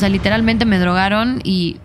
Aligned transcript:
O 0.00 0.02
sea, 0.02 0.08
literalmente 0.08 0.64
me 0.64 0.78
drogaron 0.78 1.42
y 1.44 1.76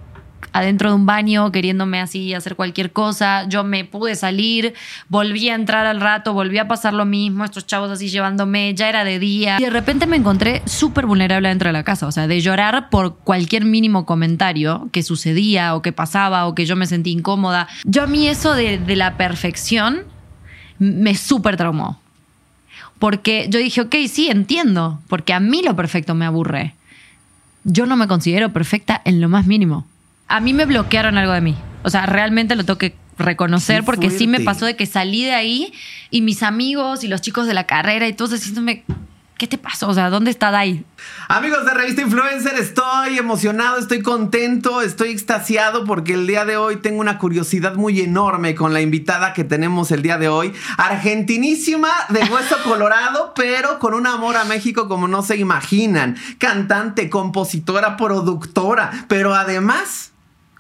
adentro 0.53 0.87
de 0.87 0.95
un 0.95 1.05
baño 1.05 1.51
queriéndome 1.51 1.99
así 1.99 2.33
hacer 2.33 2.55
cualquier 2.55 2.93
cosa. 2.93 3.45
Yo 3.49 3.65
me 3.65 3.83
pude 3.83 4.15
salir, 4.15 4.73
volví 5.09 5.49
a 5.49 5.53
entrar 5.53 5.85
al 5.85 5.99
rato, 5.99 6.31
volví 6.31 6.57
a 6.57 6.65
pasar 6.65 6.93
lo 6.93 7.03
mismo, 7.03 7.43
estos 7.43 7.67
chavos 7.67 7.91
así 7.91 8.07
llevándome, 8.07 8.73
ya 8.73 8.87
era 8.87 9.03
de 9.03 9.19
día. 9.19 9.57
Y 9.59 9.63
de 9.63 9.69
repente 9.69 10.07
me 10.07 10.15
encontré 10.15 10.61
súper 10.65 11.05
vulnerable 11.07 11.49
dentro 11.49 11.67
de 11.67 11.73
la 11.73 11.83
casa, 11.83 12.07
o 12.07 12.11
sea, 12.13 12.25
de 12.25 12.39
llorar 12.39 12.89
por 12.89 13.17
cualquier 13.17 13.65
mínimo 13.65 14.05
comentario 14.05 14.87
que 14.93 15.03
sucedía 15.03 15.75
o 15.75 15.81
que 15.81 15.91
pasaba 15.91 16.47
o 16.47 16.55
que 16.55 16.65
yo 16.65 16.77
me 16.77 16.87
sentí 16.87 17.11
incómoda. 17.11 17.67
Yo 17.83 18.03
a 18.03 18.07
mí 18.07 18.29
eso 18.29 18.53
de, 18.53 18.79
la 18.95 19.17
perfección 19.17 20.03
me 20.79 21.15
súper 21.15 21.57
traumó. 21.57 21.99
Porque 22.97 23.47
yo 23.49 23.59
dije, 23.59 23.81
ok, 23.81 23.95
sí, 24.09 24.29
entiendo, 24.29 25.01
porque 25.09 25.33
a 25.33 25.41
mí 25.41 25.61
lo 25.61 25.75
perfecto 25.75 26.15
me 26.15 26.23
aburre. 26.23 26.75
Yo 27.65 27.85
no 27.85 27.97
me 27.97 28.07
considero 28.07 28.53
perfecta 28.53 29.01
en 29.03 29.19
lo 29.19 29.27
más 29.27 29.45
mínimo 29.45 29.85
a 30.27 30.39
mí 30.39 30.53
me 30.53 30.65
bloquearon 30.65 31.17
algo 31.17 31.33
de 31.33 31.41
mí. 31.41 31.55
O 31.83 31.89
sea, 31.89 32.05
realmente 32.05 32.55
lo 32.55 32.63
tengo 32.63 32.77
que 32.77 32.95
reconocer 33.17 33.83
porque 33.83 34.09
sí 34.09 34.27
me 34.27 34.41
pasó 34.41 34.65
de 34.65 34.75
que 34.75 34.85
salí 34.85 35.23
de 35.23 35.33
ahí 35.33 35.73
y 36.09 36.21
mis 36.21 36.43
amigos 36.43 37.03
y 37.03 37.07
los 37.07 37.21
chicos 37.21 37.47
de 37.47 37.53
la 37.53 37.65
carrera 37.65 38.07
y 38.07 38.13
todos 38.13 38.31
diciéndome, 38.31 38.83
¿qué 39.37 39.47
te 39.47 39.57
pasó? 39.57 39.89
O 39.89 39.93
sea, 39.93 40.09
¿dónde 40.09 40.31
está 40.31 40.51
Dai? 40.51 40.85
Amigos 41.27 41.65
de 41.65 41.73
Revista 41.73 42.01
Influencer, 42.01 42.55
estoy 42.55 43.17
emocionado, 43.17 43.77
estoy 43.77 44.01
contento, 44.01 44.81
estoy 44.81 45.09
extasiado 45.11 45.85
porque 45.85 46.13
el 46.13 46.27
día 46.27 46.45
de 46.45 46.57
hoy 46.57 46.77
tengo 46.77 47.01
una 47.01 47.17
curiosidad 47.17 47.75
muy 47.75 48.01
enorme 48.01 48.55
con 48.55 48.73
la 48.73 48.81
invitada 48.81 49.33
que 49.33 49.43
tenemos 49.43 49.91
el 49.91 50.01
día 50.01 50.17
de 50.17 50.29
hoy. 50.29 50.53
Argentinísima 50.77 51.89
de 52.09 52.23
hueso 52.23 52.57
colorado, 52.63 53.33
pero 53.35 53.79
con 53.79 53.93
un 53.93 54.07
amor 54.07 54.37
a 54.37 54.45
México 54.45 54.87
como 54.87 55.07
no 55.07 55.21
se 55.21 55.37
imaginan. 55.37 56.15
Cantante, 56.37 57.09
compositora, 57.09 57.97
productora, 57.97 59.05
pero 59.07 59.35
además 59.35 60.11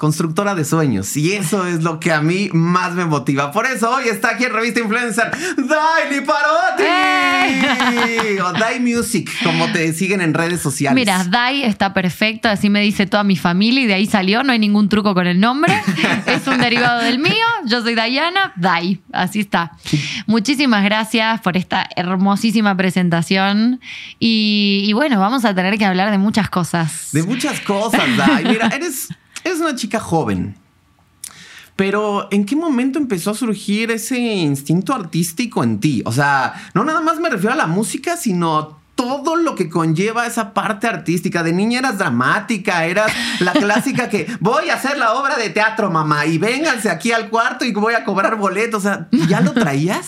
constructora 0.05 0.53
de 0.53 0.63
sueños. 0.65 1.17
Y 1.17 1.31
eso 1.31 1.65
es 1.65 1.81
lo 1.81 1.99
que 1.99 2.11
a 2.11 2.21
mí 2.21 2.49
más 2.53 2.93
me 2.93 3.05
motiva. 3.05 3.51
Por 3.51 3.65
eso 3.65 3.89
hoy 3.89 4.03
está 4.07 4.33
aquí 4.33 4.43
en 4.43 4.53
Revista 4.53 4.79
Influencer 4.79 5.31
Daily 5.57 6.23
Parotti. 6.23 6.83
¡Eh! 6.83 8.39
O 8.39 8.53
Dai 8.53 8.79
Music, 8.79 9.27
como 9.43 9.65
te 9.71 9.91
siguen 9.93 10.21
en 10.21 10.35
redes 10.35 10.61
sociales. 10.61 10.93
Mira, 10.93 11.23
Dai 11.23 11.63
está 11.63 11.91
perfecto, 11.95 12.47
así 12.47 12.69
me 12.69 12.81
dice 12.81 13.07
toda 13.07 13.23
mi 13.23 13.35
familia 13.35 13.81
y 13.81 13.87
de 13.87 13.95
ahí 13.95 14.05
salió, 14.05 14.43
no 14.43 14.51
hay 14.51 14.59
ningún 14.59 14.89
truco 14.89 15.15
con 15.15 15.25
el 15.25 15.39
nombre. 15.39 15.73
es 16.27 16.45
un 16.45 16.59
derivado 16.59 17.01
del 17.01 17.17
mío. 17.17 17.33
Yo 17.65 17.81
soy 17.81 17.95
Dayana, 17.95 18.53
Dai. 18.57 19.01
Así 19.11 19.39
está. 19.39 19.71
Muchísimas 20.27 20.83
gracias 20.83 21.41
por 21.41 21.57
esta 21.57 21.89
hermosísima 21.95 22.77
presentación. 22.77 23.81
Y, 24.19 24.83
y 24.85 24.93
bueno, 24.93 25.19
vamos 25.19 25.45
a 25.45 25.55
tener 25.55 25.79
que 25.79 25.85
hablar 25.85 26.11
de 26.11 26.19
muchas 26.19 26.47
cosas. 26.51 27.09
De 27.11 27.23
muchas 27.23 27.59
cosas, 27.61 28.03
Dai. 28.15 28.43
Mira, 28.43 28.67
eres 28.67 29.09
es 29.45 29.59
una 29.61 29.75
chica 29.75 30.01
joven. 30.01 30.57
Pero 31.75 32.27
¿en 32.31 32.45
qué 32.45 32.55
momento 32.55 32.99
empezó 32.99 33.31
a 33.31 33.35
surgir 33.35 33.91
ese 33.91 34.17
instinto 34.17 34.93
artístico 34.93 35.63
en 35.63 35.79
ti? 35.79 36.01
O 36.05 36.11
sea, 36.11 36.53
no 36.73 36.83
nada 36.83 37.01
más 37.01 37.19
me 37.19 37.29
refiero 37.29 37.53
a 37.53 37.57
la 37.57 37.67
música, 37.67 38.17
sino 38.17 38.79
todo 38.95 39.35
lo 39.35 39.55
que 39.55 39.69
conlleva 39.69 40.25
esa 40.25 40.53
parte 40.53 40.87
artística. 40.87 41.43
De 41.43 41.51
niña 41.51 41.79
eras 41.79 41.97
dramática, 41.97 42.85
eras 42.85 43.11
la 43.39 43.51
clásica 43.51 44.09
que 44.09 44.27
voy 44.39 44.69
a 44.69 44.75
hacer 44.75 44.97
la 44.97 45.13
obra 45.13 45.35
de 45.35 45.49
teatro, 45.49 45.91
mamá, 45.91 46.25
y 46.25 46.37
vénganse 46.37 46.89
aquí 46.89 47.11
al 47.11 47.29
cuarto 47.29 47.65
y 47.65 47.73
voy 47.73 47.93
a 47.93 48.05
cobrar 48.05 48.37
boletos. 48.37 48.85
O 48.85 48.87
sea, 48.87 49.07
¿ya 49.27 49.41
lo 49.41 49.53
traías? 49.53 50.07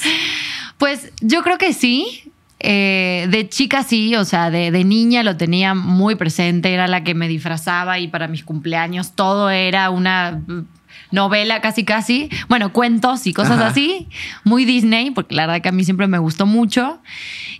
Pues 0.78 1.12
yo 1.22 1.44
creo 1.44 1.58
que 1.58 1.74
sí. 1.74 2.32
Eh, 2.70 3.28
de 3.30 3.48
chica 3.48 3.82
sí, 3.82 4.14
o 4.18 4.26
sea, 4.26 4.50
de, 4.50 4.72
niña 4.84 5.24
lo 5.24 5.38
tenía 5.38 5.74
muy 5.74 6.16
presente, 6.16 6.74
era 6.74 6.90
la 6.90 7.02
que 7.02 7.14
me 7.14 7.30
disfrazaba 7.30 7.98
y 7.98 8.10
para 8.10 8.28
mis 8.28 8.44
cumpleaños 8.44 9.14
todo 9.14 9.50
era 9.50 9.90
una 9.90 10.42
novela 11.10 11.62
casi 11.62 11.86
casi, 11.86 12.30
bueno, 12.50 12.74
cuentos 12.74 13.26
y 13.26 13.32
cosas 13.32 13.62
así, 13.62 14.10
muy 14.44 14.66
Disney, 14.66 15.12
porque 15.12 15.34
la 15.34 15.46
verdad 15.46 15.62
que 15.62 15.70
a 15.70 15.72
mí 15.72 15.86
siempre 15.86 16.08
me 16.08 16.18
gustó 16.18 16.46
mucho. 16.46 17.00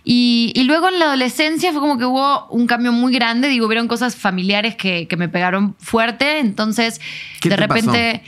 Y, 0.04 0.52
luego 0.66 0.90
en 0.90 0.98
la 0.98 1.06
adolescencia 1.06 1.72
fue 1.72 1.80
como 1.80 1.96
que 1.96 2.04
hubo 2.04 2.46
un 2.48 2.66
cambio 2.66 2.92
muy 2.92 3.10
grande, 3.10 3.48
digo, 3.48 3.64
hubieron 3.64 3.88
cosas 3.88 4.14
familiares 4.14 4.76
que, 4.76 5.08
me 5.16 5.30
pegaron 5.30 5.74
fuerte, 5.78 6.38
entonces 6.38 7.00
de 7.42 7.56
repente... 7.56 8.22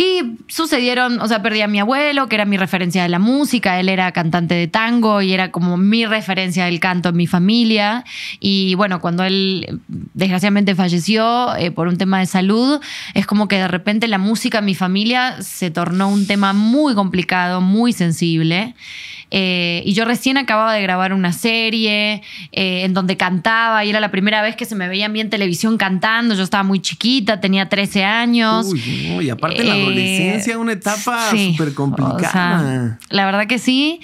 Y 0.00 0.38
sucedieron, 0.48 1.20
o 1.20 1.28
sea, 1.28 1.42
perdí 1.42 1.60
a 1.60 1.68
mi 1.68 1.78
abuelo, 1.78 2.26
que 2.26 2.36
era 2.36 2.46
mi 2.46 2.56
referencia 2.56 3.02
de 3.02 3.10
la 3.10 3.18
música, 3.18 3.78
él 3.78 3.90
era 3.90 4.10
cantante 4.12 4.54
de 4.54 4.66
tango 4.66 5.20
y 5.20 5.34
era 5.34 5.50
como 5.50 5.76
mi 5.76 6.06
referencia 6.06 6.64
del 6.64 6.80
canto 6.80 7.10
en 7.10 7.18
mi 7.18 7.26
familia. 7.26 8.02
Y 8.40 8.74
bueno, 8.76 9.02
cuando 9.02 9.24
él 9.24 9.82
desgraciadamente 10.14 10.74
falleció 10.74 11.54
eh, 11.54 11.70
por 11.70 11.86
un 11.86 11.98
tema 11.98 12.18
de 12.18 12.24
salud, 12.24 12.80
es 13.12 13.26
como 13.26 13.46
que 13.46 13.56
de 13.56 13.68
repente 13.68 14.08
la 14.08 14.16
música 14.16 14.60
en 14.60 14.64
mi 14.64 14.74
familia 14.74 15.42
se 15.42 15.70
tornó 15.70 16.08
un 16.08 16.26
tema 16.26 16.54
muy 16.54 16.94
complicado, 16.94 17.60
muy 17.60 17.92
sensible. 17.92 18.74
Eh, 19.30 19.82
y 19.86 19.92
yo 19.92 20.04
recién 20.04 20.36
acababa 20.38 20.74
de 20.74 20.82
grabar 20.82 21.12
una 21.12 21.32
serie 21.32 22.22
eh, 22.52 22.82
en 22.84 22.94
donde 22.94 23.16
cantaba 23.16 23.84
y 23.84 23.90
era 23.90 24.00
la 24.00 24.10
primera 24.10 24.42
vez 24.42 24.56
que 24.56 24.64
se 24.64 24.74
me 24.74 24.88
veía 24.88 25.06
a 25.06 25.08
mí 25.08 25.20
en 25.20 25.30
televisión 25.30 25.76
cantando. 25.76 26.34
Yo 26.34 26.42
estaba 26.42 26.64
muy 26.64 26.80
chiquita, 26.80 27.40
tenía 27.40 27.68
13 27.68 28.04
años. 28.04 28.66
Uy, 28.66 28.80
y 29.22 29.30
aparte 29.30 29.62
la 29.62 29.76
adolescencia, 29.90 30.58
una 30.58 30.72
etapa 30.72 31.30
súper 31.30 31.74
complicada. 31.74 32.98
la 33.08 33.24
verdad 33.26 33.46
que 33.46 33.58
sí. 33.58 34.00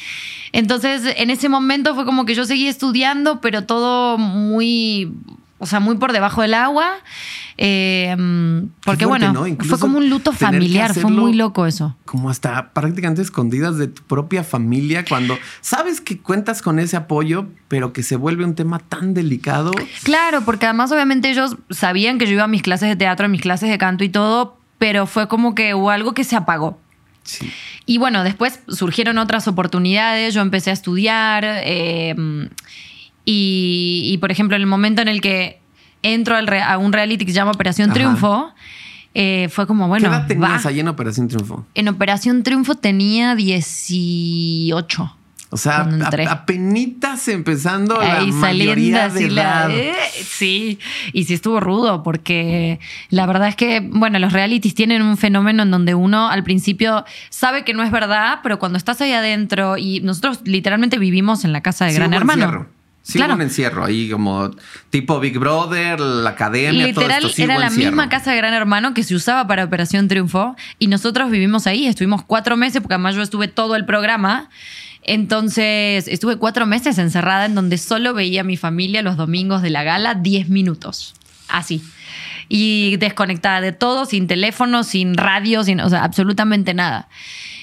Entonces, 0.53 1.03
en 1.17 1.31
ese 1.31 1.49
momento 1.49 1.95
fue 1.95 2.05
como 2.05 2.25
que 2.25 2.35
yo 2.35 2.45
seguí 2.45 2.67
estudiando, 2.67 3.41
pero 3.41 3.65
todo 3.65 4.17
muy, 4.17 5.13
o 5.59 5.67
sea, 5.67 5.81
muy 5.81 5.97
por 5.97 6.13
debajo 6.13 6.43
del 6.43 6.55
agua. 6.55 6.95
Eh, 7.59 8.15
porque 8.85 9.07
bueno, 9.07 9.33
fue 9.61 9.79
como 9.79 9.99
un 9.99 10.11
luto 10.11 10.33
familiar, 10.33 10.95
fue 10.95 11.11
muy 11.11 11.33
loco 11.33 11.67
eso. 11.67 11.97
Como 12.05 12.29
hasta 12.29 12.71
prácticamente 12.73 13.23
escondidas 13.23 13.79
de 13.79 13.89
tu 13.89 14.03
propia 14.03 14.45
familia 14.45 15.05
cuando 15.07 15.39
sabes 15.63 16.01
que 16.01 16.19
cuentas 16.19 16.61
con 16.61 16.79
ese 16.79 16.97
apoyo, 16.97 17.47
pero 17.69 17.93
que 17.93 18.03
se 18.03 18.17
vuelve 18.17 18.45
un 18.45 18.55
tema 18.55 18.79
tan 18.79 19.15
delicado. 19.15 19.73
Claro, 20.03 20.43
porque 20.45 20.67
además 20.67 20.93
obviamente 20.93 21.31
ellos 21.31 21.57
sabían 21.71 22.19
que 22.19 22.27
yo 22.27 22.33
iba 22.33 22.45
a 22.45 22.49
mis 22.49 22.63
clases 22.63 22.89
de 22.91 22.97
teatro, 22.97 23.27
a 23.27 23.29
mis 23.29 23.41
clases 23.41 23.71
de 23.71 23.79
canto 23.79 24.05
y 24.05 24.11
todo, 24.11 24.56
pero 24.79 25.07
fue 25.07 25.29
como 25.29 25.55
que 25.55 25.75
hubo 25.75 25.91
algo 25.91 26.13
que 26.15 26.25
se 26.25 26.37
apagó. 26.37 26.79
Sí. 27.23 27.51
Y 27.87 27.99
bueno, 27.99 28.25
después 28.25 28.61
surgieron 28.69 29.19
otras 29.19 29.49
oportunidades, 29.49 30.35
yo 30.35 30.43
empecé 30.43 30.71
a 30.71 30.73
estudiar 30.73 31.45
eh, 31.45 32.15
y, 33.25 34.09
y, 34.13 34.19
por 34.19 34.31
ejemplo, 34.31 34.57
en 34.57 34.63
el 34.63 34.69
momento 34.69 35.03
en 35.03 35.09
el 35.09 35.21
que 35.21 35.61
entro 36.03 36.37
a 36.37 36.79
un 36.79 36.93
reality 36.93 37.25
que 37.25 37.33
se 37.33 37.37
llama 37.37 37.51
Operación 37.53 37.93
Triunfo. 37.93 38.53
Eh, 39.15 39.49
fue 39.51 39.67
como, 39.67 39.89
bueno. 39.89 40.09
¿Qué 40.09 40.15
edad 40.15 40.27
tenías 40.27 40.67
ahí 40.67 40.81
en 40.81 40.89
Operación 40.89 41.29
Triunfo? 41.29 41.65
En 41.75 41.89
Operación 41.89 42.43
Triunfo 42.43 42.75
tenía 42.75 43.35
18. 43.35 45.17
O 45.51 45.57
sea, 45.57 45.89
apenas 46.29 47.29
empezando 47.29 48.01
la 48.01 48.21
mayoría 48.27 49.09
de 49.09 49.27
edad. 49.27 49.71
Eh, 49.71 49.95
sí, 50.25 50.79
y 51.13 51.25
sí 51.25 51.35
estuvo 51.35 51.61
rudo 51.61 52.03
porque 52.03 52.81
la 53.11 53.27
verdad 53.27 53.49
es 53.49 53.57
que, 53.57 53.81
bueno, 53.81 54.19
los 54.19 54.33
realities 54.33 54.75
tienen 54.75 55.03
un 55.03 55.17
fenómeno 55.17 55.63
en 55.63 55.71
donde 55.71 55.95
uno 55.95 56.29
al 56.29 56.43
principio 56.43 57.05
sabe 57.31 57.65
que 57.65 57.75
no 57.75 57.85
es 57.85 57.93
verdad, 57.93 58.41
pero 58.43 58.59
cuando 58.59 58.77
estás 58.77 59.01
ahí 59.01 59.13
adentro 59.13 59.79
y 59.79 60.01
nosotros 60.01 60.41
literalmente 60.45 60.99
vivimos 60.99 61.45
en 61.45 61.53
la 61.53 61.61
casa 61.61 61.87
de 61.87 61.95
Gran 61.95 62.13
Hermano. 62.13 62.67
Sí, 63.03 63.21
un 63.21 63.41
encierro 63.41 63.85
ahí 63.85 64.11
como 64.11 64.51
tipo 64.91 65.21
Big 65.21 65.39
Brother, 65.39 66.01
la 66.01 66.31
academia, 66.31 66.89
Literal, 66.89 67.21
todo 67.21 67.31
esto. 67.31 67.41
era 67.41 67.57
la 67.57 67.71
misma 67.71 68.09
casa 68.09 68.33
de 68.33 68.37
Gran 68.39 68.53
Hermano 68.53 68.95
que 68.95 69.05
se 69.05 69.15
usaba 69.15 69.47
para 69.47 69.63
Operación 69.63 70.09
Triunfo 70.09 70.57
y 70.81 70.89
nosotros 70.89 71.31
vivimos 71.31 71.69
ahí. 71.69 71.87
Estuvimos 71.87 72.25
cuatro 72.25 72.57
meses 72.57 72.83
porque 72.83 72.95
además 72.95 73.15
yo 73.15 73.23
estuve 73.23 73.47
todo 73.47 73.77
el 73.77 73.85
programa. 73.85 74.51
Entonces 75.07 76.09
estuve 76.09 76.37
cuatro 76.37 76.67
meses 76.67 76.99
encerrada 76.99 77.47
en 77.47 77.55
donde 77.55 77.79
solo 77.79 78.13
veía 78.13 78.41
a 78.41 78.45
mi 78.45 78.57
familia 78.57 79.03
los 79.03 79.17
domingos 79.17 79.63
de 79.63 79.71
la 79.71 79.85
gala 79.85 80.15
diez 80.15 80.49
minutos. 80.49 81.15
Así. 81.49 81.81
Y 82.49 82.97
desconectada 82.97 83.61
de 83.61 83.71
todo, 83.71 84.05
sin 84.05 84.27
teléfono, 84.27 84.83
sin 84.83 85.17
radio, 85.17 85.63
sin, 85.63 85.81
o 85.81 85.89
sea, 85.89 86.03
absolutamente 86.03 86.75
nada. 86.75 87.09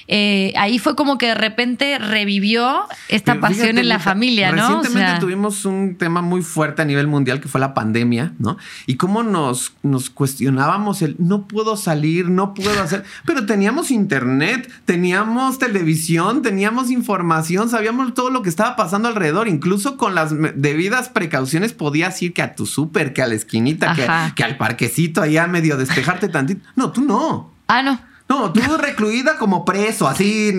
Eh, 0.06 0.52
ahí 0.56 0.78
fue 0.78 0.96
como 0.96 1.18
que 1.18 1.28
de 1.28 1.34
repente 1.34 1.98
revivió 1.98 2.84
esta 3.08 3.40
pasión 3.40 3.78
en 3.78 3.88
la 3.88 3.98
familia, 3.98 4.52
¿no? 4.52 4.82
Recientemente 4.82 5.20
tuvimos 5.20 5.64
un 5.64 5.96
tema 5.96 6.20
muy 6.22 6.42
fuerte 6.42 6.82
a 6.82 6.84
nivel 6.84 7.06
mundial 7.06 7.40
que 7.40 7.48
fue 7.48 7.60
la 7.60 7.74
pandemia, 7.74 8.34
¿no? 8.38 8.56
Y 8.86 8.96
cómo 8.96 9.22
nos, 9.22 9.72
nos 9.82 10.10
cuestionábamos 10.10 11.02
el 11.02 11.16
no 11.18 11.46
puedo 11.48 11.76
salir, 11.76 12.28
no 12.28 12.54
puedo 12.54 12.82
hacer, 12.82 13.04
pero 13.26 13.46
teníamos 13.46 13.90
internet, 13.90 14.70
teníamos 14.84 15.58
televisión, 15.58 16.42
teníamos 16.42 16.90
información, 16.90 17.68
sabíamos 17.68 18.14
todo 18.14 18.30
lo 18.30 18.42
que 18.42 18.50
estaba 18.50 18.76
pasando 18.76 19.08
alrededor, 19.08 19.48
incluso 19.48 19.96
con 19.96 20.14
las 20.14 20.34
debidas 20.56 21.08
precauciones 21.08 21.72
podías 21.72 22.20
ir 22.22 22.34
que 22.34 22.42
a 22.42 22.54
tu 22.54 22.66
súper, 22.66 23.12
que 23.12 23.22
a 23.22 23.26
la 23.26 23.34
esquinita, 23.34 23.94
que, 23.94 24.06
que 24.34 24.44
al 24.44 24.56
parquecito 24.56 25.22
allá 25.22 25.46
medio 25.46 25.76
despejarte 25.76 26.28
tantito. 26.28 26.66
No, 26.76 26.92
tú 26.92 27.00
no. 27.02 27.52
Ah, 27.68 27.82
no. 27.82 28.13
No, 28.26 28.50
tú 28.54 28.60
recluida 28.78 29.36
como 29.36 29.66
preso, 29.66 30.08
así 30.08 30.50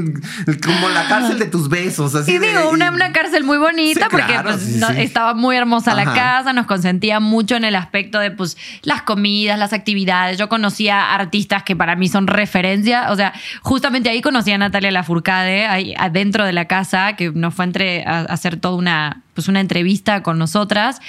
como 0.63 0.89
la 0.89 1.07
cárcel 1.07 1.39
de 1.39 1.47
tus 1.47 1.67
besos. 1.67 2.13
Así 2.13 2.33
y 2.33 2.37
digo, 2.37 2.69
una, 2.69 2.91
una, 2.91 3.11
cárcel 3.11 3.43
muy 3.43 3.57
bonita 3.57 4.07
porque 4.07 4.39
pues, 4.43 4.81
estaba 4.97 5.33
muy 5.33 5.55
hermosa 5.55 5.95
la 5.95 6.13
casa, 6.13 6.53
nos 6.53 6.67
consentía 6.67 7.19
mucho 7.19 7.55
en 7.55 7.63
el 7.63 7.75
aspecto 7.75 8.19
de 8.19 8.29
pues 8.29 8.55
las 8.83 9.01
comidas, 9.01 9.57
las 9.57 9.73
actividades. 9.73 10.37
Yo 10.37 10.47
conocía 10.47 11.15
artistas 11.15 11.63
que 11.63 11.75
para 11.75 11.95
mí 11.95 12.07
son 12.07 12.27
referencia. 12.27 13.11
O 13.11 13.15
sea, 13.15 13.33
justamente 13.63 14.09
ahí 14.09 14.21
conocí 14.21 14.51
a 14.51 14.59
Natalia 14.59 14.91
Lafourcade, 14.91 15.65
ahí 15.65 15.95
adentro 15.97 16.45
de 16.45 16.53
la 16.53 16.65
casa, 16.65 17.15
que 17.15 17.31
nos 17.31 17.55
fue 17.55 17.65
entre 17.65 18.05
a 18.05 18.21
hacer 18.21 18.57
toda 18.57 18.75
una, 18.75 19.23
pues 19.33 19.47
una 19.47 19.59
entrevista 19.59 20.21
con 20.21 20.37
nosotras. 20.37 21.01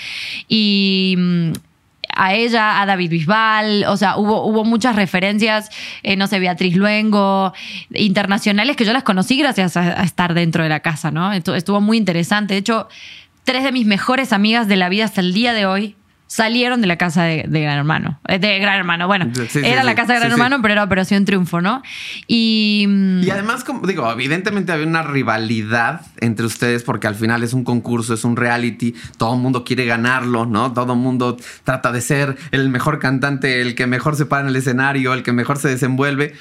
Y 0.49 1.17
mm, 1.19 1.53
a 2.17 2.35
ella, 2.35 2.81
a 2.81 2.87
David 2.87 3.11
Bisbal, 3.11 3.85
o 3.89 3.97
sea, 3.97 4.17
hubo, 4.17 4.45
hubo 4.47 4.65
muchas 4.65 4.97
referencias, 4.97 5.71
eh, 6.03 6.17
no 6.17 6.27
sé, 6.27 6.39
Beatriz 6.39 6.75
Luengo, 6.75 7.53
internacionales 7.91 8.77
que 8.77 8.85
yo 8.85 8.93
las 8.93 9.05
conocí 9.05 9.37
gracias 9.39 9.77
a, 9.77 10.03
estar 10.03 10.35
dentro 10.35 10.63
de 10.63 10.69
la 10.69 10.81
casa, 10.81 11.11
¿no? 11.11 11.33
Estuvo 11.33 11.81
muy 11.81 11.99
interesante. 11.99 12.55
De 12.55 12.59
hecho, 12.59 12.89
tres 13.45 13.63
de 13.65 13.73
mis 13.73 13.87
mejores 13.87 14.33
amigas 14.33 14.67
de 14.67 14.77
la 14.77 14.89
vida 14.89 15.05
hasta 15.05 15.21
el 15.21 15.33
día 15.33 15.53
de 15.53 15.67
hoy 15.67 15.95
salieron 16.27 16.81
de 16.81 16.87
la 16.87 16.97
casa 16.97 17.25
de, 17.25 17.45
Gran 17.47 17.79
Hermano. 17.79 18.19
Eh, 18.29 18.39
de 18.39 18.59
Gran 18.59 18.79
Hermano, 18.79 19.07
bueno, 19.07 19.31
era 19.63 19.85
la 19.85 19.95
casa 19.95 20.15
de 20.15 20.21
Gran 20.21 20.33
Hermano, 20.33 20.61
pero 20.63 20.73
era 20.73 20.85
Operación 20.85 21.25
Triunfo, 21.25 21.61
¿no? 21.61 21.83
Y, 22.27 22.87
mm, 22.89 23.23
y 23.23 23.31
además, 23.31 23.65
como 23.65 23.87
digo, 23.87 24.11
evidentemente 24.11 24.73
había 24.73 24.87
una 24.87 25.03
rivalidad 25.03 26.03
entre 26.21 26.47
ustedes 26.47 26.83
porque 26.83 27.07
al 27.07 27.15
final 27.15 27.43
es 27.43 27.53
un 27.53 27.65
concurso, 27.65 28.15
es 28.15 28.25
un 28.25 28.37
reality, 28.37 28.95
todo 29.19 29.35
el 29.35 29.41
mundo 29.41 29.65
quiere 29.65 29.87
ganarlo, 29.87 30.47
¿no? 30.47 30.73
Todo 30.73 30.95
el 30.95 30.99
mundo 30.99 31.37
trata 31.65 31.93
de 31.93 32.01
ser 32.01 32.37
el 32.51 32.69
mejor 32.69 32.99
cantante, 32.99 33.61
el 33.61 33.75
que 33.75 33.87
mejor 33.87 34.17
se 34.17 34.27
para 34.27 34.43
en 34.43 34.49
el 34.49 34.57
escenario, 34.57 35.15
el 35.15 35.23
que 35.23 35.33
mejor 35.33 35.59
se 35.59 35.69
desenvuelve. 35.69 36.35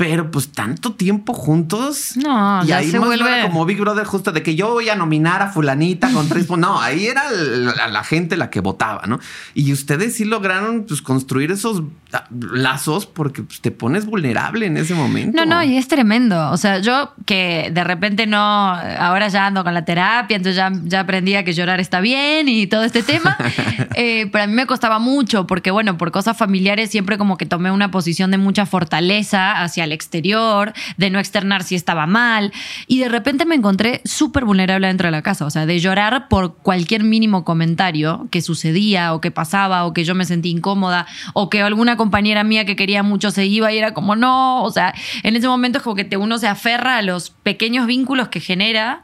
Pero 0.00 0.30
pues 0.30 0.50
tanto 0.50 0.94
tiempo 0.94 1.34
juntos. 1.34 2.16
No, 2.16 2.64
y 2.64 2.72
ahí 2.72 2.90
se 2.90 2.98
vuelve 2.98 3.42
como 3.42 3.66
Big 3.66 3.78
Brother 3.78 4.06
justo 4.06 4.32
de 4.32 4.42
que 4.42 4.54
yo 4.54 4.70
voy 4.70 4.88
a 4.88 4.94
nominar 4.96 5.42
a 5.42 5.48
fulanita 5.48 6.10
con 6.10 6.26
tres 6.26 6.48
No, 6.56 6.80
ahí 6.80 7.06
era 7.06 7.24
la, 7.30 8.02
gente 8.02 8.38
la 8.38 8.48
que 8.48 8.60
votaba, 8.60 9.02
¿no? 9.06 9.20
Y 9.52 9.74
ustedes 9.74 10.16
sí 10.16 10.24
lograron 10.24 10.86
pues 10.88 11.02
construir 11.02 11.50
esos 11.50 11.82
lazos 12.30 13.04
porque 13.04 13.42
pues, 13.42 13.60
te 13.60 13.70
pones 13.70 14.06
vulnerable 14.06 14.64
en 14.64 14.78
ese 14.78 14.94
momento. 14.94 15.36
No, 15.36 15.44
no, 15.44 15.62
y 15.62 15.76
es 15.76 15.86
tremendo. 15.86 16.50
O 16.50 16.56
sea, 16.56 16.78
yo 16.78 17.12
que 17.26 17.70
de 17.70 17.84
repente 17.84 18.26
no, 18.26 18.38
ahora 18.38 19.28
ya 19.28 19.48
ando 19.48 19.64
con 19.64 19.74
la 19.74 19.84
terapia, 19.84 20.38
entonces 20.38 20.56
ya, 20.56 20.72
ya 20.84 21.00
aprendí 21.00 21.34
a 21.34 21.44
que 21.44 21.52
llorar 21.52 21.78
está 21.78 22.00
bien 22.00 22.48
y 22.48 22.66
todo 22.66 22.84
este 22.84 23.02
tema. 23.02 23.36
eh, 23.96 24.30
pero 24.32 24.44
a 24.44 24.46
mí 24.46 24.54
me 24.54 24.64
costaba 24.64 24.98
mucho 24.98 25.46
porque, 25.46 25.70
bueno, 25.70 25.98
por 25.98 26.10
cosas 26.10 26.38
familiares 26.38 26.90
siempre 26.90 27.18
como 27.18 27.36
que 27.36 27.44
tomé 27.44 27.70
una 27.70 27.90
posición 27.90 28.30
de 28.30 28.38
mucha 28.38 28.64
fortaleza 28.64 29.60
hacia 29.62 29.89
exterior, 29.92 30.72
de 30.96 31.10
no 31.10 31.18
externar 31.18 31.62
si 31.62 31.74
estaba 31.74 32.06
mal. 32.06 32.52
Y 32.86 32.98
de 32.98 33.08
repente 33.08 33.44
me 33.44 33.54
encontré 33.54 34.00
súper 34.04 34.44
vulnerable 34.44 34.86
dentro 34.86 35.06
de 35.06 35.12
la 35.12 35.22
casa, 35.22 35.44
o 35.44 35.50
sea, 35.50 35.66
de 35.66 35.78
llorar 35.78 36.28
por 36.28 36.56
cualquier 36.56 37.02
mínimo 37.02 37.44
comentario 37.44 38.28
que 38.30 38.42
sucedía 38.42 39.14
o 39.14 39.20
que 39.20 39.30
pasaba 39.30 39.84
o 39.84 39.92
que 39.92 40.04
yo 40.04 40.14
me 40.14 40.24
sentí 40.24 40.50
incómoda 40.50 41.06
o 41.34 41.50
que 41.50 41.62
alguna 41.62 41.96
compañera 41.96 42.44
mía 42.44 42.64
que 42.64 42.76
quería 42.76 43.02
mucho 43.02 43.30
se 43.30 43.46
iba 43.46 43.72
y 43.72 43.78
era 43.78 43.94
como 43.94 44.16
no, 44.16 44.62
o 44.62 44.70
sea, 44.70 44.94
en 45.22 45.36
ese 45.36 45.48
momento 45.48 45.78
es 45.78 45.84
como 45.84 45.96
que 45.96 46.16
uno 46.16 46.38
se 46.38 46.48
aferra 46.48 46.96
a 46.96 47.02
los 47.02 47.30
pequeños 47.30 47.86
vínculos 47.86 48.28
que 48.28 48.40
genera 48.40 49.02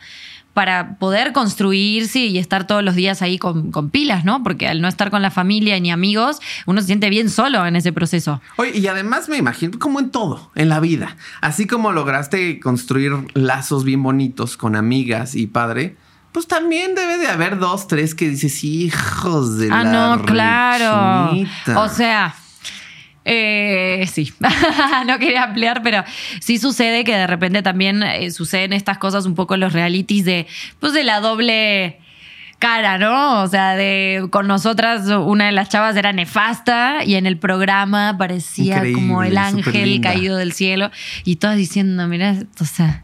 para 0.56 0.96
poder 0.96 1.34
construirse 1.34 2.20
y 2.20 2.38
estar 2.38 2.66
todos 2.66 2.82
los 2.82 2.94
días 2.94 3.20
ahí 3.20 3.38
con, 3.38 3.90
pilas, 3.90 4.24
¿no? 4.24 4.42
Porque 4.42 4.66
al 4.66 4.80
no 4.80 4.88
estar 4.88 5.10
con 5.10 5.20
la 5.20 5.30
familia 5.30 5.78
ni 5.80 5.90
amigos, 5.90 6.40
uno 6.64 6.80
se 6.80 6.86
siente 6.86 7.10
bien 7.10 7.28
solo 7.28 7.66
en 7.66 7.76
ese 7.76 7.92
proceso. 7.92 8.40
Oye, 8.56 8.78
y 8.78 8.86
además 8.86 9.28
me 9.28 9.36
imagino 9.36 9.78
como 9.78 10.00
en 10.00 10.10
todo, 10.10 10.50
en 10.54 10.70
la 10.70 10.80
vida, 10.80 11.18
así 11.42 11.66
como 11.66 11.92
lograste 11.92 12.58
construir 12.58 13.12
lazos 13.34 13.84
bien 13.84 14.02
bonitos 14.02 14.56
con 14.56 14.76
amigas 14.76 15.34
y 15.34 15.46
padre, 15.46 15.98
pues 16.32 16.46
también 16.46 16.94
debe 16.94 17.18
de 17.18 17.26
haber 17.28 17.58
dos, 17.58 17.86
tres 17.86 18.14
que 18.14 18.30
dices, 18.30 18.64
hijos 18.64 19.58
de 19.58 19.68
ah, 19.70 19.84
no, 19.84 20.24
claro. 20.24 21.38
O 21.76 21.88
sea, 21.90 22.34
eh, 23.28 24.06
sí, 24.06 24.32
no 25.06 25.18
quería 25.18 25.42
ampliar, 25.42 25.82
pero 25.82 26.04
sí 26.40 26.58
sucede 26.58 27.02
que 27.02 27.16
de 27.16 27.26
repente 27.26 27.60
también 27.60 28.04
eh, 28.04 28.30
suceden 28.30 28.72
estas 28.72 28.98
cosas 28.98 29.26
un 29.26 29.34
poco 29.34 29.54
en 29.54 29.60
los 29.60 29.72
realities 29.72 30.24
de, 30.24 30.46
pues 30.78 30.92
de 30.92 31.02
la 31.02 31.18
doble 31.18 31.98
cara, 32.60 32.98
¿no? 32.98 33.42
O 33.42 33.48
sea, 33.48 33.74
de 33.74 34.28
con 34.30 34.46
nosotras 34.46 35.08
una 35.08 35.46
de 35.46 35.52
las 35.52 35.68
chavas 35.68 35.96
era 35.96 36.12
nefasta 36.12 37.04
y 37.04 37.16
en 37.16 37.26
el 37.26 37.36
programa 37.36 38.16
parecía 38.16 38.82
como 38.94 39.24
el 39.24 39.36
ángel 39.36 40.00
caído 40.00 40.36
del 40.36 40.52
cielo 40.52 40.92
y 41.24 41.36
todas 41.36 41.56
diciendo, 41.56 42.06
mira, 42.06 42.36
o 42.60 42.64
sea, 42.64 43.02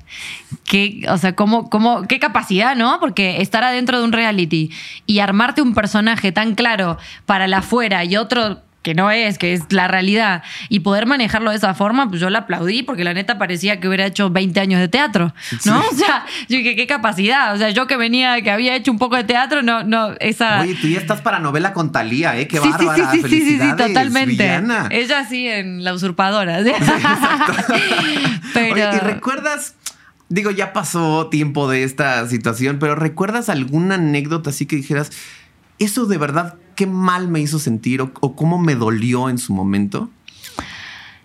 qué, 0.64 1.04
o 1.08 1.18
sea, 1.18 1.34
cómo, 1.34 1.68
cómo, 1.68 2.06
qué 2.06 2.20
capacidad, 2.20 2.76
¿no? 2.76 3.00
Porque 3.00 3.42
estar 3.42 3.64
adentro 3.64 3.98
de 3.98 4.04
un 4.04 4.12
reality 4.12 4.70
y 5.04 5.18
armarte 5.18 5.62
un 5.62 5.74
personaje 5.74 6.30
tan 6.30 6.54
claro 6.54 6.96
para 7.26 7.48
la 7.48 7.58
afuera 7.58 8.04
y 8.04 8.16
otro 8.16 8.62
que 8.82 8.94
no 8.94 9.10
es, 9.10 9.38
que 9.38 9.52
es 9.54 9.72
la 9.72 9.88
realidad, 9.88 10.42
y 10.68 10.80
poder 10.80 11.06
manejarlo 11.06 11.50
de 11.50 11.56
esa 11.56 11.74
forma, 11.74 12.08
pues 12.08 12.20
yo 12.20 12.30
la 12.30 12.40
aplaudí 12.40 12.82
porque 12.82 13.04
la 13.04 13.14
neta 13.14 13.38
parecía 13.38 13.80
que 13.80 13.88
hubiera 13.88 14.06
hecho 14.06 14.30
20 14.30 14.58
años 14.60 14.80
de 14.80 14.88
teatro, 14.88 15.32
¿no? 15.64 15.82
O 15.92 15.94
sea, 15.94 16.24
yo 16.48 16.56
dije, 16.58 16.74
qué 16.74 16.86
capacidad, 16.86 17.54
o 17.54 17.58
sea, 17.58 17.70
yo 17.70 17.86
que 17.86 17.96
venía, 17.96 18.40
que 18.42 18.50
había 18.50 18.74
hecho 18.74 18.90
un 18.90 18.98
poco 18.98 19.16
de 19.16 19.24
teatro, 19.24 19.62
no, 19.62 19.84
no, 19.84 20.14
esa... 20.20 20.60
Oye, 20.60 20.74
tú 20.74 20.88
ya 20.88 20.98
estás 20.98 21.20
para 21.20 21.38
novela 21.38 21.72
con 21.72 21.92
Talía, 21.92 22.36
¿eh? 22.38 22.48
Qué 22.48 22.58
sí, 22.58 22.68
bárbara, 22.68 23.10
sí, 23.12 23.22
sí, 23.22 23.28
sí, 23.28 23.40
sí, 23.40 23.58
sí, 23.60 23.76
totalmente. 23.76 24.62
Ella 24.90 25.26
sí 25.28 25.46
en 25.46 25.84
La 25.84 25.94
Usurpadora. 25.94 26.60
Exacto. 26.60 27.74
pero... 28.54 28.74
Oye, 28.74 28.96
¿y 28.96 28.98
recuerdas...? 28.98 29.74
Digo, 30.28 30.50
ya 30.50 30.72
pasó 30.72 31.26
tiempo 31.26 31.68
de 31.68 31.84
esta 31.84 32.26
situación, 32.26 32.78
pero 32.78 32.94
¿recuerdas 32.94 33.50
alguna 33.50 33.96
anécdota 33.96 34.48
así 34.48 34.64
que 34.64 34.76
dijeras, 34.76 35.10
eso 35.78 36.06
de 36.06 36.16
verdad 36.16 36.54
qué 36.74 36.86
mal 36.86 37.28
me 37.28 37.40
hizo 37.40 37.58
sentir 37.58 38.00
o, 38.02 38.12
cómo 38.12 38.58
me 38.58 38.74
dolió 38.74 39.28
en 39.28 39.38
su 39.38 39.52
momento? 39.52 40.10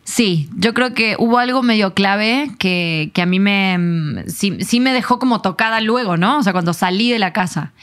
Sí, 0.03 0.49
yo 0.55 0.73
creo 0.73 0.93
que 0.93 1.15
hubo 1.19 1.37
algo 1.37 1.63
medio 1.63 1.93
clave 1.93 2.51
que, 2.59 3.11
a 3.21 3.25
mí 3.25 3.39
me 3.39 4.23
sí, 4.27 4.79
me 4.79 4.93
dejó 4.93 5.19
como 5.19 5.41
tocada 5.41 5.81
luego, 5.81 6.17
¿no? 6.17 6.39
O 6.39 6.43
sea, 6.43 6.53
cuando 6.53 6.73
salí 6.73 7.11
de 7.11 7.19
la 7.19 7.33
casa. 7.33 7.73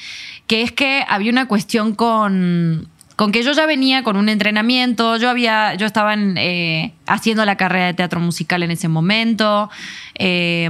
Que 0.46 0.62
es 0.62 0.72
que 0.72 1.04
había 1.08 1.30
una 1.30 1.48
cuestión 1.48 1.94
con, 1.94 2.88
con 3.16 3.32
que 3.32 3.42
yo 3.42 3.52
ya 3.52 3.66
venía 3.66 4.02
con 4.02 4.16
un 4.16 4.28
entrenamiento, 4.28 5.16
yo 5.16 5.30
había, 5.30 5.74
yo 5.74 5.86
estaba 5.86 6.14
eh, 6.16 6.92
haciendo 7.06 7.44
la 7.44 7.56
carrera 7.56 7.86
de 7.86 7.94
teatro 7.94 8.20
musical 8.20 8.62
en 8.62 8.70
ese 8.70 8.88
momento. 8.88 9.70
Eh, 10.14 10.68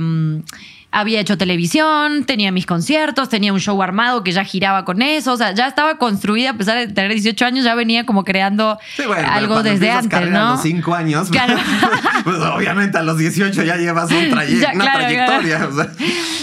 había 0.94 1.19
hecho 1.19 1.37
televisión, 1.37 2.25
tenía 2.25 2.52
mis 2.52 2.67
conciertos, 2.67 3.29
tenía 3.29 3.52
un 3.52 3.58
show 3.58 3.82
armado 3.82 4.23
que 4.23 4.31
ya 4.31 4.44
giraba 4.44 4.85
con 4.85 5.02
eso, 5.02 5.32
o 5.32 5.37
sea, 5.37 5.52
ya 5.52 5.67
estaba 5.67 5.99
construida, 5.99 6.50
a 6.50 6.55
pesar 6.55 6.79
de 6.79 6.87
tener 6.87 7.11
18 7.11 7.44
años, 7.44 7.64
ya 7.64 7.75
venía 7.75 8.06
como 8.06 8.23
creando 8.23 8.79
algo 9.26 9.64
desde 9.64 9.91
antes, 9.91 10.31
¿no? 10.31 10.49
A 10.49 10.50
los 10.52 10.62
5 10.62 10.95
años, 10.95 11.30
claro. 11.30 11.57
pues 12.25 12.37
obviamente 12.37 12.97
a 12.97 13.02
los 13.02 13.18
18 13.18 13.64
ya 13.64 13.76
llevas 13.76 14.09
un 14.12 14.33
una 14.75 14.92
trayectoria. 14.92 15.68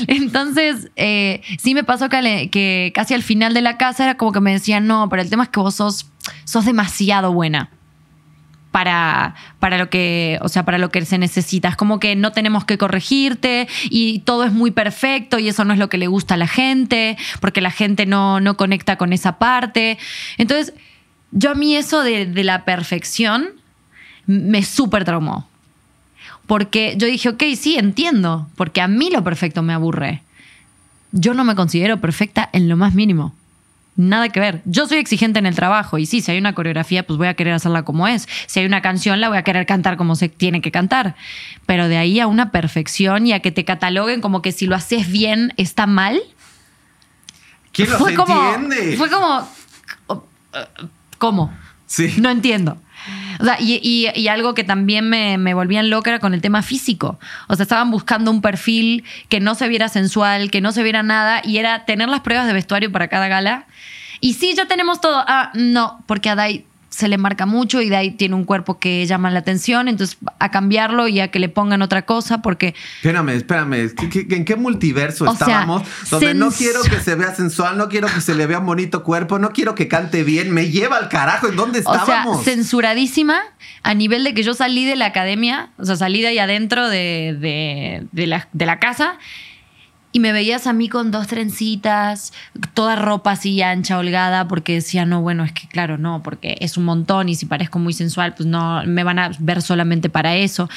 Entonces, 0.08 0.92
eh, 0.98 1.42
sí 1.58 1.74
me 1.74 1.86
pasó 1.86 2.10
que, 2.10 2.50
que 2.52 2.92
casi 2.94 3.14
al 3.14 3.24
final 3.24 3.54
de 3.54 3.62
la 3.62 3.78
casa 3.78 4.04
era 4.04 4.18
como 4.18 4.34
que 4.34 4.42
me 4.42 4.52
decían, 4.52 4.86
no, 4.86 5.08
pero 5.08 5.22
el 5.22 5.30
tema 5.30 5.44
es 5.44 5.50
que 5.50 5.62
vos 5.62 5.76
sos, 5.76 6.10
sos 6.44 6.66
demasiado 6.66 7.32
buena 7.32 7.70
para, 8.72 9.36
para 9.60 9.78
lo 9.78 9.90
que, 9.90 10.40
o 10.42 10.50
sea, 10.50 10.64
para 10.64 10.78
lo 10.78 10.90
que 10.90 11.06
se 11.06 11.18
necesita. 11.18 11.70
Es 11.70 11.76
como 11.76 12.00
que 12.00 12.16
no 12.16 12.32
tenemos 12.32 12.66
que 12.66 12.78
corregirte 12.78 13.68
y 13.90 14.20
todo 14.20 14.46
es 14.46 14.54
muy 14.54 14.72
perfecto 14.72 15.40
y 15.40 15.50
eso 15.50 15.66
no 15.66 15.74
es 15.74 15.80
lo 15.80 15.90
que 15.90 15.98
le 15.98 16.08
gusta 16.08 16.36
a 16.36 16.38
la 16.38 16.48
gente, 16.48 17.18
porque 17.40 17.62
la 17.62 17.72
gente 17.72 18.06
no, 18.06 18.40
no 18.40 18.58
conecta 18.58 18.98
con 18.98 19.14
esa 19.14 19.38
parte. 19.38 19.98
Entonces, 20.38 20.74
yo 21.32 21.52
a 21.52 21.56
mí 21.56 21.76
eso 21.76 22.04
de, 22.04 22.26
de 22.26 22.44
la 22.44 22.66
perfección 22.66 23.50
me 24.26 24.64
súper 24.64 25.04
traumó. 25.04 25.48
Porque 26.48 26.96
yo 26.98 27.08
dije, 27.08 27.30
ok, 27.30 27.44
sí, 27.58 27.78
entiendo, 27.78 28.50
porque 28.56 28.82
a 28.82 28.88
mí 28.88 29.10
lo 29.10 29.24
perfecto 29.24 29.62
me 29.62 29.74
aburre. 29.74 30.22
Yo 31.12 31.34
no 31.34 31.44
me 31.44 31.56
considero 31.56 32.00
perfecta 32.00 32.50
en 32.54 32.70
lo 32.70 32.78
más 32.78 32.94
mínimo. 32.94 33.34
Nada 33.96 34.30
que 34.30 34.40
ver. 34.40 34.62
Yo 34.66 34.88
soy 34.88 35.00
exigente 35.00 35.40
en 35.40 35.46
el 35.46 35.56
trabajo 35.56 35.98
y 35.98 36.06
sí, 36.06 36.22
si 36.22 36.32
hay 36.32 36.38
una 36.38 36.54
coreografía, 36.54 37.06
pues 37.06 37.18
voy 37.18 37.28
a 37.28 37.34
querer 37.34 37.54
hacerla 37.54 37.84
como 37.84 38.08
es. 38.08 38.28
Si 38.48 38.60
hay 38.60 38.66
una 38.66 38.82
canción, 38.82 39.20
la 39.20 39.28
voy 39.28 39.38
a 39.38 39.44
querer 39.44 39.66
cantar 39.66 39.98
como 39.98 40.16
se 40.16 40.30
tiene 40.30 40.62
que 40.62 40.72
cantar. 40.72 41.16
Pero 41.66 41.88
de 41.88 41.98
ahí 41.98 42.20
a 42.20 42.28
una 42.28 42.52
perfección 42.52 43.28
y 43.28 43.34
a 43.34 43.42
que 43.42 43.52
te 43.52 43.66
cataloguen 43.66 44.22
como 44.22 44.42
que 44.42 44.54
si 44.54 44.66
lo 44.66 44.76
haces 44.76 45.12
bien 45.12 45.54
está 45.58 45.88
mal. 45.88 46.22
¿Quién 47.74 47.90
lo 47.92 47.98
fue 47.98 48.14
entiende? 48.14 48.98
Fue 48.98 49.10
como. 49.10 49.48
¿Cómo? 51.18 51.54
Sí. 51.86 52.14
No 52.18 52.30
entiendo. 52.30 52.78
O 53.42 53.46
sea, 53.46 53.58
y, 53.60 54.28
algo 54.28 54.54
que 54.54 54.64
también 54.64 55.10
me, 55.10 55.38
me, 55.38 55.54
volvían 55.54 55.90
loca 55.90 56.12
era 56.12 56.20
con 56.20 56.34
el 56.34 56.42
tema 56.42 56.62
físico. 56.62 57.20
O 57.48 57.56
sea, 57.56 57.64
estaban 57.64 57.90
buscando 57.92 58.30
un 58.32 58.42
perfil 58.42 59.04
que 59.30 59.40
no 59.40 59.56
se 59.56 59.68
viera 59.68 59.90
sensual, 59.90 60.52
que 60.52 60.62
no 60.62 60.72
se 60.72 60.84
viera 60.84 61.02
nada, 61.02 61.42
y 61.44 61.58
era 61.58 61.86
tener 61.86 62.08
las 62.08 62.22
pruebas 62.22 62.48
de 62.48 62.54
vestuario 62.54 62.92
para 62.92 63.08
cada 63.08 63.28
gala. 63.28 63.66
Y 64.20 64.36
sí, 64.36 64.54
ya 64.56 64.68
tenemos 64.68 65.02
todo. 65.02 65.24
Ah, 65.28 65.52
no, 65.56 66.04
porque 66.06 66.30
Adai 66.30 66.66
se 66.92 67.08
le 67.08 67.18
marca 67.18 67.46
mucho 67.46 67.82
y 67.82 67.88
de 67.90 67.96
ahí 67.96 68.12
tiene 68.12 68.36
un 68.36 68.44
cuerpo 68.44 68.78
que 68.78 69.06
llama 69.06 69.32
la 69.32 69.40
atención, 69.40 69.88
entonces 69.88 70.18
a 70.40 70.52
cambiarlo 70.52 71.08
y 71.08 71.22
a 71.22 71.30
que 71.30 71.40
le 71.40 71.48
pongan 71.50 71.82
otra 71.82 72.02
cosa 72.06 72.42
porque... 72.42 72.76
Espérame, 72.98 73.30
espérame, 73.30 73.90
¿qué- 73.96 74.10
qué- 74.28 74.36
¿en 74.36 74.44
qué 74.46 74.58
multiverso 74.58 75.24
O 75.24 75.34
sea, 75.36 75.48
estábamos? 75.48 75.84
Donde 76.10 76.34
no 76.34 76.52
quiero 76.52 76.82
que 76.84 77.00
se 77.00 77.16
vea 77.16 77.34
sensual, 77.34 77.78
no 77.78 77.88
quiero 77.88 78.08
que 78.14 78.20
se 78.20 78.36
le 78.36 78.46
vea 78.46 78.60
un 78.60 78.66
bonito 78.66 79.04
cuerpo, 79.04 79.40
no 79.40 79.52
quiero 79.54 79.74
que 79.74 79.88
cante 79.88 80.24
bien, 80.24 80.52
me 80.52 80.70
lleva 80.70 80.98
al 80.98 81.08
carajo, 81.08 81.48
¿en 81.48 81.56
dónde 81.56 81.80
O 81.80 81.84
sea, 81.84 82.02
estábamos? 82.02 82.44
censuradísima 82.44 83.40
a 83.84 83.94
nivel 83.94 84.24
de 84.26 84.34
que 84.34 84.44
yo 84.44 84.54
salí 84.54 84.86
de 84.86 84.98
la 84.98 85.06
academia, 85.08 85.70
o 85.78 85.86
sea, 85.86 85.96
salí 85.96 86.22
de 86.22 86.28
ahí 86.28 86.40
adentro 86.40 86.90
de, 86.90 87.38
de- 87.40 88.08
de 88.12 88.28
la, 88.28 88.48
de 88.52 88.66
la 88.66 88.80
casa 88.80 89.18
y 90.14 90.20
me 90.20 90.32
veías 90.34 90.68
a 90.68 90.74
mí 90.74 90.90
con 90.90 91.10
dos 91.12 91.28
trencitas, 91.28 92.34
toda 92.74 92.96
ropa 92.96 93.32
así 93.32 93.62
ancha, 93.62 93.98
holgada, 93.98 94.48
porque 94.48 94.74
decía, 94.74 95.06
no, 95.06 95.22
bueno, 95.22 95.44
es 95.44 95.54
que 95.54 95.68
claro, 95.68 95.98
no, 95.98 96.22
porque 96.24 96.58
es 96.60 96.78
un 96.78 96.86
montón 96.86 97.30
y 97.30 97.36
si 97.36 97.46
parezco 97.46 97.80
muy 97.80 97.94
sensual, 97.94 98.34
pues 98.36 98.48
no, 98.48 98.84
me 98.86 99.04
van 99.04 99.20
a 99.20 99.32
ver 99.40 99.62
solamente 99.62 100.10
para 100.10 100.36
eso. 100.36 100.70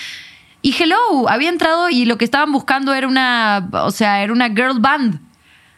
Y 0.63 0.75
hello, 0.81 1.29
había 1.29 1.49
entrado 1.51 1.91
y 1.91 2.05
lo 2.05 2.17
que 2.17 2.25
estaban 2.25 2.51
buscando 2.53 2.95
era 2.95 3.07
una, 3.09 3.69
o 3.73 3.91
sea, 3.91 4.23
era 4.23 4.33
una 4.33 4.49
girl 4.49 4.79
band. 4.81 5.21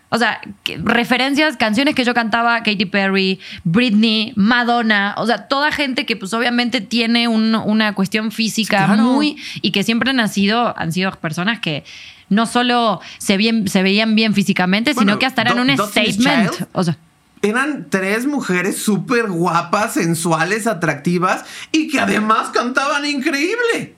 O 0.08 0.18
sea, 0.18 0.40
que- 0.62 0.78
referencias, 0.78 1.56
canciones 1.56 1.96
que 1.96 2.04
yo 2.04 2.14
cantaba, 2.14 2.62
Katy 2.62 2.86
Perry, 2.86 3.40
Britney, 3.64 4.32
Madonna, 4.36 5.14
o 5.18 5.26
sea, 5.26 5.48
toda 5.48 5.72
gente 5.72 6.06
que 6.06 6.14
pues 6.14 6.32
obviamente 6.32 6.80
tiene 6.80 7.26
un- 7.26 7.56
una 7.56 7.92
cuestión 7.94 8.30
física 8.30 8.86
Claro. 8.86 9.02
muy 9.02 9.36
y 9.62 9.72
que 9.72 9.82
siempre 9.82 10.10
han 10.10 10.28
sido, 10.28 10.78
han 10.78 10.92
sido 10.92 11.10
personas 11.12 11.58
que 11.58 11.82
no 12.28 12.46
solo 12.46 13.00
se, 13.18 13.36
bien, 13.36 13.68
se 13.68 13.82
veían 13.82 14.14
bien 14.14 14.34
físicamente, 14.34 14.92
Bueno, 14.94 15.12
sino 15.12 15.18
que 15.18 15.26
hasta 15.26 15.42
eran 15.42 15.56
Do- 15.56 15.62
un 15.62 15.88
statement. 15.88 16.50
Child. 16.52 16.68
O 16.72 16.84
sea, 16.84 16.98
Eran 17.42 17.86
tres 17.90 18.26
mujeres 18.26 18.78
súper 18.78 19.28
guapas, 19.28 19.94
sensuales, 19.94 20.66
atractivas 20.66 21.44
y 21.72 21.88
que 21.88 22.00
además 22.00 22.48
cantaban 22.52 23.04
increíble. 23.06 23.94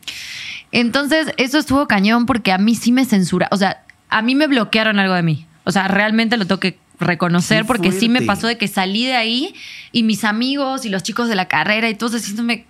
Entonces, 0.72 1.28
eso 1.36 1.58
estuvo 1.58 1.86
cañón 1.88 2.26
porque 2.26 2.52
a 2.52 2.58
mí 2.58 2.74
sí 2.74 2.92
me 2.92 3.04
censura. 3.04 3.48
O 3.50 3.56
sea, 3.56 3.82
a 4.10 4.22
mí 4.22 4.34
me 4.34 4.46
bloquearon 4.46 4.98
algo 4.98 5.14
de 5.14 5.22
mí. 5.22 5.46
O 5.64 5.72
sea, 5.72 5.88
realmente 5.88 6.36
lo 6.36 6.46
tengo 6.46 6.60
que 6.60 6.78
reconocer 7.00 7.62
Qué 7.62 7.64
porque 7.64 7.92
sí 7.92 8.08
me 8.08 8.22
pasó 8.22 8.48
de 8.48 8.58
que 8.58 8.66
salí 8.68 9.06
de 9.06 9.14
ahí 9.14 9.54
y 9.92 10.02
mis 10.02 10.24
amigos 10.24 10.84
y 10.84 10.88
los 10.88 11.02
chicos 11.02 11.28
de 11.28 11.36
la 11.36 11.46
carrera 11.46 11.88
y 11.88 11.94
todos 11.94 12.12
diciéndome, 12.14 12.66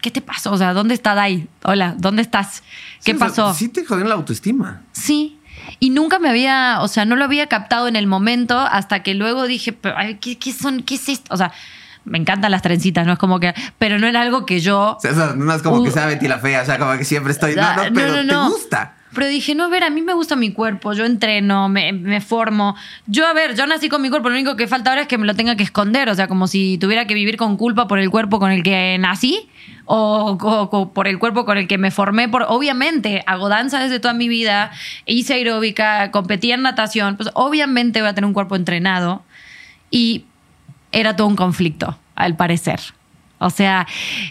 ¿qué 0.00 0.10
te 0.10 0.20
pasó? 0.20 0.52
O 0.52 0.58
sea, 0.58 0.72
¿dónde 0.72 0.94
está 0.94 1.14
Dai? 1.14 1.46
Hola, 1.64 1.94
¿dónde 1.98 2.22
estás? 2.22 2.62
¿Qué 3.04 3.12
Sí, 3.12 3.12
o 3.12 3.18
sea, 3.18 3.26
pasó? 3.28 3.54
sí 3.54 3.68
te 3.68 3.84
jodieron 3.84 4.08
la 4.08 4.14
autoestima. 4.16 4.82
Sí. 4.92 5.36
Y 5.78 5.90
nunca 5.90 6.18
me 6.18 6.28
había, 6.28 6.78
o 6.80 6.88
sea, 6.88 7.04
no 7.04 7.16
lo 7.16 7.24
había 7.24 7.46
captado 7.46 7.86
en 7.88 7.96
el 7.96 8.06
momento 8.06 8.58
hasta 8.58 9.02
que 9.02 9.14
luego 9.14 9.46
dije, 9.46 9.72
pero, 9.72 9.96
ay, 9.98 10.16
¿qué, 10.20 10.38
qué 10.38 10.52
son? 10.52 10.82
¿Qué 10.82 10.94
es 10.94 11.08
esto? 11.08 11.32
O 11.34 11.36
sea, 11.36 11.52
me 12.04 12.16
encantan 12.18 12.50
las 12.50 12.62
trencitas, 12.62 13.06
no 13.06 13.12
es 13.12 13.18
como 13.18 13.38
que, 13.40 13.52
pero 13.78 13.98
no 13.98 14.06
era 14.06 14.22
algo 14.22 14.46
que 14.46 14.60
yo 14.60 14.96
O 14.96 15.00
sea, 15.00 15.34
no 15.36 15.52
es 15.54 15.62
como 15.62 15.76
Uh. 15.80 15.84
que 15.84 15.90
sea 15.90 16.06
Betty 16.06 16.28
la 16.28 16.38
fea, 16.38 16.62
o 16.62 16.64
sea, 16.64 16.78
como 16.78 16.96
que 16.96 17.04
siempre 17.04 17.32
estoy. 17.32 17.54
No, 17.54 17.62
no, 17.62 17.68
Ah, 17.82 17.88
pero 17.94 18.16
no, 18.16 18.22
no. 18.24 18.44
te 18.48 18.52
gusta. 18.54 18.94
Pero 19.12 19.26
dije, 19.26 19.56
no, 19.56 19.64
a 19.64 19.68
ver, 19.68 19.82
a 19.82 19.90
mí 19.90 20.02
me 20.02 20.14
gusta 20.14 20.36
mi 20.36 20.52
cuerpo, 20.52 20.92
yo 20.92 21.04
entreno, 21.04 21.68
me, 21.68 21.92
me 21.92 22.20
formo. 22.20 22.76
Yo, 23.08 23.26
a 23.26 23.32
ver, 23.32 23.56
yo 23.56 23.66
nací 23.66 23.88
con 23.88 24.00
mi 24.02 24.08
cuerpo, 24.08 24.28
lo 24.28 24.36
único 24.36 24.54
que 24.54 24.68
falta 24.68 24.90
ahora 24.90 25.02
es 25.02 25.08
que 25.08 25.18
me 25.18 25.26
lo 25.26 25.34
tenga 25.34 25.56
que 25.56 25.64
esconder, 25.64 26.08
o 26.08 26.14
sea, 26.14 26.28
como 26.28 26.46
si 26.46 26.78
tuviera 26.78 27.06
que 27.08 27.14
vivir 27.14 27.36
con 27.36 27.56
culpa 27.56 27.88
por 27.88 27.98
el 27.98 28.08
cuerpo 28.08 28.38
con 28.38 28.52
el 28.52 28.62
que 28.62 28.96
nací 29.00 29.48
o, 29.92 30.38
o- 30.40 30.68
o 30.78 30.92
por 30.92 31.08
el 31.08 31.18
cuerpo 31.18 31.44
con 31.44 31.58
el 31.58 31.66
que 31.66 31.76
me 31.76 31.90
formé. 31.90 32.28
Por, 32.28 32.44
obviamente, 32.48 33.24
hago 33.26 33.48
danza 33.48 33.80
desde 33.80 33.98
toda 33.98 34.14
mi 34.14 34.28
vida, 34.28 34.70
hice 35.04 35.34
aeróbica, 35.34 36.10
competí 36.12 36.52
en 36.52 36.62
natación, 36.62 37.16
pues 37.16 37.30
obviamente 37.34 38.00
voy 38.00 38.08
a 38.10 38.14
tener 38.14 38.26
un 38.26 38.32
cuerpo 38.34 38.54
entrenado 38.54 39.22
y 39.90 40.24
era 40.92 41.16
todo 41.16 41.26
un 41.26 41.34
conflicto, 41.36 41.98
al 42.14 42.36
parecer. 42.36 42.80
O 43.42 43.48
sea, 43.50 43.86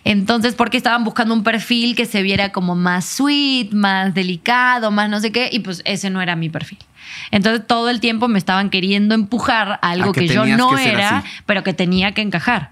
entonces, 0.06 0.54
porque 0.56 0.78
estaban 0.78 1.04
buscando 1.04 1.34
un 1.34 1.44
perfil 1.44 1.96
que 1.96 2.06
se 2.06 2.22
viera 2.22 2.52
como 2.52 2.76
más 2.76 3.06
sweet, 3.06 3.72
más 3.74 4.14
delicado, 4.14 4.92
más 4.92 5.10
no 5.10 5.20
sé 5.20 5.32
qué, 5.32 5.50
y 5.52 5.60
pues 5.60 5.82
ese 5.84 6.10
no 6.12 6.22
era 6.22 6.36
mi 6.36 6.48
perfil. 6.50 6.78
Entonces, 7.32 7.66
todo 7.66 7.90
el 7.90 8.00
tiempo 8.02 8.28
me 8.28 8.38
estaban 8.38 8.70
queriendo 8.70 9.16
empujar 9.16 9.80
a 9.82 9.90
algo 9.90 10.12
A 10.12 10.14
que 10.14 10.28
que, 10.28 10.34
yo 10.34 10.46
no 10.46 10.78
era, 10.78 11.18
así. 11.20 11.28
pero 11.48 11.64
que 11.64 11.74
tenía 11.74 12.12
que 12.12 12.22
encajar. 12.22 12.70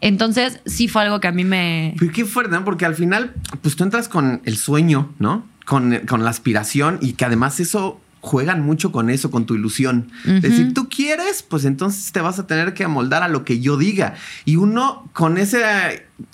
Entonces, 0.00 0.60
sí 0.66 0.88
fue 0.88 1.02
algo 1.02 1.20
que 1.20 1.28
a 1.28 1.32
mí 1.32 1.44
me... 1.44 1.94
Pero 1.98 2.12
qué 2.12 2.24
fuerte, 2.24 2.52
¿no? 2.54 2.64
Porque 2.64 2.84
al 2.84 2.94
final, 2.94 3.34
pues 3.62 3.76
tú 3.76 3.84
entras 3.84 4.08
con 4.08 4.42
el 4.44 4.56
sueño, 4.56 5.12
¿no? 5.18 5.46
Con, 5.64 5.98
con 6.06 6.22
la 6.22 6.30
aspiración 6.30 6.98
y 7.00 7.14
que 7.14 7.24
además 7.24 7.58
eso 7.60 8.00
juegan 8.20 8.60
mucho 8.62 8.90
con 8.92 9.08
eso, 9.08 9.30
con 9.30 9.46
tu 9.46 9.54
ilusión. 9.54 10.10
Es 10.26 10.42
decir, 10.42 10.74
tú 10.74 10.88
quieres, 10.88 11.44
pues 11.44 11.64
entonces 11.64 12.10
te 12.10 12.20
vas 12.20 12.40
a 12.40 12.46
tener 12.48 12.74
que 12.74 12.82
amoldar 12.82 13.22
a 13.22 13.28
lo 13.28 13.44
que 13.44 13.60
yo 13.60 13.76
diga. 13.76 14.14
Y 14.44 14.56
uno 14.56 15.08
con 15.12 15.38
esa 15.38 15.90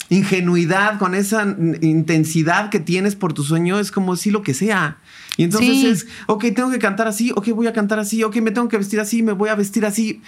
ingenuidad, 0.09 0.99
con 0.99 1.15
esa 1.15 1.43
intensidad 1.83 2.71
que 2.71 2.81
tienes 2.81 3.15
por 3.15 3.33
tu 3.33 3.43
sueño, 3.43 3.79
es 3.79 3.91
como 3.91 4.17
si 4.17 4.31
lo 4.31 4.43
que 4.43 4.55
sea. 4.55 4.99
Y 5.37 5.45
entonces 5.45 5.71
Sí. 5.71 5.87
es, 5.87 6.07
ok, 6.27 6.45
tengo 6.55 6.71
que 6.71 6.79
cantar 6.79 7.09
así, 7.09 7.31
ok, 7.35 7.49
voy 7.51 7.67
a 7.67 7.73
cantar 7.73 7.99
así, 7.99 8.23
ok, 8.23 8.37
me 8.37 8.51
tengo 8.51 8.69
que 8.69 8.79
vestir 8.79 9.01
así, 9.01 9.23
me 9.23 9.33
voy 9.33 9.51
a 9.51 9.55
vestir 9.55 9.85
así. 9.85 10.23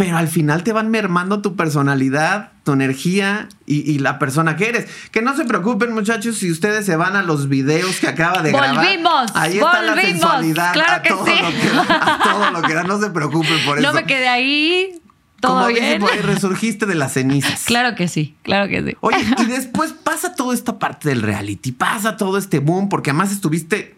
Pero 0.00 0.16
al 0.16 0.28
final 0.28 0.62
te 0.64 0.72
van 0.72 0.90
mermando 0.90 1.42
tu 1.42 1.56
personalidad, 1.56 2.52
tu 2.64 2.72
energía 2.72 3.48
y, 3.66 3.80
y 3.90 3.98
la 3.98 4.18
persona 4.18 4.56
que 4.56 4.70
eres. 4.70 4.86
Que 5.10 5.20
no 5.20 5.36
se 5.36 5.44
preocupen, 5.44 5.92
muchachos, 5.92 6.38
si 6.38 6.50
ustedes 6.50 6.86
se 6.86 6.96
van 6.96 7.16
a 7.16 7.22
los 7.22 7.50
videos 7.50 7.96
que 8.00 8.08
acaba 8.08 8.40
de 8.40 8.50
grabar. 8.50 8.76
Volvimos, 8.76 9.30
Ahí 9.34 9.58
está 9.58 9.82
la 9.82 9.92
volvimos, 9.92 10.10
sensualidad. 10.20 10.72
claro 10.72 10.92
a 10.94 11.02
que 11.02 11.08
todo 11.10 11.26
sí. 11.26 11.32
Lo 11.42 11.50
que 11.50 11.92
a 11.92 12.18
todo 12.22 12.50
lo 12.50 12.62
que 12.62 12.72
da. 12.74 12.82
No 12.84 12.98
se 12.98 13.10
preocupen 13.10 13.58
por 13.66 13.78
eso. 13.78 13.86
No 13.86 13.92
me 13.92 14.04
quedé 14.04 14.26
ahí, 14.26 15.02
todo 15.38 15.56
Como 15.56 15.66
bien. 15.66 16.00
por 16.00 16.10
ahí, 16.12 16.20
resurgiste 16.20 16.86
de 16.86 16.94
las 16.94 17.12
cenizas. 17.12 17.64
Claro 17.66 17.94
que 17.94 18.08
sí, 18.08 18.34
claro 18.42 18.68
que 18.70 18.82
sí. 18.82 18.96
Oye, 19.00 19.18
y 19.38 19.44
después 19.50 19.92
pasa 19.92 20.34
toda 20.34 20.54
esta 20.54 20.78
parte 20.78 21.10
del 21.10 21.20
reality, 21.20 21.72
pasa 21.72 22.16
todo 22.16 22.38
este 22.38 22.58
boom, 22.60 22.88
porque 22.88 23.10
además 23.10 23.32
estuviste 23.32 23.96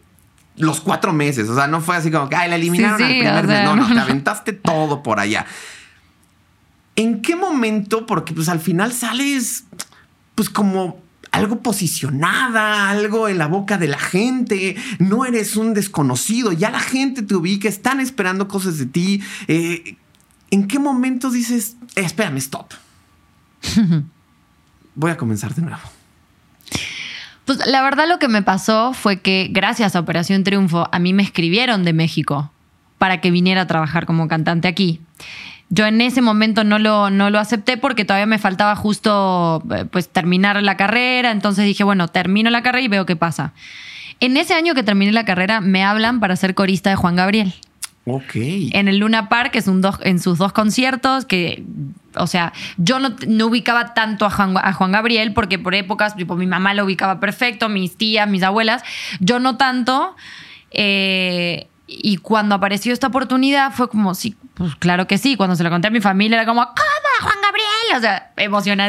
los 0.57 0.81
cuatro 0.81 1.13
meses. 1.13 1.49
O 1.49 1.55
sea, 1.55 1.69
no 1.69 1.81
fue 1.81 1.95
así 1.97 2.11
como 2.11 2.29
que, 2.29 2.35
ay, 2.35 2.51
la 2.51 2.57
eliminaron 2.57 2.99
Sí, 2.99 3.05
al 3.05 3.11
sí, 3.13 3.19
primer 3.21 3.45
o 3.45 3.47
mes. 3.47 3.57
sea, 3.57 3.65
No, 3.67 3.77
no, 3.77 3.83
no, 3.83 3.89
te 3.89 3.95
no. 3.95 4.03
aventaste 4.03 4.53
todo 4.53 5.05
por 5.05 5.21
allá. 5.21 5.47
¿En 6.97 7.23
qué 7.23 7.37
momento? 7.37 8.07
Porque 8.07 8.35
pues 8.35 8.49
al 8.49 8.61
final 8.61 8.93
sales, 8.93 9.65
pues 10.35 10.51
como 10.51 11.01
algo 11.31 11.61
posicionada, 11.61 12.91
algo 12.91 13.29
en 13.29 13.39
la 13.39 13.47
boca 13.47 13.79
de 13.79 13.89
la 13.89 13.99
gente, 13.99 14.77
no 14.99 15.25
eres 15.25 15.57
un 15.57 15.73
desconocido, 15.73 16.53
ya 16.53 16.71
la 16.71 16.81
gente 16.81 17.23
te 17.23 17.35
ubica, 17.35 17.69
están 17.69 18.01
esperando 18.01 18.49
cosas 18.49 18.79
de 18.79 18.87
ti. 18.87 19.23
Eh, 19.49 19.97
¿En 20.51 20.69
qué 20.69 20.79
momento 20.79 21.31
dices, 21.31 21.77
"Eh, 21.97 22.03
espérame, 22.03 22.37
stop? 22.37 22.73
Voy 24.95 25.11
a 25.11 25.17
comenzar 25.17 25.55
de 25.55 25.63
nuevo. 25.63 25.81
Pues 27.47 27.67
la 27.67 27.83
verdad 27.83 28.09
lo 28.09 28.19
que 28.19 28.29
me 28.29 28.43
pasó 28.43 28.93
fue 28.93 29.21
que 29.21 29.49
gracias 29.51 29.97
a 29.97 30.01
Operación 30.01 30.45
Triunfo 30.45 30.89
a 30.93 30.99
mí 30.99 31.13
me 31.13 31.23
escribieron 31.23 31.85
de 31.85 31.93
México 31.93 32.53
para 32.99 33.21
que 33.21 33.31
viniera 33.31 33.63
a 33.63 33.67
trabajar 33.67 34.07
como 34.07 34.29
cantante 34.29 34.69
aquí. 34.69 35.01
Yo 35.75 35.87
en 35.87 36.03
ese 36.03 36.21
momento 36.21 36.65
no 36.65 36.79
lo, 36.79 37.09
no 37.09 37.31
lo 37.31 37.39
acepté 37.39 37.79
porque 37.79 38.05
todavía 38.05 38.27
me 38.27 38.39
faltaba 38.39 38.77
justo 38.77 39.63
eh, 39.75 39.87
pues 39.91 40.11
terminar 40.11 40.63
la 40.63 40.77
carrera, 40.77 41.31
entonces 41.31 41.65
dije, 41.65 41.83
bueno, 41.83 42.09
termino 42.09 42.51
la 42.51 42.63
carrera 42.63 42.85
y 42.85 42.89
veo 42.89 43.07
qué 43.07 43.17
pasa. 43.17 43.55
En 44.21 44.37
ese 44.37 44.53
año 44.53 44.75
que 44.75 44.83
terminé 44.83 45.13
la 45.13 45.25
carrera 45.25 45.63
me 45.63 45.83
hablan 45.83 46.21
para 46.21 46.37
ser 46.37 46.55
corista 46.55 46.91
de 46.91 46.97
Juan 46.97 47.17
Gabriel 47.17 47.55
Ok. 48.05 48.35
en 48.35 48.87
el 48.89 48.99
Luna 48.99 49.31
Park, 49.31 49.53
es 49.57 49.67
un 49.67 49.81
dos, 49.81 49.97
en 50.03 50.19
sus 50.21 50.37
dos 50.37 50.53
conciertos, 50.53 51.25
que, 51.25 51.65
o 52.17 52.27
sea, 52.27 52.53
yo 52.77 52.99
no, 52.99 53.15
no 53.27 53.47
ubicaba 53.47 53.95
tanto 53.95 54.27
a 54.27 54.31
Juan, 54.31 54.55
a 54.59 54.75
Juan 54.75 54.93
Gabriel, 54.93 55.33
porque 55.33 55.59
por 55.59 55.75
épocas, 55.75 56.15
tipo, 56.17 56.37
mi 56.37 56.47
mamá 56.47 56.75
lo 56.75 56.85
ubicaba 56.85 57.19
perfecto, 57.19 57.71
mis 57.71 57.97
tías, 57.97 58.29
mis 58.29 58.43
abuelas, 58.43 58.83
yo 59.21 59.41
no 59.41 59.57
tanto. 59.57 60.15
eh, 60.71 61.69
y 62.01 62.17
cuando 62.19 62.55
apareció 62.55 62.93
esta 62.93 63.09
oportunidad 63.09 63.73
fue 63.73 63.89
como, 63.89 64.15
sí, 64.15 64.37
pues 64.55 64.75
claro 64.77 65.07
que 65.07 65.19
sí. 65.19 65.37
Cuando 65.37 65.57
se 65.57 65.65
lo 65.65 65.71
conté 65.71 65.89
a 65.89 65.91
mi 65.91 66.01
familia 66.01 66.37
era 66.37 66.47
como, 66.47 66.65
¿cómo? 66.65 67.03
Juan 67.21 67.37
Gabriel. 67.43 67.69
O 67.97 68.01
sea, 68.01 68.33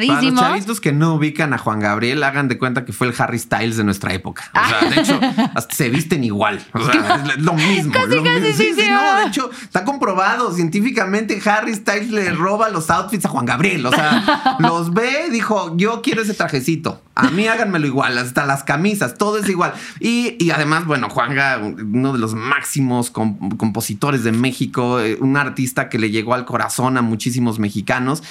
Para 0.08 0.22
los 0.22 0.42
chavitos 0.50 0.82
que 0.82 0.92
no 0.92 1.16
ubican 1.16 1.54
a 1.54 1.58
Juan 1.58 1.80
Gabriel, 1.80 2.24
hagan 2.24 2.48
de 2.48 2.58
cuenta 2.58 2.86
que 2.86 2.94
fue 2.94 3.08
el 3.08 3.14
Harry 3.18 3.40
Styles 3.40 3.78
de 3.78 3.84
nuestra 3.84 4.14
época. 4.14 4.50
O 4.54 4.68
sea, 4.70 4.90
de 4.90 5.02
hecho, 5.02 5.20
hasta 5.56 5.76
se 5.76 5.90
visten 5.90 6.24
igual. 6.24 6.64
O 6.74 6.84
sea, 6.84 7.24
es 7.36 7.42
lo 7.42 7.54
mismo. 7.54 7.92
Casi, 7.94 8.16
lo 8.16 8.24
casi, 8.24 8.40
mismo. 8.40 8.58
sí, 8.58 8.74
sí, 8.76 8.88
no, 8.90 9.00
ah. 9.00 9.20
de 9.22 9.28
hecho, 9.28 9.50
está 9.62 9.84
comprobado 9.84 10.54
científicamente. 10.54 11.42
Harry 11.46 11.76
Styles 11.76 12.10
le 12.12 12.32
roba 12.32 12.70
los 12.70 12.90
outfits 12.90 13.26
a 13.26 13.30
Juan 13.30 13.46
Gabriel. 13.46 13.86
O 13.86 13.92
sea, 13.92 14.58
los 14.60 14.94
ve, 14.94 15.30
dijo, 15.32 15.76
yo 15.78 16.02
quiero 16.02 16.22
ese 16.22 16.34
trajecito. 16.34 17.02
A 17.16 17.30
mí 17.30 17.48
háganmelo 17.48 17.86
igual, 17.86 18.18
hasta 18.18 18.44
las 18.46 18.64
camisas, 18.64 19.20
todo 19.20 19.38
es 19.38 19.48
igual. 19.48 19.74
Y, 20.00 20.36
y 20.44 20.50
además, 20.50 20.86
bueno, 20.86 21.10
Juanga, 21.12 21.60
uno 21.60 22.14
de 22.14 22.18
los 22.18 22.34
máximos 22.34 23.12
com- 23.12 23.52
compositores 23.52 24.24
de 24.24 24.32
México, 24.32 25.00
eh, 25.00 25.18
un 25.20 25.38
artista 25.38 25.90
que 25.90 26.00
le 26.00 26.10
llegó 26.10 26.34
al 26.34 26.46
corazón 26.46 26.98
a 26.98 27.04
muchísimos 27.04 27.60
mexicanos. 27.60 28.24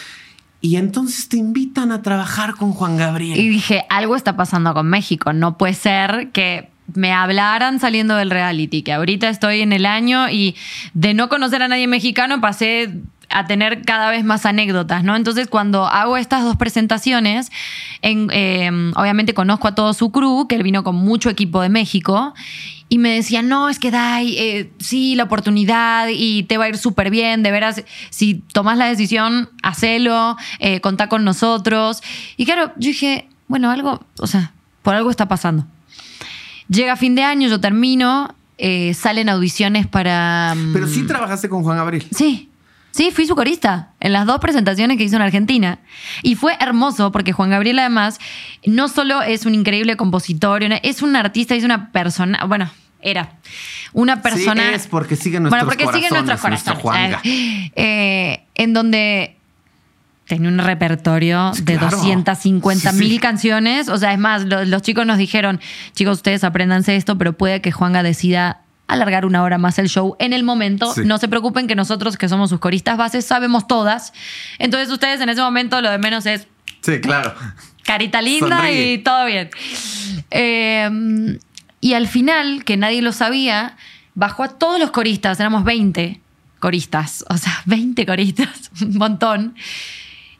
Y 0.63 0.77
entonces 0.77 1.29
te 1.29 1.37
invitan 1.37 1.91
a 1.91 2.03
trabajar 2.03 2.55
con 2.55 2.73
Juan 2.73 2.97
Gabriel. 2.97 3.39
Y 3.39 3.49
dije, 3.49 3.85
algo 3.91 4.15
está 4.15 4.37
pasando 4.37 4.73
con 4.73 4.89
México. 4.89 5.33
No 5.33 5.59
puede 5.59 5.75
ser 5.75 6.31
que 6.33 6.71
me 6.95 7.13
hablaran 7.13 7.81
saliendo 7.81 8.15
del 8.15 8.31
reality, 8.31 8.83
que 8.83 8.93
ahorita 8.93 9.29
estoy 9.29 9.61
en 9.61 9.73
el 9.73 9.87
año 9.87 10.31
y 10.31 10.55
de 10.95 11.15
no 11.15 11.29
conocer 11.29 11.63
a 11.63 11.69
nadie 11.69 11.89
mexicano 11.89 12.41
pasé 12.41 12.95
a 13.33 13.47
tener 13.47 13.83
cada 13.83 14.11
vez 14.11 14.25
más 14.25 14.47
anécdotas, 14.47 15.05
¿no? 15.05 15.17
Entonces, 15.17 15.49
cuando 15.49 15.87
hago 15.87 16.17
estas 16.17 16.45
dos 16.45 16.57
presentaciones, 16.57 17.51
en, 18.03 18.29
eh, 18.33 18.71
obviamente 18.95 19.35
conozco 19.35 19.69
a 19.69 19.75
todo 19.75 19.95
su 19.95 20.11
crew, 20.11 20.47
que 20.49 20.57
él 20.57 20.63
vino 20.63 20.85
con 20.85 20.97
mucho 20.97 21.31
equipo 21.31 21.61
de 21.61 21.69
México, 21.69 22.35
y 22.89 22.99
me 22.99 23.09
decía, 23.15 23.41
no, 23.41 23.71
es 23.71 23.79
que 23.79 23.91
Dai, 23.91 24.37
eh, 24.37 24.71
sí, 24.79 25.15
la 25.15 25.25
oportunidad 25.25 26.09
y 26.11 26.43
te 26.43 26.59
va 26.59 26.65
a 26.65 26.69
ir 26.69 26.77
súper 26.77 27.09
bien, 27.09 27.43
de 27.43 27.51
veras, 27.51 27.83
si 28.11 28.43
tomas 28.53 28.77
la 28.77 28.85
decisión, 28.85 29.49
hacelo, 29.63 30.37
eh, 30.59 30.81
contá 30.81 31.09
con 31.09 31.25
nosotros. 31.25 32.03
Y 32.37 32.45
claro, 32.45 32.73
yo 32.77 32.89
dije, 32.89 33.29
bueno, 33.49 33.71
algo, 33.71 34.05
o 34.19 34.27
sea, 34.27 34.53
por 34.83 34.95
algo 34.95 35.11
está 35.11 35.27
pasando. 35.27 35.67
Llega 36.69 36.97
fin 36.97 37.15
de 37.15 37.23
año, 37.23 37.49
yo 37.49 37.61
termino, 37.61 38.35
eh, 38.59 38.93
salen 38.93 39.31
audiciones 39.31 39.87
para... 39.87 40.55
mm, 40.55 40.73
Pero 40.75 40.87
sí 40.87 41.05
trabajaste 41.05 41.49
con 41.49 41.63
Juan 41.63 41.79
Gabriel. 41.79 42.07
Sí. 42.15 42.51
Sí, 42.93 43.11
fui 43.11 43.27
su 43.27 43.35
corista 43.35 43.89
en 44.01 44.13
las 44.13 44.27
dos 44.27 44.39
presentaciones 44.39 44.97
que 44.99 45.05
hizo 45.05 45.17
en 45.17 45.23
Argentina. 45.23 45.79
Y 46.23 46.35
fue 46.37 46.57
hermoso 46.61 47.11
porque 47.11 47.33
Juan 47.33 47.51
Gabriel 47.51 47.79
además 47.81 48.21
no 48.67 48.87
solo 48.89 49.23
es 49.23 49.47
un 49.47 49.55
increíble 49.55 49.97
compositor, 49.97 50.63
es 50.83 51.03
un 51.03 51.17
artista, 51.17 51.55
es 51.55 51.65
una 51.65 51.91
persona, 51.91 52.45
bueno, 52.45 52.71
era 53.01 53.33
una 53.95 54.23
persona... 54.23 54.63
Sí, 54.69 54.75
es 54.75 54.87
porque 54.87 55.17
sigue 55.17 55.41
nuestros 55.41 55.65
bueno, 55.65 55.65
porque 55.67 55.85
sigue 55.99 56.11
nuestros 56.11 56.41
nuestro 56.49 56.79
corazones. 56.79 57.19
Eh, 57.25 58.45
en 58.55 58.73
donde 58.75 59.37
tenía 60.27 60.49
un 60.49 60.59
repertorio 60.59 61.53
de 61.63 61.77
Claro. 61.79 61.97
250 61.97 62.93
mil 62.93 63.09
Sí, 63.09 63.15
sí. 63.15 63.19
canciones. 63.19 63.89
O 63.89 63.99
sea, 63.99 64.13
es 64.13 64.19
más, 64.19 64.45
lo- 64.45 64.65
los, 64.65 64.83
chicos 64.83 65.05
nos 65.05 65.19
dijeron, 65.19 65.61
chicos, 65.95 66.19
ustedes 66.19 66.45
apréndanse 66.45 66.97
esto, 66.97 67.19
pero 67.19 67.33
puede 67.35 67.61
que 67.61 67.73
Juanga 67.73 68.03
decida 68.03 68.62
alargar 68.93 69.25
una 69.27 69.43
hora 69.43 69.59
más 69.59 69.79
el 69.79 69.89
show 69.89 70.17
en 70.19 70.33
el 70.33 70.43
momento. 70.45 70.93
Sí. 70.95 71.03
No 71.05 71.19
se 71.19 71.29
preocupen 71.29 71.67
que 71.67 71.75
nosotros, 71.75 72.17
que 72.17 72.29
somos 72.29 72.51
sus 72.51 72.61
coristas 72.61 72.97
bases, 72.97 73.25
sabemos 73.25 73.67
todas. 73.67 74.13
Entonces 74.59 74.91
ustedes 74.91 75.21
en 75.21 75.29
ese 75.29 75.41
momento 75.41 75.81
lo 75.81 75.91
de 75.91 75.99
menos 75.99 76.27
es 76.27 76.47
Sí, 76.83 77.01
claro. 77.01 77.35
carita 77.85 78.21
linda 78.23 78.57
Sonríe. 78.59 78.93
y 78.95 78.99
todo 78.99 79.25
bien. 79.27 79.51
Eh, 80.31 81.39
y 81.81 81.95
al 81.95 82.07
final, 82.09 82.65
que 82.65 82.77
nadie 82.77 83.03
lo 83.03 83.13
sabía, 83.13 83.77
bajó 84.15 84.45
a 84.45 84.49
todos 84.59 84.79
los 84.79 84.91
coristas, 84.91 85.41
éramos 85.41 85.65
20 85.65 86.21
coristas, 86.59 87.25
o 87.29 87.37
sea, 87.39 87.61
20 87.67 88.07
coristas, 88.07 88.71
un 88.81 88.97
montón, 88.99 89.55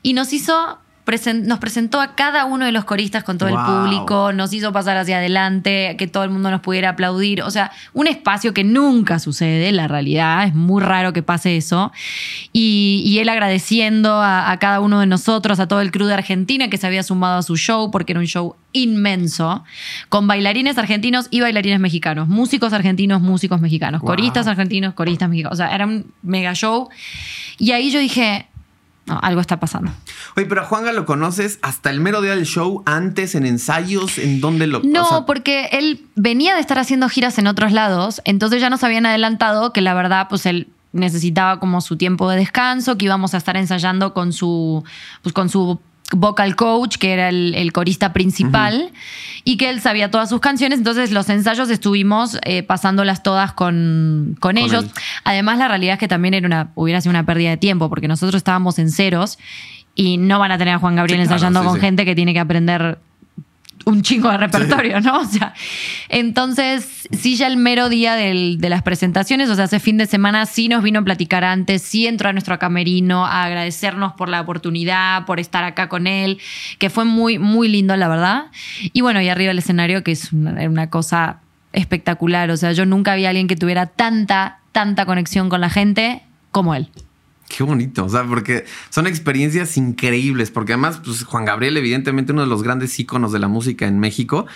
y 0.03 0.13
nos 0.13 0.33
hizo... 0.33 0.79
Nos 1.05 1.59
presentó 1.59 2.01
a 2.01 2.15
cada 2.15 2.45
uno 2.45 2.65
de 2.65 2.73
los 2.73 2.85
coristas 2.85 3.25
con 3.25 3.37
todo 3.37 3.49
el 3.49 3.57
público, 3.57 4.33
nos 4.33 4.53
hizo 4.53 4.73
pasar 4.73 4.97
hacia 4.97 5.17
adelante, 5.19 5.97
que 5.99 6.07
todo 6.07 6.23
el 6.25 6.31
mundo 6.31 6.51
nos 6.51 6.61
pudiera 6.61 6.91
aplaudir. 6.91 7.43
O 7.43 7.51
sea, 7.51 7.73
un 7.93 8.07
espacio 8.07 8.55
que 8.55 8.63
nunca 8.65 9.19
sucede, 9.19 9.73
la 9.73 9.89
realidad, 9.89 10.45
es 10.47 10.55
muy 10.55 10.83
raro 10.83 11.13
que 11.13 11.23
pase 11.23 11.57
eso. 11.57 11.93
Y, 12.53 13.03
y 13.05 13.19
él 13.19 13.29
agradeciendo 13.29 14.13
a, 14.15 14.51
a 14.51 14.59
cada 14.59 14.81
uno 14.81 15.01
de 15.01 15.07
nosotros, 15.07 15.59
a 15.61 15.67
todo 15.69 15.81
el 15.81 15.91
crew 15.91 16.07
de 16.07 16.15
Argentina 16.15 16.69
que 16.69 16.77
se 16.79 16.87
había 16.87 17.03
sumado 17.03 17.39
a 17.39 17.43
su 17.43 17.57
show, 17.57 17.91
porque 17.91 18.13
era 18.13 18.21
un 18.21 18.27
show 18.27 18.55
inmenso, 18.73 19.65
con 20.09 20.27
bailarines 20.27 20.79
argentinos 20.79 21.27
y 21.31 21.41
bailarines 21.41 21.81
mexicanos, 21.81 22.29
músicos 22.29 22.73
argentinos, 22.73 23.21
músicos 23.21 23.61
mexicanos, 23.61 24.01
Wow. 24.01 24.11
coristas 24.11 24.47
argentinos, 24.47 24.95
coristas 24.95 25.29
mexicanos. 25.29 25.55
O 25.55 25.57
sea, 25.57 25.75
era 25.75 25.85
un 25.85 26.13
mega 26.23 26.55
show. 26.55 26.89
Y 27.59 27.73
ahí 27.73 27.91
yo 27.91 27.99
dije, 27.99 28.47
no, 29.07 29.19
algo 29.21 29.41
está 29.41 29.59
pasando. 29.59 29.91
Oye, 30.37 30.47
pero 30.47 30.63
a 30.63 30.65
Juanga 30.65 30.93
lo 30.93 31.07
conoces 31.07 31.59
hasta 31.63 31.91
el 31.91 32.01
mero 32.01 32.21
día 32.21 32.37
del 32.37 32.47
show, 32.47 32.83
antes, 32.87 33.35
en 33.35 33.47
ensayos, 33.47 34.19
en 34.19 34.41
dónde 34.41 34.67
lo 34.67 34.81
No, 34.85 35.03
o 35.03 35.09
sea, 35.09 35.27
porque 35.27 35.69
él 35.73 36.07
venía 36.15 36.55
de 36.55 36.61
estar 36.61 36.79
haciendo 36.79 37.09
giras 37.09 37.39
en 37.39 37.49
otros 37.49 37.73
lados, 37.73 38.23
entonces 38.25 38.61
ya 38.61 38.71
nos 38.71 38.85
habían 38.85 39.07
adelantado 39.07 39.73
que 39.73 39.81
la 39.81 39.95
verdad, 39.95 40.29
pues 40.29 40.47
él 40.47 40.69
necesitaba 40.93 41.59
como 41.59 41.81
su 41.81 41.97
tiempo 41.97 42.31
de 42.31 42.37
descanso, 42.37 42.97
que 42.97 43.07
íbamos 43.07 43.35
a 43.35 43.39
estar 43.39 43.57
ensayando 43.57 44.15
con 44.15 44.33
su, 44.33 44.85
pues 45.23 45.33
con 45.33 45.49
su 45.49 45.81
vocal 46.13 46.57
coach, 46.57 46.97
que 46.97 47.13
era 47.13 47.29
el, 47.29 47.55
el 47.55 47.73
corista 47.73 48.13
principal, 48.13 48.93
y 49.45 49.57
que 49.57 49.71
él 49.71 49.81
sabía 49.81 50.11
todas 50.11 50.29
sus 50.29 50.41
canciones, 50.41 50.79
entonces 50.79 51.11
los 51.11 51.29
ensayos 51.29 51.69
estuvimos 51.71 52.39
eh, 52.45 52.63
pasándolas 52.63 53.23
todas 53.23 53.53
con, 53.53 54.37
con 54.41 54.59
ellos. 54.59 54.85
él. 54.85 54.91
Además, 55.25 55.59
la 55.59 55.69
realidad 55.69 55.95
es 55.95 56.01
que 56.01 56.09
también 56.09 56.35
era 56.35 56.47
una, 56.47 56.71
hubiera 56.75 57.01
sido 57.01 57.11
una 57.11 57.27
pérdida 57.27 57.51
de 57.51 57.57
tiempo, 57.57 57.89
porque 57.89 58.09
nosotros 58.09 58.37
estábamos 58.37 58.79
en 58.79 58.91
ceros 58.91 59.39
y 59.95 60.17
no 60.17 60.39
van 60.39 60.53
a 60.53 60.59
tener 60.59 60.75
a 60.75 60.79
Juan 60.79 60.97
Gabriel 60.97 61.21
Sí, 61.21 61.27
claro, 61.27 61.35
ensayando 61.37 61.61
sí, 61.61 61.67
con 61.67 61.75
sí. 61.77 61.81
gente 61.81 62.05
que 62.05 62.15
tiene 62.15 62.33
que 62.33 62.41
aprender 62.41 62.99
un 63.85 64.03
chingo 64.03 64.31
de 64.31 64.37
repertorio, 64.39 65.01
¿no? 65.01 65.21
O 65.23 65.25
sea, 65.25 65.55
entonces, 66.09 67.09
sí, 67.11 67.37
ya 67.37 67.47
el 67.47 67.57
mero 67.57 67.89
día 67.89 68.15
del- 68.15 68.59
de 68.61 68.69
las 68.69 68.83
presentaciones, 68.83 69.49
o 69.49 69.55
sea, 69.55 69.65
ese 69.65 69.81
fin 69.81 69.97
de 69.99 70.07
semana 70.07 70.47
sí 70.47 70.69
nos 70.69 70.83
vino 70.83 71.01
a 71.01 71.03
platicar 71.03 71.43
antes, 71.45 71.83
sí 71.83 72.07
entró 72.07 72.29
a 72.29 72.33
nuestro 72.33 72.59
camerino 72.59 73.25
a 73.27 73.45
agradecernos 73.45 74.13
por 74.13 74.29
la 74.29 74.41
oportunidad, 74.41 75.25
por 75.27 75.41
estar 75.41 75.65
acá 75.65 75.89
con 75.89 76.07
él, 76.07 76.39
que 76.79 76.91
fue 76.91 77.05
muy, 77.05 77.39
muy 77.39 77.69
lindo, 77.69 77.97
la 77.97 78.09
verdad. 78.09 78.45
Y 78.93 79.01
bueno, 79.01 79.21
y 79.23 79.29
arriba 79.29 79.51
el 79.53 79.59
escenario, 79.59 80.03
que 80.05 80.13
es 80.13 80.33
una, 80.33 80.53
una 80.69 80.91
cosa 80.91 81.41
espectacular, 81.73 82.51
o 82.51 82.57
sea, 82.57 82.73
yo 82.73 82.85
nunca 82.87 83.15
vi 83.15 83.25
a 83.25 83.31
alguien 83.31 83.49
que 83.49 83.57
tuviera 83.57 83.87
tanta, 83.87 84.59
tanta 84.73 85.07
conexión 85.07 85.49
con 85.49 85.61
la 85.61 85.71
gente 85.71 86.23
como 86.51 86.75
él. 86.75 86.89
Qué 87.55 87.63
bonito, 87.65 88.05
o 88.05 88.09
sea, 88.09 88.25
porque 88.25 88.65
son 88.89 89.07
experiencias 89.07 89.77
increíbles, 89.77 90.51
porque 90.51 90.73
además, 90.73 91.01
pues 91.05 91.25
Juan 91.25 91.45
Gabriel, 91.45 91.77
evidentemente 91.77 92.33
uno 92.33 92.41
de 92.43 92.47
los 92.49 92.63
grandes 92.63 92.99
íconos 92.99 93.31
de 93.33 93.39
la 93.41 93.49
música 93.49 93.87
en 93.87 93.99
México, 93.99 94.47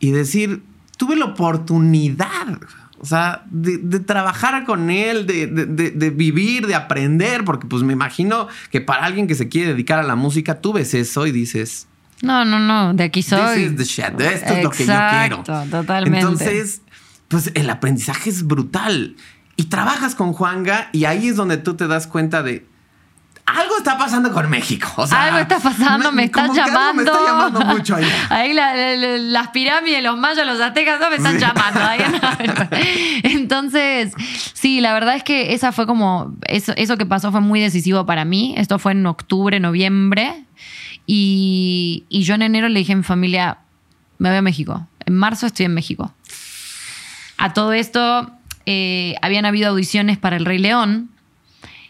y 0.00 0.10
decir, 0.10 0.62
tuve 0.96 1.14
la 1.16 1.26
oportunidad, 1.26 2.58
o 2.98 3.06
sea, 3.06 3.44
de, 3.50 3.78
de 3.78 4.00
trabajar 4.00 4.64
con 4.64 4.90
él, 4.90 5.26
de, 5.26 5.46
de- 5.46 5.66
de- 5.66 5.90
de 5.90 6.10
vivir, 6.10 6.66
de 6.66 6.74
aprender, 6.74 7.44
porque 7.44 7.66
pues 7.66 7.82
me 7.82 7.92
imagino 7.92 8.48
que 8.70 8.80
para 8.80 9.04
alguien 9.04 9.26
que 9.26 9.34
se 9.34 9.48
quiere 9.48 9.68
dedicar 9.72 9.98
a 9.98 10.02
la 10.02 10.16
música, 10.16 10.60
tú 10.60 10.72
ves 10.72 10.92
eso 10.94 11.26
y 11.26 11.32
dices, 11.32 11.86
No, 12.22 12.44
no, 12.44 12.58
no, 12.58 12.92
de 12.94 13.04
aquí 13.04 13.22
soy. 13.22 13.62
This 13.62 13.70
is 13.72 13.76
the 13.76 13.84
shit. 13.84 14.20
Esto 14.20 14.54
es 14.54 14.62
lo 14.64 14.70
que 14.70 14.84
yo 14.84 14.92
quiero. 15.20 15.42
Totalmente. 15.70 16.18
Entonces, 16.18 16.82
pues 17.28 17.52
el 17.54 17.70
aprendizaje 17.70 18.28
es 18.28 18.46
brutal. 18.46 19.16
Y 19.60 19.64
trabajas 19.64 20.14
con 20.14 20.32
Juanga 20.32 20.88
y 20.92 21.04
ahí 21.04 21.28
es 21.28 21.36
donde 21.36 21.58
tú 21.58 21.74
te 21.76 21.86
das 21.86 22.06
cuenta 22.06 22.42
de 22.42 22.66
algo 23.44 23.76
está 23.78 23.98
pasando 23.98 24.32
con 24.32 24.48
México. 24.48 24.86
O 24.96 25.06
sea, 25.06 25.24
algo 25.24 25.38
está 25.38 25.58
pasando, 25.58 26.12
me, 26.12 26.24
están 26.24 26.52
que 26.54 26.60
algo 26.60 26.72
llamando. 26.72 27.02
Me 27.02 27.10
está 27.10 27.26
llamando 27.26 27.60
mucho 27.62 27.96
ahí. 27.96 28.06
Ahí 28.30 28.54
la- 28.54 28.74
la- 28.74 28.94
la- 28.96 29.18
las 29.18 29.48
pirámides, 29.48 30.02
los 30.04 30.16
mayas, 30.16 30.46
los 30.46 30.60
aztecas, 30.60 30.98
no 31.00 31.10
me 31.10 31.16
están 31.16 31.34
Sí. 31.34 31.40
llamando. 31.40 31.80
Ahí 31.82 31.98
no. 32.10 32.68
Entonces, 33.40 34.12
sí, 34.54 34.80
la 34.80 34.94
verdad 34.94 35.16
es 35.16 35.24
que 35.24 35.52
esa 35.52 35.72
fue 35.72 35.86
como, 35.86 36.34
eso, 36.46 36.72
eso 36.76 36.96
que 36.96 37.04
pasó 37.06 37.32
fue 37.32 37.40
muy 37.40 37.60
decisivo 37.60 38.06
para 38.06 38.24
mí. 38.24 38.54
Esto 38.56 38.78
fue 38.78 38.92
en 38.92 39.04
octubre, 39.04 39.58
noviembre. 39.60 40.44
Y, 41.06 42.04
y 42.08 42.22
yo 42.22 42.34
en 42.36 42.42
enero 42.42 42.68
le 42.68 42.78
dije 42.78 42.92
a 42.92 42.96
mi 42.96 43.02
familia, 43.02 43.58
me 44.18 44.28
voy 44.28 44.38
a 44.38 44.42
México. 44.42 44.86
En 45.04 45.16
marzo 45.16 45.46
estoy 45.46 45.66
en 45.66 45.74
México. 45.74 46.14
A 47.36 47.52
todo 47.52 47.72
esto, 47.72 48.30
eh, 48.72 49.16
habían 49.20 49.46
habido 49.46 49.70
audiciones 49.70 50.16
para 50.16 50.36
El 50.36 50.44
Rey 50.44 50.58
León. 50.58 51.10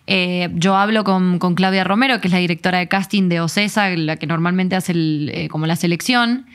Eh, 0.07 0.49
yo 0.55 0.77
hablo 0.77 1.05
con, 1.05 1.39
con 1.39 1.55
Claudia 1.55 1.85
Romero, 1.85 2.23
que 2.23 2.29
es 2.29 2.33
la 2.33 2.39
directora 2.39 2.79
de 2.79 2.89
casting 2.89 3.29
de 3.29 3.43
Ocesa, 3.43 3.91
la 3.91 4.17
que 4.17 4.27
normalmente 4.27 4.77
hace 4.77 4.95
eh, 4.97 5.49
como 5.51 5.67
la 5.67 5.77
selección, 5.77 6.47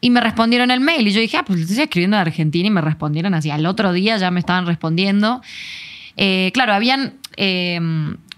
y 0.00 0.08
me 0.08 0.22
respondieron 0.22 0.70
el 0.70 0.80
mail. 0.80 1.06
Y 1.06 1.10
yo 1.10 1.20
dije, 1.20 1.36
ah, 1.36 1.44
pues 1.44 1.60
estoy 1.60 1.82
escribiendo 1.82 2.16
de 2.16 2.22
Argentina 2.22 2.66
y 2.66 2.70
me 2.70 2.80
respondieron 2.80 3.34
así. 3.34 3.50
Al 3.50 3.66
otro 3.66 3.92
día 3.92 4.16
ya 4.16 4.30
me 4.30 4.40
estaban 4.40 4.64
respondiendo. 4.64 5.42
Claro, 6.16 6.72
habían 6.72 7.18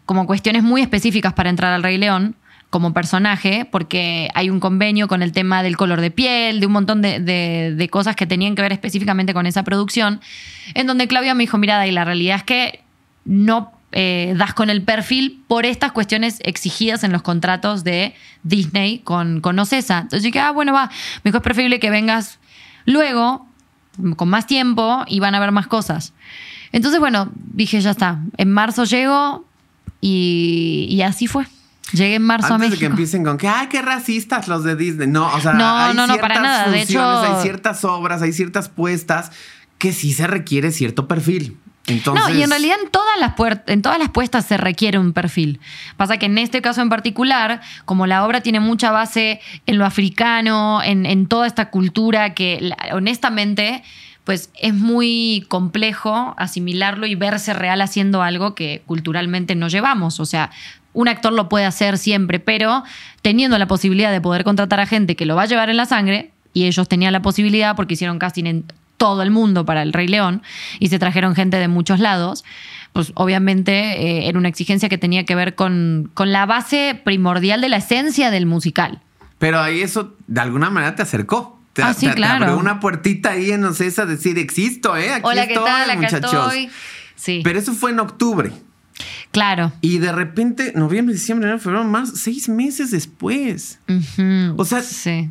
como 0.05 0.27
cuestiones 0.27 0.65
muy 0.65 0.81
específicas 0.81 1.33
para 1.33 1.49
entrar 1.49 1.73
al 1.73 1.85
Rey 1.85 1.97
León 1.97 2.35
como 2.71 2.93
personaje, 2.93 3.65
porque 3.65 4.29
hay 4.35 4.51
un 4.51 4.61
convenio 4.61 5.07
con 5.09 5.23
el 5.23 5.33
tema 5.33 5.63
del 5.63 5.77
color 5.77 6.01
de 6.01 6.11
piel, 6.11 6.61
de 6.61 6.67
un 6.67 6.73
montón 6.73 7.01
de, 7.01 7.21
de- 7.21 7.89
cosas 7.89 8.17
que 8.17 8.27
tenían 8.27 8.55
que 8.55 8.63
ver 8.63 8.73
específicamente 8.73 9.33
con 9.33 9.47
esa 9.47 9.63
producción, 9.63 10.21
en 10.75 10.87
donde 10.87 11.07
Claudia 11.07 11.35
me 11.35 11.45
dijo, 11.45 11.59
mira, 11.59 11.87
y 11.87 11.93
la 11.93 12.05
realidad 12.05 12.39
es 12.39 12.43
que 12.43 12.81
no 13.25 13.73
eh, 13.93 14.35
das 14.37 14.53
con 14.53 14.69
el 14.69 14.83
perfil 14.83 15.43
por 15.47 15.65
estas 15.65 15.93
cuestiones 15.93 16.41
exigidas 16.45 17.05
en 17.05 17.13
los 17.13 17.23
contratos 17.23 17.85
de 17.85 18.15
Disney 18.43 18.99
con, 18.99 19.41
con 19.41 19.59
Ocesa. 19.59 19.99
Entonces 19.99 20.25
dije, 20.25 20.41
ah, 20.41 20.51
bueno, 20.51 20.73
va, 20.73 20.87
me 21.23 21.31
dijo, 21.31 21.39
es 21.39 21.43
preferible 21.45 21.79
que 21.79 21.91
vengas 21.91 22.41
luego, 22.85 23.47
con 24.17 24.29
más 24.29 24.47
tiempo, 24.47 25.05
y 25.07 25.21
van 25.21 25.35
a 25.35 25.41
ver 25.41 25.53
más 25.53 25.69
cosas. 25.69 26.13
Entonces, 26.73 27.01
bueno, 27.01 27.31
dije, 27.35 27.81
ya 27.81 27.93
está, 27.93 28.21
en 28.37 28.51
marzo 28.51 28.85
llego 28.85 29.47
y 30.01 31.01
así 31.03 31.27
fue. 31.29 31.47
Llegué 31.93 32.17
en 32.17 32.23
marzo 32.23 32.49
a 32.53 32.57
Antes 32.57 32.71
de 32.71 32.71
México. 32.71 32.81
que 32.81 32.87
empiecen 32.87 33.25
con 33.25 33.39
que, 33.39 33.49
ay, 33.49 33.69
qué 33.69 33.81
racistas 33.83 34.49
los 34.49 34.65
de 34.65 34.75
Disney. 34.77 35.07
No, 35.09 35.33
o 35.33 35.41
sea, 35.41 35.53
No, 35.53 35.77
hay 35.77 35.95
no, 35.95 36.07
no, 36.07 36.17
para 36.19 36.35
ciertas 36.37 36.43
nada. 36.43 36.69
De 36.71 36.83
hecho- 36.83 37.21
hay 37.37 37.43
ciertas 37.43 37.85
obras, 37.85 38.23
hay 38.23 38.33
ciertas 38.33 38.69
puestas 38.69 39.31
que 39.79 39.93
sí 39.93 40.13
se 40.13 40.27
requiere 40.27 40.73
cierto 40.73 41.07
perfil. 41.07 41.59
Entonces, 41.89 42.27
No, 42.29 42.35
y 42.35 42.43
en 42.43 42.51
realidad 42.51 42.77
en 42.83 42.91
todas, 42.91 43.17
las 43.21 43.35
en 43.69 43.81
todas 43.83 44.01
las 44.01 44.09
puestas 44.11 44.45
se 44.45 44.57
requiere 44.57 44.99
un 44.99 45.13
perfil. 45.13 45.61
Pasa 45.97 46.17
que 46.17 46.27
en 46.27 46.37
este 46.39 46.61
caso 46.61 46.83
en 46.83 46.89
particular, 46.89 47.61
como 47.85 48.09
la 48.09 48.25
obra 48.27 48.41
tiene 48.41 48.59
mucha 48.59 48.91
base 48.91 49.41
en 49.67 49.79
lo 49.79 49.85
africano, 49.87 50.83
en, 50.83 51.07
en 51.07 51.29
toda 51.29 51.47
esta 51.47 51.71
cultura 51.71 52.35
que 52.35 52.73
honestamente 52.93 53.85
pues 54.25 54.51
es 54.61 54.75
muy 54.75 55.47
complejo 55.49 56.35
asimilarlo 56.37 57.07
y 57.07 57.15
verse 57.15 57.55
real 57.55 57.81
haciendo 57.81 58.23
algo 58.23 58.57
que 58.57 58.83
culturalmente 58.85 59.55
no 59.55 59.69
llevamos. 59.69 60.19
O 60.19 60.27
sea, 60.27 60.51
un 60.97 61.09
actor 61.09 61.33
lo 61.33 61.49
puede 61.49 61.65
hacer 61.67 61.99
siempre, 61.99 62.41
pero 62.41 62.83
teniendo 63.23 63.59
la 63.59 63.67
posibilidad 63.69 64.11
de 64.11 64.21
poder 64.21 64.45
contratar 64.45 64.81
a 64.81 64.87
gente 64.87 65.15
que 65.15 65.27
lo 65.27 65.37
va 65.37 65.43
a 65.43 65.47
llevar 65.47 65.69
en 65.71 65.77
la 65.77 65.85
sangre, 65.87 66.31
y 66.55 66.65
ellos 66.65 66.89
tenían 66.89 67.13
la 67.13 67.21
posibilidad 67.21 67.77
porque 67.77 67.95
hicieron 67.95 68.19
casting 68.19 68.45
en 68.47 68.65
todo 68.97 69.23
el 69.23 69.31
mundo 69.31 69.67
para 69.67 69.83
el 69.83 69.93
Rey 69.93 70.09
León 70.09 70.43
y 70.81 70.89
se 70.89 70.99
trajeron 70.99 71.35
gente 71.35 71.59
de 71.59 71.69
muchos 71.69 72.01
lados, 72.01 72.45
pues 72.95 73.13
obviamente 73.15 73.73
eh, 73.73 74.29
era 74.29 74.39
una 74.39 74.49
exigencia 74.49 74.89
que 74.89 74.97
tenía 74.97 75.25
que 75.27 75.35
ver 75.35 75.55
con, 75.55 76.11
con 76.15 76.33
la 76.33 76.47
base 76.47 76.99
primordial 77.05 77.61
de 77.61 77.69
la 77.69 77.77
esencia 77.77 78.31
del 78.31 78.47
musical. 78.47 79.01
Pero 79.39 79.61
ahí 79.61 79.83
eso 79.83 80.15
de 80.29 80.41
alguna 80.41 80.71
manera 80.71 80.95
te 80.97 81.03
acercó. 81.03 81.61
Te, 81.75 81.83
Ah, 81.83 81.93
sí, 81.93 82.07
te- 82.07 82.13
te 82.13 82.17
claro. 82.17 82.47
abrió 82.47 82.59
una 82.59 82.81
puertita 82.81 83.33
ahí 83.33 83.51
en 83.51 83.63
Ocesa, 83.65 84.07
decir, 84.07 84.39
existo, 84.39 84.97
¿eh? 84.97 85.13
Aquí 85.13 85.23
Hola, 85.27 85.43
estoy, 85.43 85.57
¿qué 85.59 85.63
tal? 85.63 85.91
Acá 85.91 86.01
muchachos. 86.01 86.33
estoy. 86.33 86.71
Sí, 87.17 87.43
Pero 87.45 87.59
eso 87.59 87.75
fue 87.75 87.91
en 87.91 88.01
octubre. 88.01 88.51
Claro. 89.31 89.73
Y 89.81 89.99
de 89.99 90.13
repente, 90.13 90.73
noviembre, 90.75 91.15
diciembre, 91.15 91.47
enero, 91.49 91.61
febrero, 91.61 91.85
marzo, 91.85 92.17
seis 92.17 92.49
meses 92.49 92.91
después. 92.91 93.79
O 94.57 94.65
sea, 94.65 94.83
sí. 94.83 95.31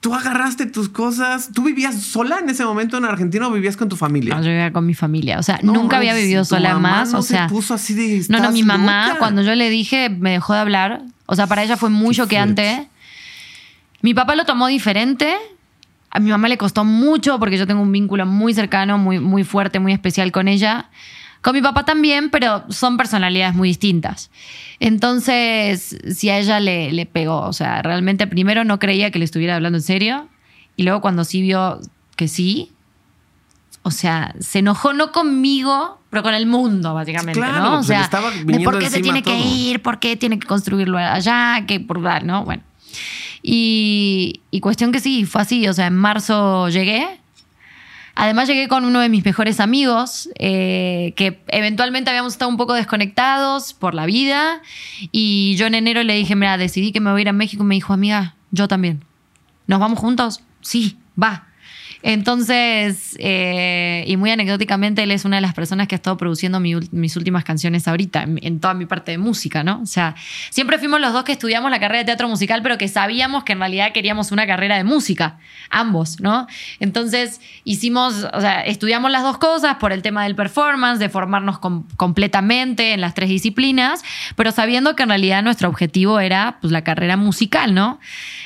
Tú 0.00 0.14
agarraste 0.14 0.66
tus 0.66 0.88
cosas. 0.88 1.50
¿Tú 1.54 1.62
vivías 1.62 1.94
sola 2.02 2.40
en 2.40 2.50
ese 2.50 2.64
momento 2.64 2.96
en 2.98 3.04
Argentina 3.04 3.46
o 3.46 3.52
vivías 3.52 3.76
con 3.76 3.88
tu 3.88 3.94
familia? 3.96 4.34
No, 4.34 4.40
yo 4.42 4.48
vivía 4.48 4.72
con 4.72 4.84
mi 4.84 4.94
familia. 4.94 5.38
O 5.38 5.44
sea, 5.44 5.60
No, 5.62 5.72
nunca 5.74 5.98
había 5.98 6.12
vivido 6.14 6.44
sola 6.44 6.76
más. 6.78 7.12
no 7.12 7.20
o 7.20 7.22
se 7.22 7.34
sea, 7.34 7.46
puso 7.46 7.72
así 7.74 7.94
de, 7.94 8.18
no, 8.28 8.38
no, 8.38 8.44
"¿Estás 8.44 8.52
mi 8.52 8.64
mamá, 8.64 9.06
loca?". 9.08 9.18
cuando 9.20 9.42
yo 9.42 9.54
le 9.54 9.70
dije, 9.70 10.08
me 10.10 10.32
dejó 10.32 10.54
de 10.54 10.58
hablar. 10.58 11.02
O 11.26 11.36
sea, 11.36 11.46
para 11.46 11.62
ella 11.62 11.76
fue 11.76 11.88
muy 11.88 12.14
choqueante. 12.16 12.88
Mi 14.00 14.12
papá 14.12 14.34
lo 14.34 14.44
tomó 14.44 14.66
diferente. 14.66 15.34
A 16.10 16.18
mi 16.18 16.30
mamá 16.30 16.48
le 16.48 16.58
costó 16.58 16.84
mucho 16.84 17.38
porque 17.38 17.56
yo 17.56 17.66
tengo 17.68 17.80
un 17.80 17.92
vínculo 17.92 18.26
muy 18.26 18.52
cercano, 18.54 18.98
muy, 18.98 19.20
muy 19.20 19.44
fuerte, 19.44 19.78
muy 19.78 19.92
especial 19.92 20.32
con 20.32 20.48
ella. 20.48 20.90
Con 21.42 21.54
mi 21.54 21.60
papá 21.60 21.84
también, 21.84 22.30
pero 22.30 22.64
son 22.70 22.96
personalidades 22.96 23.54
muy 23.54 23.68
distintas. 23.68 24.30
Entonces, 24.80 25.96
si 26.14 26.30
a 26.30 26.38
ella 26.38 26.60
le, 26.60 26.92
le 26.92 27.04
pegó, 27.04 27.40
o 27.40 27.52
sea, 27.52 27.82
realmente 27.82 28.26
primero 28.26 28.64
no 28.64 28.78
creía 28.78 29.10
que 29.10 29.18
le 29.18 29.24
estuviera 29.24 29.56
hablando 29.56 29.78
en 29.78 29.82
serio. 29.82 30.28
Y 30.76 30.84
luego 30.84 31.00
cuando 31.00 31.24
sí 31.24 31.42
vio 31.42 31.80
que 32.16 32.28
sí, 32.28 32.72
o 33.82 33.90
sea, 33.90 34.34
se 34.38 34.60
enojó 34.60 34.92
no 34.92 35.10
conmigo, 35.10 35.98
pero 36.08 36.22
con 36.22 36.34
el 36.34 36.46
mundo, 36.46 36.94
básicamente, 36.94 37.40
Claro, 37.40 37.58
¿no? 37.58 37.72
O 37.72 37.76
pues, 37.78 37.86
sea, 37.88 38.08
de 38.44 38.60
por 38.60 38.78
qué 38.78 38.88
se 38.88 39.00
tiene 39.00 39.22
que 39.22 39.36
ir, 39.36 39.82
por 39.82 39.98
qué 39.98 40.16
tiene 40.16 40.38
que 40.38 40.46
construirlo 40.46 40.98
allá, 40.98 41.64
que 41.66 41.80
por 41.80 42.00
¿no? 42.24 42.44
Bueno. 42.44 42.62
Y, 43.42 44.40
y 44.52 44.60
cuestión 44.60 44.92
que 44.92 45.00
sí, 45.00 45.24
fue 45.24 45.42
así. 45.42 45.66
O 45.66 45.72
sea, 45.72 45.88
en 45.88 45.96
marzo 45.96 46.68
llegué. 46.68 47.21
Además 48.14 48.48
llegué 48.48 48.68
con 48.68 48.84
uno 48.84 49.00
de 49.00 49.08
mis 49.08 49.24
mejores 49.24 49.58
amigos, 49.58 50.28
eh, 50.38 51.14
que 51.16 51.42
eventualmente 51.48 52.10
habíamos 52.10 52.34
estado 52.34 52.50
un 52.50 52.56
poco 52.56 52.74
desconectados 52.74 53.72
por 53.72 53.94
la 53.94 54.06
vida. 54.06 54.60
Y 55.12 55.56
yo 55.56 55.66
en 55.66 55.74
enero 55.74 56.02
le 56.02 56.14
dije, 56.14 56.36
mira, 56.36 56.58
decidí 56.58 56.92
que 56.92 57.00
me 57.00 57.10
voy 57.10 57.20
a 57.20 57.22
ir 57.22 57.28
a 57.28 57.32
México. 57.32 57.62
Y 57.62 57.66
me 57.66 57.74
dijo, 57.74 57.92
amiga, 57.92 58.34
yo 58.50 58.68
también. 58.68 59.04
¿Nos 59.66 59.80
vamos 59.80 59.98
juntos? 59.98 60.42
Sí, 60.60 60.98
va. 61.20 61.46
Entonces, 62.02 63.16
eh, 63.18 64.04
y 64.06 64.16
muy 64.16 64.30
anecdóticamente, 64.30 65.04
él 65.04 65.10
es 65.12 65.24
una 65.24 65.36
de 65.36 65.42
las 65.42 65.54
personas 65.54 65.86
que 65.86 65.94
ha 65.94 65.96
estado 65.96 66.16
produciendo 66.16 66.58
mis 66.60 67.16
últimas 67.16 67.44
canciones 67.44 67.86
ahorita, 67.86 68.24
en, 68.24 68.60
toda 68.60 68.74
mi 68.74 68.86
parte 68.86 69.12
de 69.12 69.18
música, 69.18 69.62
¿no? 69.62 69.80
O 69.82 69.86
sea, 69.86 70.14
siempre 70.50 70.78
fuimos 70.78 71.00
los 71.00 71.12
dos 71.12 71.24
que 71.24 71.32
estudiamos 71.32 71.70
la 71.70 71.78
carrera 71.78 72.00
de 72.00 72.04
teatro 72.06 72.28
musical, 72.28 72.60
pero 72.62 72.76
que 72.78 72.88
sabíamos 72.88 73.44
que 73.44 73.52
en 73.52 73.60
realidad 73.60 73.92
queríamos 73.92 74.32
una 74.32 74.46
carrera 74.46 74.76
de 74.76 74.84
música, 74.84 75.38
ambos, 75.70 76.20
¿no? 76.20 76.46
Entonces, 76.80 77.40
hicimos, 77.64 78.26
o 78.32 78.40
sea, 78.40 78.62
estudiamos 78.62 79.10
las 79.10 79.22
dos 79.22 79.38
cosas 79.38 79.76
por 79.76 79.92
el 79.92 80.02
tema 80.02 80.24
del 80.24 80.34
performance, 80.34 80.98
de 80.98 81.08
formarnos 81.08 81.58
com- 81.60 81.86
completamente 81.96 82.92
en 82.92 83.00
las 83.00 83.14
tres 83.14 83.28
disciplinas, 83.28 84.02
pero 84.36 84.50
sabiendo 84.50 84.96
que 84.96 85.04
en 85.04 85.10
realidad 85.10 85.42
nuestro 85.42 85.68
objetivo 85.68 86.18
era 86.20 86.58
pues, 86.60 86.72
la 86.72 86.82
carrera 86.82 87.16
musical, 87.16 87.74
¿no? 87.74 88.00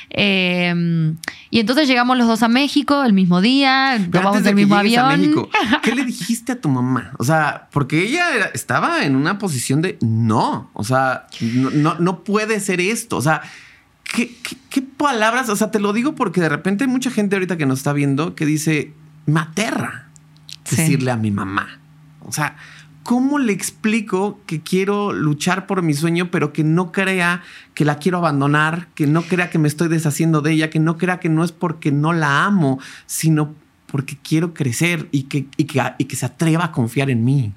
Eh, 0.09 1.13
y 1.49 1.59
entonces 1.59 1.87
llegamos 1.87 2.17
los 2.17 2.27
dos 2.27 2.43
a 2.43 2.47
México 2.47 3.03
el 3.03 3.13
mismo 3.13 3.41
día, 3.41 3.97
tomamos 4.11 4.45
el 4.45 4.55
mismo 4.55 4.75
a 4.75 4.79
avión. 4.79 5.19
México, 5.19 5.49
¿qué 5.83 5.95
le 5.95 6.03
dijiste 6.05 6.51
a 6.53 6.61
tu 6.61 6.69
mamá? 6.69 7.11
O 7.17 7.23
sea, 7.23 7.67
porque 7.71 8.03
ella 8.03 8.35
era- 8.35 8.45
estaba 8.53 9.03
en 9.05 9.15
una 9.15 9.37
posición 9.37 9.81
de 9.81 9.97
no, 10.01 10.69
o 10.73 10.83
sea, 10.83 11.27
no, 11.41 11.69
no, 11.69 11.95
no 11.99 12.23
puede 12.23 12.59
ser 12.59 12.81
esto. 12.81 13.17
O 13.17 13.21
sea, 13.21 13.41
¿qué, 14.03 14.35
qué, 14.43 14.55
qué 14.69 14.81
palabras? 14.81 15.49
O 15.49 15.55
sea, 15.55 15.71
te 15.71 15.79
lo 15.79 15.93
digo 15.93 16.15
porque 16.15 16.41
de 16.41 16.49
repente 16.49 16.83
hay 16.83 16.89
mucha 16.89 17.11
gente 17.11 17.35
ahorita 17.35 17.57
que 17.57 17.65
nos 17.65 17.79
está 17.79 17.93
viendo 17.93 18.35
que 18.35 18.45
dice, 18.45 18.93
me 19.25 19.39
aterra 19.39 20.03
Sí. 20.63 20.75
decirle 20.75 21.11
a 21.11 21.15
mi 21.15 21.31
mamá. 21.31 21.79
O 22.21 22.33
sea, 22.33 22.57
¿cómo 23.07 23.39
le 23.39 23.53
explico 23.53 24.41
que 24.45 24.59
quiero 24.59 25.13
luchar 25.13 25.65
por 25.65 25.81
mi 25.81 25.93
sueño, 25.93 26.29
pero 26.29 26.51
que 26.51 26.65
no 26.65 26.91
crea 26.91 27.41
que 27.73 27.85
la 27.85 27.99
quiero 27.99 28.17
abandonar, 28.17 28.89
que 28.95 29.07
no 29.07 29.21
crea 29.21 29.49
que 29.49 29.57
me 29.57 29.69
estoy 29.69 29.87
deshaciendo 29.87 30.41
de 30.41 30.51
ella, 30.51 30.69
que 30.69 30.79
no 30.79 30.97
crea 30.97 31.21
que 31.21 31.29
no 31.29 31.45
es 31.45 31.53
porque 31.53 31.93
no 31.93 32.11
la 32.11 32.43
amo, 32.43 32.81
sino 33.05 33.55
porque 33.85 34.17
quiero 34.21 34.53
crecer 34.53 35.07
y 35.13 35.23
que, 35.23 35.45
y 35.55 35.63
que, 35.63 35.81
y 35.97 36.03
que 36.03 36.15
se 36.17 36.25
atreva 36.25 36.65
a 36.65 36.71
confiar 36.73 37.09
en 37.09 37.23
mí? 37.23 37.53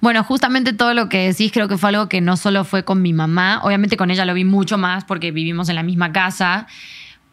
Bueno, 0.00 0.22
justamente 0.22 0.72
todo 0.72 0.94
lo 0.94 1.08
que 1.08 1.26
decís 1.26 1.50
creo 1.50 1.66
que 1.66 1.76
fue 1.76 1.88
algo 1.88 2.08
que 2.08 2.20
no 2.20 2.36
solo 2.36 2.62
fue 2.62 2.84
con 2.84 3.02
mi 3.02 3.12
mamá, 3.12 3.60
obviamente 3.64 3.96
con 3.96 4.12
ella 4.12 4.24
lo 4.24 4.34
vi 4.34 4.44
mucho 4.44 4.78
más 4.78 5.02
porque 5.02 5.32
vivimos 5.32 5.68
en 5.68 5.74
la 5.74 5.82
misma 5.82 6.12
casa, 6.12 6.68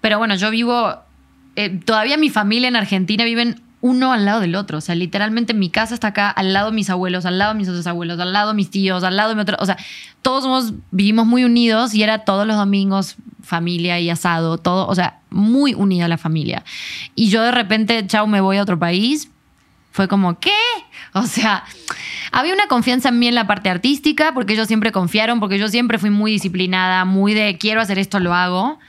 pero 0.02 0.18
bueno, 0.18 0.34
yo 0.34 0.50
vivo, 0.50 0.96
eh, 1.56 1.70
todavía 1.70 2.18
mi 2.18 2.32
familia 2.32 2.70
en 2.70 2.76
Argentina 2.76 3.24
viven 3.24 3.62
uno 3.86 4.14
al 4.14 4.26
lado 4.26 4.40
del 4.40 4.56
otro, 4.56 4.80
o 4.80 4.82
sea, 4.82 4.96
literalmente 4.96 5.54
mi 5.54 5.70
casa 5.70 5.94
está 5.94 6.08
acá, 6.08 6.32
al 6.32 6.54
lado 6.54 6.72
de 6.72 6.76
mis 6.76 6.90
abuelos, 6.90 7.24
al 7.28 7.38
lado 7.38 7.54
de 7.54 7.60
mis 7.60 7.70
otros 7.70 7.86
abuelos, 7.86 8.20
al 8.20 8.34
lado 8.34 8.48
de 8.48 8.56
mis 8.56 8.72
tíos, 8.72 9.04
al 9.04 9.16
lado 9.16 9.30
de 9.30 9.36
mi 9.36 9.42
otro, 9.42 9.58
o 9.60 9.66
sea, 9.68 9.78
todos 10.24 10.44
somos, 10.44 10.74
vivimos 10.90 11.28
muy 11.28 11.44
unidos 11.44 11.94
y 11.94 12.02
era 12.02 12.26
todos 12.26 12.48
los 12.48 12.58
domingos 12.58 13.16
familia 13.44 14.00
y 14.00 14.10
asado, 14.10 14.58
todo, 14.58 14.88
o 14.88 14.96
sea, 14.96 15.20
muy 15.30 15.76
unida 15.76 16.08
la 16.08 16.18
familia. 16.18 16.64
Y 17.14 17.30
yo 17.30 17.44
de 17.44 17.52
repente, 17.52 18.08
chao, 18.08 18.26
me 18.26 18.42
voy 18.42 18.58
a 18.58 18.64
otro 18.64 18.80
país, 18.80 19.30
fue 19.92 20.08
como, 20.08 20.40
¿qué? 20.40 20.50
O 21.14 21.28
sea, 21.28 21.64
había 22.32 22.56
una 22.56 22.66
confianza 22.68 23.10
en 23.10 23.20
mí 23.20 23.28
en 23.28 23.36
la 23.36 23.46
parte 23.46 23.70
artística, 23.70 24.34
porque 24.34 24.54
ellos 24.54 24.68
siempre 24.68 24.92
confiaron, 24.92 25.40
porque 25.40 25.60
yo 25.60 25.68
siempre 25.68 26.00
fui 26.00 26.10
muy 26.10 26.32
disciplinada, 26.32 27.06
muy 27.06 27.36
de 27.36 27.60
quiero 27.60 27.82
hacer 27.82 28.00
esto, 28.00 28.20
lo 28.20 28.34
hago. 28.34 28.80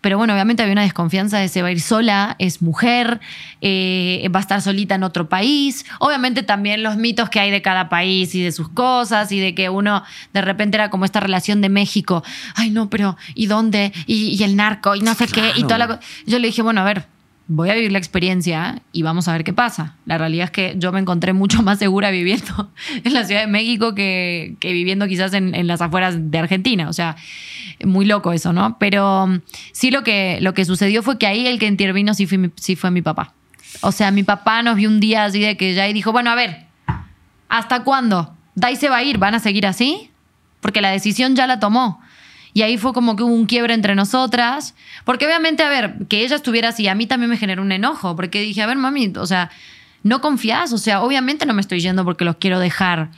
Pero 0.00 0.16
bueno, 0.16 0.32
obviamente 0.32 0.62
había 0.62 0.72
una 0.72 0.82
desconfianza 0.82 1.38
de 1.38 1.48
se 1.48 1.60
va 1.60 1.68
a 1.68 1.72
ir 1.72 1.80
sola, 1.80 2.36
es 2.38 2.62
mujer, 2.62 3.20
eh, 3.60 4.26
va 4.34 4.38
a 4.38 4.42
estar 4.42 4.62
solita 4.62 4.94
en 4.94 5.02
otro 5.02 5.28
país. 5.28 5.84
Obviamente 5.98 6.42
también 6.42 6.82
los 6.82 6.96
mitos 6.96 7.28
que 7.28 7.38
hay 7.40 7.50
de 7.50 7.60
cada 7.60 7.88
país 7.88 8.34
y 8.34 8.42
de 8.42 8.50
sus 8.52 8.68
cosas 8.70 9.30
y 9.32 9.40
de 9.40 9.54
que 9.54 9.68
uno 9.68 10.02
de 10.32 10.40
repente 10.40 10.76
era 10.78 10.88
como 10.90 11.04
esta 11.04 11.20
relación 11.20 11.60
de 11.60 11.68
México. 11.68 12.22
Ay, 12.54 12.70
no, 12.70 12.88
pero 12.88 13.16
¿y 13.34 13.46
dónde? 13.46 13.92
Y, 14.06 14.28
y 14.38 14.42
el 14.42 14.56
narco 14.56 14.94
y 14.96 15.00
no 15.00 15.14
sé 15.14 15.26
qué. 15.26 15.52
Y 15.56 15.62
toda 15.64 15.78
la 15.78 15.86
Claro. 15.86 16.00
co- 16.00 16.06
Yo 16.26 16.38
le 16.38 16.46
dije, 16.46 16.62
bueno, 16.62 16.80
a 16.80 16.84
ver, 16.84 17.04
voy 17.52 17.68
a 17.68 17.74
vivir 17.74 17.90
la 17.92 17.98
experiencia 17.98 18.80
y 18.92 19.02
vamos 19.02 19.26
a 19.28 19.32
ver 19.32 19.44
qué 19.44 19.52
pasa. 19.52 19.96
La 20.06 20.16
realidad 20.18 20.44
es 20.46 20.50
que 20.52 20.74
yo 20.78 20.92
me 20.92 21.00
encontré 21.00 21.32
mucho 21.32 21.62
más 21.62 21.78
segura 21.78 22.10
viviendo 22.10 22.70
en 23.04 23.12
la 23.12 23.24
Ciudad 23.24 23.40
de 23.42 23.48
México 23.48 23.94
que, 23.94 24.54
que 24.60 24.72
viviendo 24.72 25.06
quizás 25.08 25.34
en, 25.34 25.54
en 25.54 25.66
las 25.66 25.80
afueras 25.82 26.30
de 26.30 26.38
Argentina. 26.38 26.88
O 26.88 26.92
sea, 26.92 27.16
muy 27.84 28.04
loco 28.04 28.32
eso, 28.32 28.52
¿no? 28.52 28.78
Pero 28.78 29.26
mm, 29.26 29.40
sí 29.72 29.90
lo 29.90 30.02
que, 30.02 30.38
lo 30.40 30.54
que 30.54 30.64
sucedió 30.64 31.02
fue 31.02 31.18
que 31.18 31.26
ahí 31.26 31.46
el 31.46 31.58
que 31.58 31.66
intervino 31.66 32.14
sí 32.14 32.26
fue, 32.26 32.38
mi, 32.38 32.50
sí 32.56 32.76
fue 32.76 32.90
mi 32.90 33.02
papá. 33.02 33.34
O 33.82 33.92
sea, 33.92 34.10
mi 34.10 34.22
papá 34.22 34.62
nos 34.62 34.76
vio 34.76 34.88
un 34.88 35.00
día 35.00 35.24
así 35.24 35.40
de 35.40 35.56
que 35.56 35.74
ya 35.74 35.88
y 35.88 35.92
dijo, 35.92 36.12
bueno, 36.12 36.30
a 36.30 36.34
ver, 36.34 36.66
¿hasta 37.48 37.84
cuándo? 37.84 38.34
Dai 38.54 38.76
se 38.76 38.88
va 38.88 38.98
a 38.98 39.02
ir, 39.02 39.18
¿van 39.18 39.34
a 39.34 39.38
seguir 39.38 39.66
así? 39.66 40.10
Porque 40.60 40.80
la 40.80 40.90
decisión 40.90 41.36
ya 41.36 41.46
la 41.46 41.60
tomó. 41.60 42.00
Y 42.52 42.62
ahí 42.62 42.76
fue 42.78 42.92
como 42.92 43.16
que 43.16 43.22
hubo 43.22 43.32
un 43.32 43.46
quiebre 43.46 43.74
entre 43.74 43.94
nosotras. 43.94 44.74
Porque 45.04 45.26
obviamente, 45.26 45.62
a 45.62 45.68
ver, 45.68 45.94
que 46.08 46.22
ella 46.22 46.36
estuviera 46.36 46.70
así, 46.70 46.88
a 46.88 46.94
mí 46.94 47.06
también 47.06 47.30
me 47.30 47.36
generó 47.36 47.62
un 47.62 47.72
enojo. 47.72 48.16
Porque 48.16 48.40
dije, 48.40 48.62
a 48.62 48.66
ver, 48.66 48.76
mami, 48.76 49.12
o 49.16 49.26
sea, 49.26 49.50
no 50.02 50.20
confías. 50.20 50.72
O 50.72 50.78
sea, 50.78 51.02
obviamente 51.02 51.46
no 51.46 51.54
me 51.54 51.60
estoy 51.60 51.80
yendo 51.80 52.04
porque 52.04 52.24
los 52.24 52.36
quiero 52.36 52.58
dejar. 52.58 53.10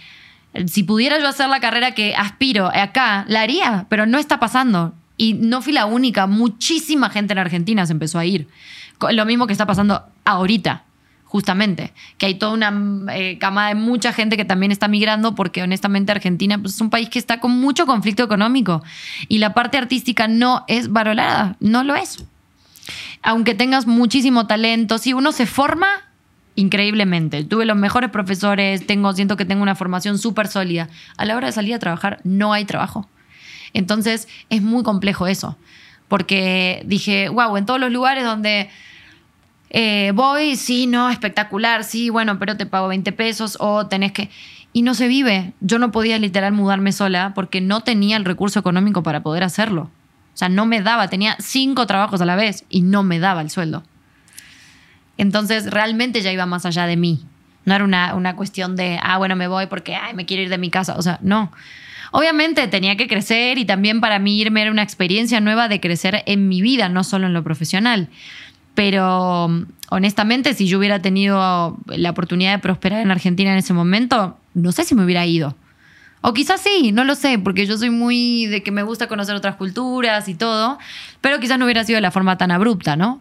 Si 0.66 0.82
pudiera 0.82 1.18
yo 1.18 1.28
hacer 1.28 1.48
la 1.48 1.60
carrera 1.60 1.92
que 1.92 2.14
aspiro 2.14 2.70
acá, 2.72 3.24
la 3.28 3.40
haría, 3.40 3.86
pero 3.88 4.06
no 4.06 4.18
está 4.18 4.38
pasando. 4.38 4.94
Y 5.16 5.34
no 5.34 5.62
fui 5.62 5.72
la 5.72 5.86
única. 5.86 6.26
Muchísima 6.26 7.10
gente 7.10 7.32
en 7.32 7.38
Argentina 7.38 7.86
se 7.86 7.92
empezó 7.92 8.18
a 8.18 8.24
ir. 8.24 8.48
Lo 9.10 9.24
mismo 9.24 9.46
que 9.46 9.52
está 9.52 9.66
pasando 9.66 10.04
ahorita 10.24 10.84
justamente, 11.32 11.94
que 12.18 12.26
hay 12.26 12.34
toda 12.34 12.52
una 12.52 13.14
eh, 13.14 13.38
camada 13.38 13.68
de 13.68 13.74
mucha 13.74 14.12
gente 14.12 14.36
que 14.36 14.44
también 14.44 14.70
está 14.70 14.86
migrando 14.86 15.34
porque 15.34 15.62
honestamente 15.62 16.12
Argentina 16.12 16.58
pues, 16.58 16.74
es 16.74 16.80
un 16.82 16.90
país 16.90 17.08
que 17.08 17.18
está 17.18 17.40
con 17.40 17.52
mucho 17.52 17.86
conflicto 17.86 18.22
económico 18.22 18.82
y 19.28 19.38
la 19.38 19.54
parte 19.54 19.78
artística 19.78 20.28
no 20.28 20.66
es 20.68 20.92
valorada, 20.92 21.56
no 21.58 21.84
lo 21.84 21.94
es. 21.94 22.22
Aunque 23.22 23.54
tengas 23.54 23.86
muchísimo 23.86 24.46
talento, 24.46 24.98
si 24.98 25.14
uno 25.14 25.32
se 25.32 25.46
forma 25.46 25.88
increíblemente, 26.54 27.44
tuve 27.44 27.64
los 27.64 27.76
mejores 27.76 28.10
profesores, 28.10 28.86
tengo, 28.86 29.12
siento 29.12 29.36
que 29.36 29.44
tengo 29.44 29.62
una 29.62 29.74
formación 29.74 30.18
súper 30.18 30.48
sólida, 30.48 30.88
a 31.16 31.24
la 31.24 31.36
hora 31.36 31.46
de 31.46 31.52
salir 31.52 31.74
a 31.74 31.78
trabajar 31.78 32.20
no 32.24 32.52
hay 32.52 32.64
trabajo. 32.64 33.08
Entonces 33.72 34.28
es 34.50 34.62
muy 34.62 34.82
complejo 34.82 35.26
eso, 35.26 35.56
porque 36.08 36.82
dije, 36.86 37.28
wow, 37.28 37.56
en 37.56 37.66
todos 37.66 37.80
los 37.80 37.90
lugares 37.90 38.24
donde 38.24 38.68
eh, 39.74 40.12
voy, 40.14 40.56
sí, 40.56 40.86
no, 40.86 41.08
espectacular, 41.08 41.82
sí, 41.82 42.10
bueno, 42.10 42.38
pero 42.38 42.58
te 42.58 42.66
pago 42.66 42.88
20 42.88 43.10
pesos 43.12 43.56
o 43.58 43.86
tenés 43.86 44.12
que... 44.12 44.28
Y 44.74 44.82
no 44.82 44.94
se 44.94 45.06
vive. 45.06 45.52
Yo 45.60 45.78
no 45.78 45.92
podía 45.92 46.18
literal 46.18 46.52
mudarme 46.52 46.92
sola 46.92 47.32
porque 47.34 47.60
no 47.60 47.82
tenía 47.82 48.16
el 48.16 48.24
recurso 48.24 48.58
económico 48.58 49.02
para 49.02 49.22
poder 49.22 49.44
hacerlo. 49.44 49.90
O 50.34 50.36
sea, 50.36 50.48
no 50.48 50.64
me 50.64 50.80
daba, 50.80 51.08
tenía 51.08 51.36
cinco 51.40 51.86
trabajos 51.86 52.20
a 52.22 52.24
la 52.24 52.36
vez 52.36 52.64
y 52.70 52.82
no 52.82 53.02
me 53.02 53.18
daba 53.18 53.42
el 53.42 53.50
sueldo. 53.50 53.82
Entonces, 55.22 55.70
realmente 55.70 56.20
ya 56.20 56.32
iba 56.32 56.46
más 56.46 56.66
allá 56.66 56.84
de 56.86 56.96
mí. 56.96 57.20
No 57.64 57.76
era 57.76 57.84
una, 57.84 58.16
una 58.16 58.34
cuestión 58.34 58.74
de, 58.74 58.98
ah, 59.00 59.18
bueno, 59.18 59.36
me 59.36 59.46
voy 59.46 59.66
porque 59.66 59.94
ay, 59.94 60.14
me 60.14 60.26
quiero 60.26 60.42
ir 60.42 60.48
de 60.48 60.58
mi 60.58 60.68
casa. 60.68 60.96
O 60.96 61.02
sea, 61.02 61.20
no. 61.22 61.52
Obviamente 62.10 62.66
tenía 62.66 62.96
que 62.96 63.06
crecer 63.06 63.56
y 63.56 63.64
también 63.64 64.00
para 64.00 64.18
mí 64.18 64.40
irme 64.40 64.62
era 64.62 64.72
una 64.72 64.82
experiencia 64.82 65.40
nueva 65.40 65.68
de 65.68 65.78
crecer 65.78 66.24
en 66.26 66.48
mi 66.48 66.60
vida, 66.60 66.88
no 66.88 67.04
solo 67.04 67.28
en 67.28 67.34
lo 67.34 67.44
profesional. 67.44 68.08
Pero 68.74 69.48
honestamente, 69.90 70.54
si 70.54 70.66
yo 70.66 70.78
hubiera 70.78 71.00
tenido 71.00 71.78
la 71.86 72.10
oportunidad 72.10 72.54
de 72.54 72.58
prosperar 72.58 73.00
en 73.00 73.12
Argentina 73.12 73.52
en 73.52 73.58
ese 73.58 73.74
momento, 73.74 74.36
no 74.54 74.72
sé 74.72 74.82
si 74.82 74.96
me 74.96 75.04
hubiera 75.04 75.24
ido. 75.24 75.54
O 76.22 76.32
quizás 76.32 76.60
sí, 76.60 76.92
no 76.92 77.04
lo 77.04 77.14
sé, 77.16 77.38
porque 77.38 77.66
yo 77.66 77.76
soy 77.76 77.90
muy 77.90 78.46
de 78.46 78.62
que 78.62 78.70
me 78.70 78.84
gusta 78.84 79.08
conocer 79.08 79.34
otras 79.34 79.56
culturas 79.56 80.28
y 80.28 80.34
todo, 80.34 80.78
pero 81.20 81.40
quizás 81.40 81.58
no 81.58 81.64
hubiera 81.64 81.84
sido 81.84 81.96
de 81.96 82.00
la 82.00 82.12
forma 82.12 82.38
tan 82.38 82.52
abrupta, 82.52 82.96
¿no? 82.96 83.20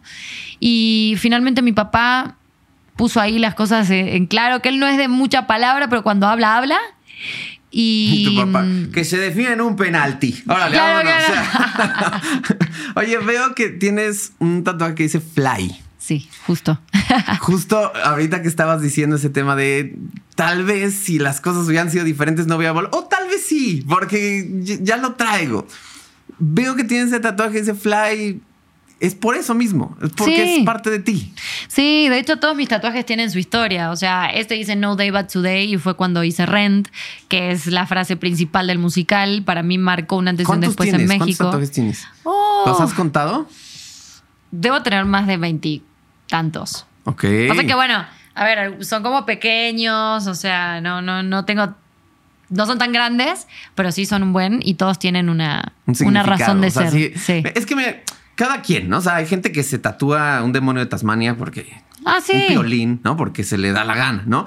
Y 0.60 1.16
finalmente 1.18 1.62
mi 1.62 1.72
papá 1.72 2.36
puso 2.96 3.20
ahí 3.20 3.40
las 3.40 3.54
cosas 3.56 3.90
en 3.90 4.26
claro, 4.26 4.62
que 4.62 4.68
él 4.68 4.78
no 4.78 4.86
es 4.86 4.96
de 4.96 5.08
mucha 5.08 5.48
palabra, 5.48 5.88
pero 5.88 6.04
cuando 6.04 6.28
habla, 6.28 6.56
habla. 6.56 6.78
Y 7.72 8.24
tu 8.24 8.36
papá, 8.36 8.64
que 8.92 9.04
se 9.04 9.16
define 9.16 9.52
en 9.52 9.60
un 9.62 9.76
penalti. 9.76 10.40
Órale, 10.46 10.76
Claro, 10.76 11.08
vámonos. 11.08 12.58
Oye, 12.96 13.18
veo 13.18 13.54
que 13.54 13.70
tienes 13.70 14.32
un 14.38 14.62
tatuaje 14.62 14.94
que 14.94 15.02
dice 15.04 15.20
fly. 15.20 15.74
Sí, 16.20 16.28
justo. 16.46 16.78
Justo 17.40 17.90
ahorita 18.04 18.42
que 18.42 18.48
estabas 18.48 18.82
diciendo 18.82 19.16
ese 19.16 19.30
tema 19.30 19.56
de 19.56 19.96
tal 20.34 20.64
vez 20.64 20.92
si 20.94 21.18
las 21.18 21.40
cosas 21.40 21.66
hubieran 21.66 21.90
sido 21.90 22.04
diferentes 22.04 22.46
no 22.46 22.56
hubiera 22.56 22.72
volado. 22.72 22.98
O 22.98 23.04
tal 23.04 23.28
vez 23.28 23.46
sí, 23.46 23.84
porque 23.88 24.48
ya- 24.82 24.96
lo 24.98 25.14
traigo. 25.14 25.66
Veo 26.38 26.76
que 26.76 26.84
tienes 26.84 27.08
ese 27.08 27.20
tatuaje, 27.20 27.60
ese 27.60 27.74
fly. 27.74 28.40
Es 29.00 29.14
por 29.16 29.34
eso 29.36 29.52
mismo, 29.54 29.96
es 30.02 30.10
porque 30.10 30.44
Sí. 30.44 30.56
es 30.60 30.64
parte 30.64 30.88
de 30.90 31.00
ti. 31.00 31.32
Sí, 31.66 32.08
de 32.08 32.18
hecho 32.20 32.38
todos 32.38 32.54
mis 32.54 32.68
tatuajes 32.68 33.04
tienen 33.04 33.30
su 33.32 33.38
historia. 33.40 33.90
O 33.90 33.96
sea, 33.96 34.26
este 34.26 34.54
dice 34.54 34.76
No 34.76 34.94
Day 34.94 35.10
But 35.10 35.26
Today 35.32 35.74
y 35.74 35.78
fue 35.78 35.96
cuando 35.96 36.22
hice 36.22 36.46
Rent, 36.46 36.88
que 37.28 37.50
es 37.50 37.66
la 37.66 37.86
frase 37.86 38.16
principal 38.16 38.66
del 38.68 38.78
musical. 38.78 39.42
Para 39.44 39.62
mí 39.64 39.76
marcó 39.78 40.16
un 40.18 40.28
antes 40.28 40.44
y 40.44 40.44
un 40.44 40.46
¿Cuántos 40.46 40.68
después 40.70 40.88
tienes? 40.90 41.00
en 41.02 41.06
¿Cuántos 41.08 41.26
México. 41.26 41.44
tatuajes 41.46 41.70
tienes? 41.72 42.04
Oh, 42.24 42.64
¿Los 42.66 42.80
has 42.80 42.92
contado? 42.94 43.48
debo 44.52 44.82
tener 44.82 45.04
más 45.06 45.26
de 45.26 45.38
veintitantos. 46.32 46.86
Ok. 47.04 47.24
Pasa 47.48 47.64
que 47.64 47.74
bueno, 47.74 48.04
a 48.34 48.44
ver, 48.44 48.84
son 48.84 49.02
como 49.02 49.26
pequeños, 49.26 50.26
o 50.26 50.34
sea, 50.34 50.80
no, 50.80 51.02
no, 51.02 51.22
no 51.22 51.44
tengo. 51.44 51.74
No 52.48 52.66
son 52.66 52.78
tan 52.78 52.92
grandes, 52.92 53.46
pero 53.74 53.90
sí 53.92 54.04
son 54.04 54.22
un 54.22 54.32
buen 54.34 54.60
y 54.62 54.74
todos 54.74 54.98
tienen 54.98 55.30
una, 55.30 55.72
Un 55.86 55.94
una 56.04 56.22
razón 56.22 56.60
de 56.60 56.66
o 56.68 56.70
sea, 56.70 56.90
ser. 56.90 57.12
sí. 57.16 57.18
Sí. 57.18 57.42
Es 57.54 57.64
que 57.64 57.74
me, 57.74 58.02
cada 58.34 58.60
quien, 58.60 58.90
¿no? 58.90 58.98
O 58.98 59.00
sea, 59.00 59.16
hay 59.16 59.26
gente 59.26 59.52
que 59.52 59.62
se 59.62 59.78
tatúa 59.78 60.42
un 60.42 60.52
demonio 60.52 60.80
de 60.80 60.86
Tasmania 60.86 61.34
porque 61.36 61.82
Ah, 62.04 62.18
sí. 62.22 62.32
un 62.34 62.48
violín, 62.48 63.00
¿no? 63.04 63.16
Porque 63.16 63.42
se 63.42 63.56
le 63.56 63.72
da 63.72 63.84
la 63.84 63.94
gana, 63.94 64.24
¿no? 64.26 64.44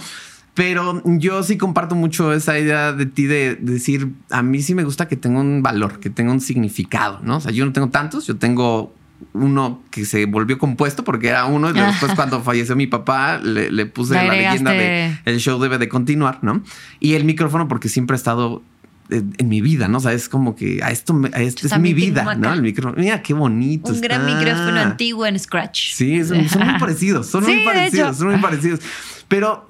Pero 0.54 1.02
yo 1.06 1.42
sí 1.42 1.58
comparto 1.58 1.96
mucho 1.96 2.32
esa 2.32 2.60
idea 2.60 2.94
de 2.94 3.08
ti 3.08 3.26
de 3.26 3.56
decir, 3.56 4.10
a 4.30 4.44
mí 4.44 4.62
sí 4.62 4.76
me 4.76 4.84
gusta 4.84 5.08
que 5.08 5.16
tenga 5.18 5.40
un 5.40 5.64
valor, 5.64 6.00
que 6.00 6.12
tenga 6.12 6.32
un 6.32 6.42
significado, 6.42 7.20
¿no? 7.24 7.38
O 7.38 7.42
sea, 7.42 7.52
yo 7.52 7.66
no 7.66 7.74
tengo 7.74 7.90
tantos, 7.90 8.28
yo 8.28 8.38
tengo 8.38 8.94
uno 9.34 9.82
que 9.92 10.06
se 10.06 10.26
volvió 10.26 10.58
compuesto 10.58 11.04
porque 11.04 11.28
era 11.30 11.46
uno 11.46 11.70
y 11.70 11.74
después 11.80 12.14
cuando 12.16 12.42
falleció 12.42 12.76
mi 12.76 12.88
papá 12.88 13.38
le, 13.38 13.72
le 13.72 13.86
puse 13.86 14.14
la 14.16 14.24
leyenda 14.34 14.72
de 14.72 15.18
el 15.26 15.40
show 15.40 15.60
debe 15.60 15.78
de 15.78 15.90
continuar, 15.90 16.40
¿no? 16.42 16.62
Y 17.00 17.14
el 17.14 17.24
micrófono 17.26 17.68
porque 17.68 17.90
siempre 17.90 18.16
ha 18.16 18.18
estado 18.18 18.64
en, 19.10 19.34
en 19.38 19.50
mi 19.50 19.62
vida, 19.62 19.88
¿no? 19.88 19.98
O 20.00 20.02
sea, 20.02 20.14
es 20.14 20.30
como 20.30 20.56
que 20.56 20.82
a 20.84 20.90
esto, 20.92 21.14
me- 21.14 21.30
a 21.34 21.42
esto 21.42 21.68
es 21.68 21.78
mi 21.80 21.94
vida. 21.94 22.36
¿no? 22.36 22.54
El 22.54 22.62
micrófono. 22.64 23.02
Mira 23.02 23.22
qué 23.22 23.34
bonito. 23.36 23.92
Un 23.92 24.02
gran 24.02 24.26
micrófono 24.26 24.80
antiguo 24.80 25.26
en 25.28 25.38
Scratch. 25.38 25.94
Sí, 25.94 26.24
son, 26.24 26.50
son 26.50 26.66
muy 26.68 26.80
parecidos, 26.80 27.28
son 27.28 27.44
Sí, 27.46 27.52
muy 27.54 27.66
parecidos, 27.66 28.18
son 28.18 28.32
muy 28.32 28.40
parecidos. 28.42 28.80
Pero, 29.28 29.68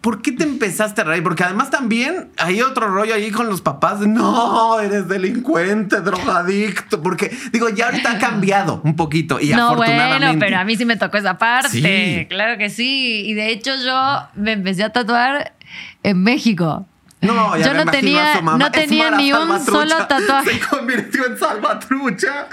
¿por 0.00 0.20
qué 0.22 0.32
te 0.32 0.44
empezaste 0.44 1.00
a 1.00 1.04
reír? 1.04 1.22
Porque 1.22 1.44
además 1.44 1.70
también 1.70 2.30
hay 2.36 2.60
otro 2.62 2.88
rollo 2.88 3.14
ahí 3.14 3.30
con 3.30 3.46
los 3.48 3.60
papás. 3.60 4.00
No, 4.00 4.78
eres 4.80 5.08
delincuente, 5.08 6.00
drogadicto. 6.00 7.02
Porque, 7.02 7.30
digo, 7.52 7.68
ya 7.70 7.86
ahorita 7.86 8.12
ha 8.12 8.18
cambiado 8.18 8.80
un 8.84 8.96
poquito 8.96 9.40
y 9.40 9.48
No, 9.50 9.70
afortunadamente. 9.70 10.26
bueno, 10.26 10.40
pero 10.40 10.58
a 10.58 10.64
mí 10.64 10.76
sí 10.76 10.84
me 10.84 10.96
tocó 10.96 11.16
esa 11.16 11.38
parte. 11.38 11.68
Sí. 11.70 12.26
Claro 12.28 12.58
que 12.58 12.70
sí. 12.70 13.22
Y 13.26 13.34
de 13.34 13.50
hecho 13.50 13.72
yo 13.84 14.28
me 14.34 14.52
empecé 14.52 14.84
a 14.84 14.90
tatuar 14.92 15.54
en 16.02 16.22
México. 16.22 16.86
No, 17.24 17.56
ya 17.56 17.66
Yo 17.66 17.72
me 17.74 17.84
no 17.84 17.90
tenía- 17.90 18.40
no 18.40 18.70
tenía 18.70 19.04
Mara 19.04 19.16
ni 19.16 19.32
un 19.32 19.64
solo 19.64 20.06
tatuaje. 20.06 20.50
Se 20.52 20.60
convirtió 20.60 21.26
en 21.26 21.38
salvatrucha. 21.38 22.48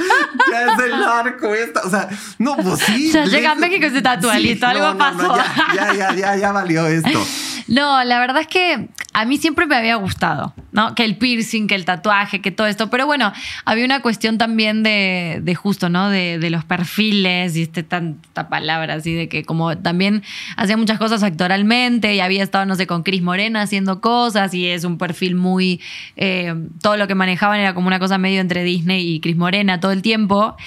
ya 0.51 0.61
es 0.73 0.79
el 0.79 0.91
narco 0.91 1.53
esta. 1.53 1.81
O 1.81 1.89
sea, 1.89 2.09
no, 2.37 2.55
pues 2.57 2.79
sí. 2.79 3.09
O 3.09 3.11
sea, 3.11 3.25
llega 3.25 3.51
a 3.51 3.55
México 3.55 3.85
y 3.85 3.89
se 3.91 4.01
tatúa, 4.01 4.37
listo, 4.39 4.65
algo 4.67 4.97
pasó. 4.97 5.35
ya, 5.75 5.93
ya, 5.93 5.93
ya, 5.93 6.13
ya, 6.15 6.35
ya 6.35 6.51
valió 6.51 6.87
esto. 6.87 7.25
No, 7.71 8.03
la 8.03 8.19
verdad 8.19 8.41
es 8.41 8.47
que 8.47 8.89
a 9.13 9.23
mí 9.23 9.37
siempre 9.37 9.65
me 9.65 9.77
había 9.77 9.95
gustado, 9.95 10.53
¿no? 10.73 10.93
Que 10.93 11.05
el 11.05 11.15
piercing, 11.15 11.67
que 11.67 11.75
el 11.75 11.85
tatuaje, 11.85 12.41
que 12.41 12.51
todo 12.51 12.67
esto. 12.67 12.89
Pero 12.89 13.05
bueno, 13.05 13.31
había 13.63 13.85
una 13.85 14.01
cuestión 14.01 14.37
también 14.37 14.83
de, 14.83 15.39
de 15.41 15.55
justo, 15.55 15.87
¿no? 15.87 16.09
De, 16.09 16.37
de 16.37 16.49
los 16.49 16.65
perfiles 16.65 17.55
y 17.55 17.61
este 17.61 17.83
tanta 17.83 18.49
palabra 18.49 18.95
así 18.95 19.13
de 19.13 19.29
que 19.29 19.45
como 19.45 19.77
también 19.77 20.21
hacía 20.57 20.75
muchas 20.75 20.99
cosas 20.99 21.23
actoralmente 21.23 22.13
y 22.13 22.19
había 22.19 22.43
estado, 22.43 22.65
no 22.65 22.75
sé, 22.75 22.87
con 22.87 23.03
Cris 23.03 23.21
Morena 23.21 23.61
haciendo 23.61 24.01
cosas 24.01 24.53
y 24.53 24.67
es 24.67 24.83
un 24.83 24.97
perfil 24.97 25.35
muy... 25.35 25.79
eh, 26.17 26.53
todo 26.81 26.97
lo 26.97 27.07
que 27.07 27.15
manejaban 27.15 27.61
era 27.61 27.73
como 27.73 27.87
una 27.87 27.99
cosa 27.99 28.17
medio 28.17 28.41
entre 28.41 28.65
Disney 28.65 29.15
y 29.15 29.21
Cris 29.21 29.37
Morena 29.37 29.79
todo 29.79 29.93
el 29.93 30.01
tiempo. 30.01 30.57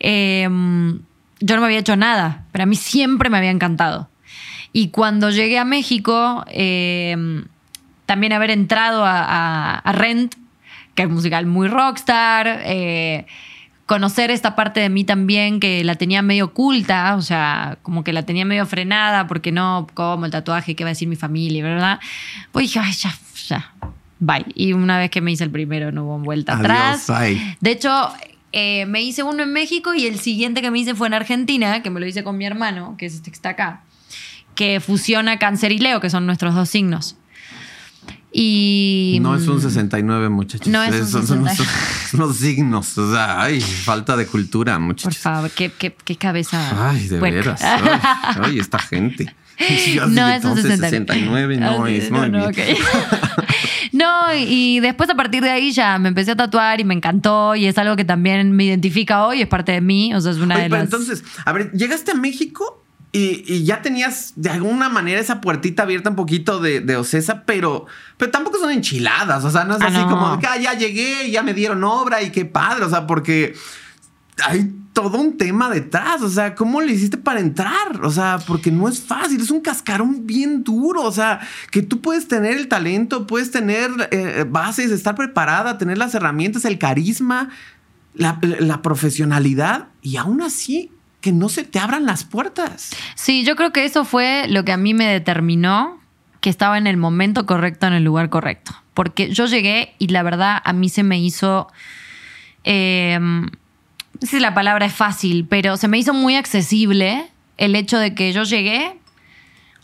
Eh, 0.00 0.42
yo 1.40 1.54
no 1.56 1.62
me 1.62 1.66
había 1.66 1.78
hecho 1.78 1.96
nada, 1.96 2.44
pero 2.52 2.64
a 2.64 2.66
mí 2.66 2.76
siempre 2.76 3.30
me 3.30 3.38
había 3.38 3.50
encantado. 3.50 4.11
Y 4.72 4.88
cuando 4.88 5.30
llegué 5.30 5.58
a 5.58 5.64
México, 5.64 6.44
eh, 6.48 7.44
también 8.06 8.32
haber 8.32 8.50
entrado 8.50 9.04
a, 9.04 9.20
a- 9.22 9.78
a 9.78 9.92
Rent, 9.92 10.34
que 10.94 11.02
es 11.02 11.08
un 11.08 11.14
musical 11.14 11.46
muy 11.46 11.68
rockstar, 11.68 12.60
eh, 12.64 13.26
conocer 13.86 14.30
esta 14.30 14.54
parte 14.56 14.80
de 14.80 14.88
mí 14.88 15.04
también 15.04 15.60
que 15.60 15.84
la 15.84 15.94
tenía 15.96 16.22
medio 16.22 16.46
oculta, 16.46 17.14
o 17.16 17.22
sea, 17.22 17.78
como 17.82 18.04
que 18.04 18.12
la 18.12 18.22
tenía 18.24 18.44
medio 18.44 18.64
frenada, 18.66 19.26
porque 19.26 19.52
no, 19.52 19.86
como 19.94 20.24
el 20.24 20.30
tatuaje, 20.30 20.74
qué 20.74 20.84
va 20.84 20.88
a 20.88 20.92
decir 20.92 21.08
mi 21.08 21.16
familia, 21.16 21.62
¿verdad? 21.64 22.00
Pues 22.52 22.64
dije, 22.66 22.78
ay, 22.80 22.92
ya, 22.92 23.12
ya, 23.48 23.72
bye. 24.18 24.46
Y 24.54 24.72
una 24.72 24.98
vez 24.98 25.10
que 25.10 25.20
me 25.20 25.32
hice 25.32 25.44
el 25.44 25.50
primero, 25.50 25.92
no 25.92 26.04
hubo 26.04 26.18
vuelta 26.18 26.54
Adiós, 26.54 26.64
atrás. 26.64 27.06
bye. 27.20 27.56
De 27.60 27.70
hecho, 27.72 28.08
eh, 28.52 28.86
me 28.86 29.02
hice 29.02 29.22
uno 29.22 29.42
en 29.42 29.52
México 29.52 29.92
y 29.94 30.06
el 30.06 30.18
siguiente 30.18 30.62
que 30.62 30.70
me 30.70 30.78
hice 30.78 30.94
fue 30.94 31.08
en 31.08 31.14
Argentina, 31.14 31.82
que 31.82 31.90
me 31.90 32.00
lo 32.00 32.06
hice 32.06 32.24
con 32.24 32.38
mi 32.38 32.46
hermano, 32.46 32.94
que 32.98 33.06
es 33.06 33.14
este 33.14 33.30
que 33.30 33.34
está 33.36 33.50
acá, 33.50 33.82
que 34.54 34.80
fusiona 34.80 35.38
cáncer 35.38 35.72
y 35.72 35.78
leo, 35.78 36.00
que 36.00 36.10
son 36.10 36.26
nuestros 36.26 36.54
dos 36.54 36.68
signos. 36.68 37.16
Y. 38.34 39.18
No 39.20 39.34
es 39.36 39.46
un 39.46 39.60
69, 39.60 40.30
muchachos. 40.30 40.66
No 40.66 40.82
es 40.82 40.94
un 40.94 41.06
son, 41.06 41.26
son 41.26 41.44
69. 41.44 41.54
unos- 41.54 42.10
son 42.10 42.20
unos 42.22 42.36
signos. 42.38 42.98
O 42.98 43.12
sea, 43.12 43.42
ay, 43.42 43.60
falta 43.60 44.16
de 44.16 44.26
cultura, 44.26 44.74
Por 44.74 44.80
muchachos. 44.82 45.18
favor, 45.18 45.50
qué, 45.50 45.70
qué- 45.70 45.94
qué 46.04 46.16
cabeza. 46.16 46.90
Ay, 46.90 47.08
de 47.08 47.18
puerca. 47.18 47.36
veras. 47.36 47.62
Ay, 47.62 48.40
ay, 48.42 48.58
esta 48.58 48.78
gente. 48.78 49.34
Yo 49.94 50.06
No, 50.06 50.26
es 50.28 50.42
un 50.44 50.50
entonces, 50.58 50.78
69. 50.80 51.56
69, 51.56 51.56
no 51.58 51.86
es 51.86 52.10
no, 52.10 52.26
no, 52.28 52.48
bien. 52.50 52.70
ok. 52.72 52.78
No, 53.92 54.34
y 54.34 54.80
después 54.80 55.10
a 55.10 55.14
partir 55.14 55.42
de 55.42 55.50
ahí 55.50 55.70
ya 55.70 55.98
me 55.98 56.08
empecé 56.08 56.30
a 56.30 56.36
tatuar 56.36 56.80
y 56.80 56.84
me 56.84 56.94
encantó 56.94 57.54
y 57.54 57.66
es 57.66 57.76
algo 57.76 57.94
que 57.94 58.06
también 58.06 58.50
me 58.52 58.64
identifica 58.64 59.26
hoy, 59.26 59.42
es 59.42 59.48
parte 59.48 59.72
de 59.72 59.82
mí, 59.82 60.14
o 60.14 60.20
sea, 60.22 60.32
es 60.32 60.38
una 60.38 60.54
Oye, 60.54 60.64
de 60.64 60.70
pero 60.70 60.82
las... 60.82 60.92
entonces, 60.92 61.22
a 61.44 61.52
ver, 61.52 61.70
llegaste 61.72 62.12
a 62.12 62.14
México 62.14 62.81
y, 63.12 63.44
y 63.46 63.64
ya 63.64 63.82
tenías 63.82 64.32
de 64.36 64.48
alguna 64.48 64.88
manera 64.88 65.20
esa 65.20 65.40
puertita 65.42 65.82
abierta 65.82 66.08
un 66.10 66.16
poquito 66.16 66.60
de, 66.60 66.80
de 66.80 66.96
Ocesa, 66.96 67.42
pero, 67.44 67.84
pero 68.16 68.30
tampoco 68.30 68.58
son 68.58 68.70
enchiladas. 68.70 69.44
O 69.44 69.50
sea, 69.50 69.64
no 69.64 69.76
es 69.76 69.82
Ah, 69.82 69.86
así 69.88 69.98
no. 69.98 70.08
como 70.08 70.32
de 70.36 70.40
que 70.40 70.46
"Ah, 70.46 70.56
ya 70.58 70.72
llegué, 70.74 71.30
ya 71.30 71.42
me 71.42 71.52
dieron 71.52 71.84
obra 71.84 72.22
y 72.22 72.30
qué 72.30 72.44
padre. 72.46 72.84
O 72.86 72.88
sea, 72.90 73.06
porque 73.06 73.54
hay 74.46 74.72
todo 74.94 75.18
un 75.18 75.36
tema 75.36 75.68
detrás. 75.68 76.22
O 76.22 76.30
sea, 76.30 76.54
¿cómo 76.54 76.80
le 76.80 76.94
hiciste 76.94 77.18
para 77.18 77.40
entrar? 77.40 78.02
O 78.02 78.10
sea, 78.10 78.38
porque 78.46 78.70
no 78.70 78.88
es 78.88 79.00
fácil, 79.00 79.42
es 79.42 79.50
un 79.50 79.60
cascarón 79.60 80.26
bien 80.26 80.64
duro. 80.64 81.02
O 81.02 81.12
sea, 81.12 81.40
que 81.70 81.82
tú 81.82 82.00
puedes 82.00 82.28
tener 82.28 82.56
el 82.56 82.68
talento, 82.68 83.26
puedes 83.26 83.50
tener 83.50 83.90
eh, 84.10 84.46
bases, 84.48 84.90
estar 84.90 85.14
preparada, 85.16 85.76
tener 85.76 85.98
las 85.98 86.14
herramientas, 86.14 86.64
el 86.64 86.78
carisma, 86.78 87.50
la, 88.14 88.38
la 88.60 88.80
profesionalidad 88.80 89.88
y 90.00 90.16
aún 90.16 90.40
así 90.42 90.91
que 91.22 91.32
no 91.32 91.48
se 91.48 91.64
te 91.64 91.78
abran 91.78 92.04
las 92.04 92.24
puertas. 92.24 92.90
Sí, 93.14 93.44
yo 93.44 93.56
creo 93.56 93.72
que 93.72 93.86
eso 93.86 94.04
fue 94.04 94.46
lo 94.48 94.64
que 94.64 94.72
a 94.72 94.76
mí 94.76 94.92
me 94.92 95.06
determinó 95.06 95.98
que 96.40 96.50
estaba 96.50 96.76
en 96.76 96.86
el 96.86 96.98
momento 96.98 97.46
correcto, 97.46 97.86
en 97.86 97.94
el 97.94 98.04
lugar 98.04 98.28
correcto. 98.28 98.72
Porque 98.92 99.32
yo 99.32 99.46
llegué 99.46 99.94
y 99.98 100.08
la 100.08 100.22
verdad 100.22 100.60
a 100.62 100.72
mí 100.74 100.90
se 100.90 101.02
me 101.02 101.18
hizo... 101.18 101.68
eh, 102.64 103.18
no 103.20 104.28
sé 104.28 104.36
si 104.36 104.40
la 104.40 104.52
palabra 104.54 104.86
es 104.86 104.92
fácil, 104.92 105.46
pero 105.48 105.76
se 105.76 105.88
me 105.88 105.98
hizo 105.98 106.12
muy 106.12 106.36
accesible 106.36 107.26
el 107.56 107.74
hecho 107.74 107.98
de 107.98 108.14
que 108.14 108.32
yo 108.32 108.42
llegué, 108.44 108.98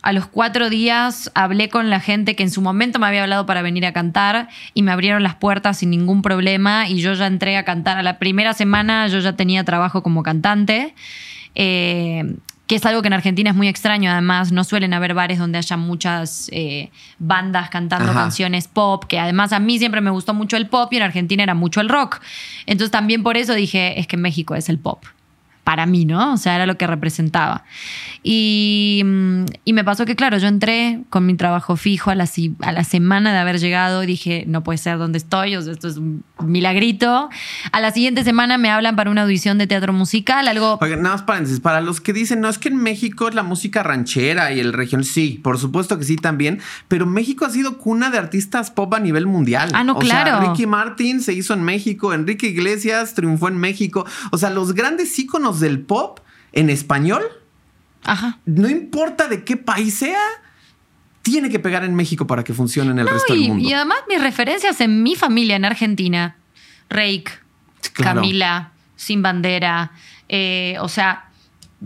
a 0.01 0.13
los 0.13 0.27
cuatro 0.27 0.69
días 0.69 1.29
hablé 1.35 1.69
con 1.69 1.89
la 1.89 1.99
gente 1.99 2.35
que 2.35 2.43
en 2.43 2.51
su 2.51 2.61
momento 2.61 2.99
me 2.99 3.07
había 3.07 3.23
hablado 3.23 3.45
para 3.45 3.61
venir 3.61 3.85
a 3.85 3.93
cantar 3.93 4.47
y 4.73 4.81
me 4.81 4.91
abrieron 4.91 5.23
las 5.23 5.35
puertas 5.35 5.77
sin 5.79 5.89
ningún 5.89 6.21
problema 6.21 6.87
y 6.87 7.01
yo 7.01 7.13
ya 7.13 7.27
entré 7.27 7.57
a 7.57 7.65
cantar. 7.65 7.97
A 7.97 8.03
la 8.03 8.17
primera 8.17 8.53
semana 8.53 9.07
yo 9.07 9.19
ya 9.19 9.33
tenía 9.33 9.63
trabajo 9.63 10.01
como 10.01 10.23
cantante. 10.23 10.93
Eh, 11.55 12.35
que 12.67 12.75
es 12.75 12.85
algo 12.85 13.01
que 13.01 13.07
en 13.07 13.13
Argentina 13.13 13.49
es 13.49 13.55
muy 13.55 13.67
extraño, 13.67 14.11
además 14.11 14.51
no 14.51 14.63
suelen 14.63 14.93
haber 14.93 15.15
bares 15.15 15.39
donde 15.39 15.57
haya 15.57 15.75
muchas 15.75 16.49
eh, 16.53 16.91
bandas 17.17 17.71
cantando 17.71 18.11
Ajá. 18.11 18.21
canciones 18.21 18.67
pop, 18.67 19.05
que 19.05 19.19
además 19.19 19.53
a 19.53 19.59
mí 19.59 19.79
siempre 19.79 20.01
me 20.01 20.11
gustó 20.11 20.35
mucho 20.35 20.55
el 20.55 20.67
pop 20.67 20.93
y 20.93 20.97
en 20.97 21.01
Argentina 21.01 21.41
era 21.41 21.55
mucho 21.55 21.81
el 21.81 21.89
rock. 21.89 22.21
Entonces 22.67 22.91
también 22.91 23.23
por 23.23 23.37
eso 23.37 23.55
dije, 23.55 23.99
es 23.99 24.05
que 24.05 24.17
México 24.17 24.53
es 24.53 24.69
el 24.69 24.77
pop. 24.77 25.03
Para 25.69 25.85
mí, 25.85 26.03
¿no? 26.03 26.33
O 26.33 26.37
sea, 26.37 26.55
era 26.55 26.65
lo 26.65 26.79
que 26.79 26.87
representaba. 26.87 27.63
Y, 28.23 29.03
mm, 29.05 29.45
y 29.65 29.73
me 29.73 29.83
pasó 29.83 30.03
que, 30.03 30.15
claro, 30.15 30.39
yo 30.39 30.47
entré 30.47 31.03
con 31.11 31.27
mi 31.27 31.35
trabajo 31.35 31.75
fijo 31.75 32.09
a 32.09 32.15
la, 32.15 32.27
a 32.61 32.71
la 32.71 32.83
semana 32.83 33.31
de 33.33 33.37
haber 33.37 33.59
llegado 33.59 34.01
y 34.01 34.07
dije, 34.07 34.45
no 34.47 34.63
puede 34.63 34.79
ser 34.79 34.97
donde 34.97 35.19
estoy, 35.19 35.55
o 35.55 35.61
sea, 35.61 35.73
esto 35.73 35.87
es 35.87 35.97
un 35.97 36.23
milagrito. 36.43 37.29
A 37.71 37.81
la 37.81 37.91
siguiente 37.91 38.23
semana 38.23 38.57
me 38.57 38.71
hablan 38.71 38.95
para 38.95 39.11
una 39.11 39.21
audición 39.21 39.59
de 39.59 39.67
teatro 39.67 39.93
musical, 39.93 40.47
algo 40.47 40.79
Oigan, 40.81 41.03
nada 41.03 41.17
más 41.17 41.23
paréntesis. 41.23 41.59
Para 41.59 41.81
los 41.81 42.01
que 42.01 42.13
dicen, 42.13 42.41
no, 42.41 42.49
es 42.49 42.57
que 42.57 42.69
en 42.69 42.77
México 42.77 43.27
es 43.27 43.35
la 43.35 43.43
música 43.43 43.83
ranchera 43.83 44.51
y 44.51 44.59
el 44.59 44.73
región, 44.73 45.03
sí, 45.03 45.39
por 45.43 45.59
supuesto 45.59 45.99
que 45.99 46.03
sí 46.03 46.15
también. 46.15 46.61
Pero 46.87 47.05
México 47.05 47.45
ha 47.45 47.51
sido 47.51 47.77
cuna 47.77 48.09
de 48.09 48.17
artistas 48.17 48.71
pop 48.71 48.91
a 48.95 48.99
nivel 48.99 49.27
mundial. 49.27 49.69
Ah, 49.73 49.83
no, 49.83 49.93
o 49.93 50.01
Sea, 50.01 50.23
claro. 50.23 50.49
Ricky 50.49 50.65
Martin 50.65 51.21
se 51.21 51.33
hizo 51.33 51.53
en 51.53 51.61
México, 51.61 52.11
Enrique 52.11 52.47
Iglesias 52.47 53.13
triunfó 53.13 53.49
en 53.49 53.57
México. 53.59 54.07
O 54.31 54.39
sea, 54.39 54.49
los 54.49 54.73
grandes 54.73 55.17
íconos 55.19 55.58
del 55.59 55.81
pop 55.81 56.19
en 56.51 56.69
español, 56.69 57.23
Ajá. 58.03 58.39
no 58.45 58.69
importa 58.69 59.27
de 59.27 59.43
qué 59.43 59.57
país 59.57 59.99
sea, 59.99 60.19
tiene 61.21 61.49
que 61.49 61.59
pegar 61.59 61.83
en 61.83 61.95
México 61.95 62.25
para 62.25 62.43
que 62.43 62.53
funcione 62.53 62.91
en 62.91 62.99
el 62.99 63.07
resto 63.07 63.35
y, 63.35 63.39
del 63.41 63.47
mundo. 63.49 63.69
y 63.69 63.73
además 63.73 63.99
mis 64.07 64.21
referencias 64.21 64.79
en 64.81 65.03
mi 65.03 65.15
familia 65.15 65.55
en 65.55 65.65
Argentina, 65.65 66.37
Rake, 66.89 67.25
Claro. 67.93 68.21
Camila, 68.21 68.71
Sin 68.95 69.21
Bandera, 69.21 69.91
eh, 70.27 70.75
o 70.81 70.87
sea, 70.89 71.29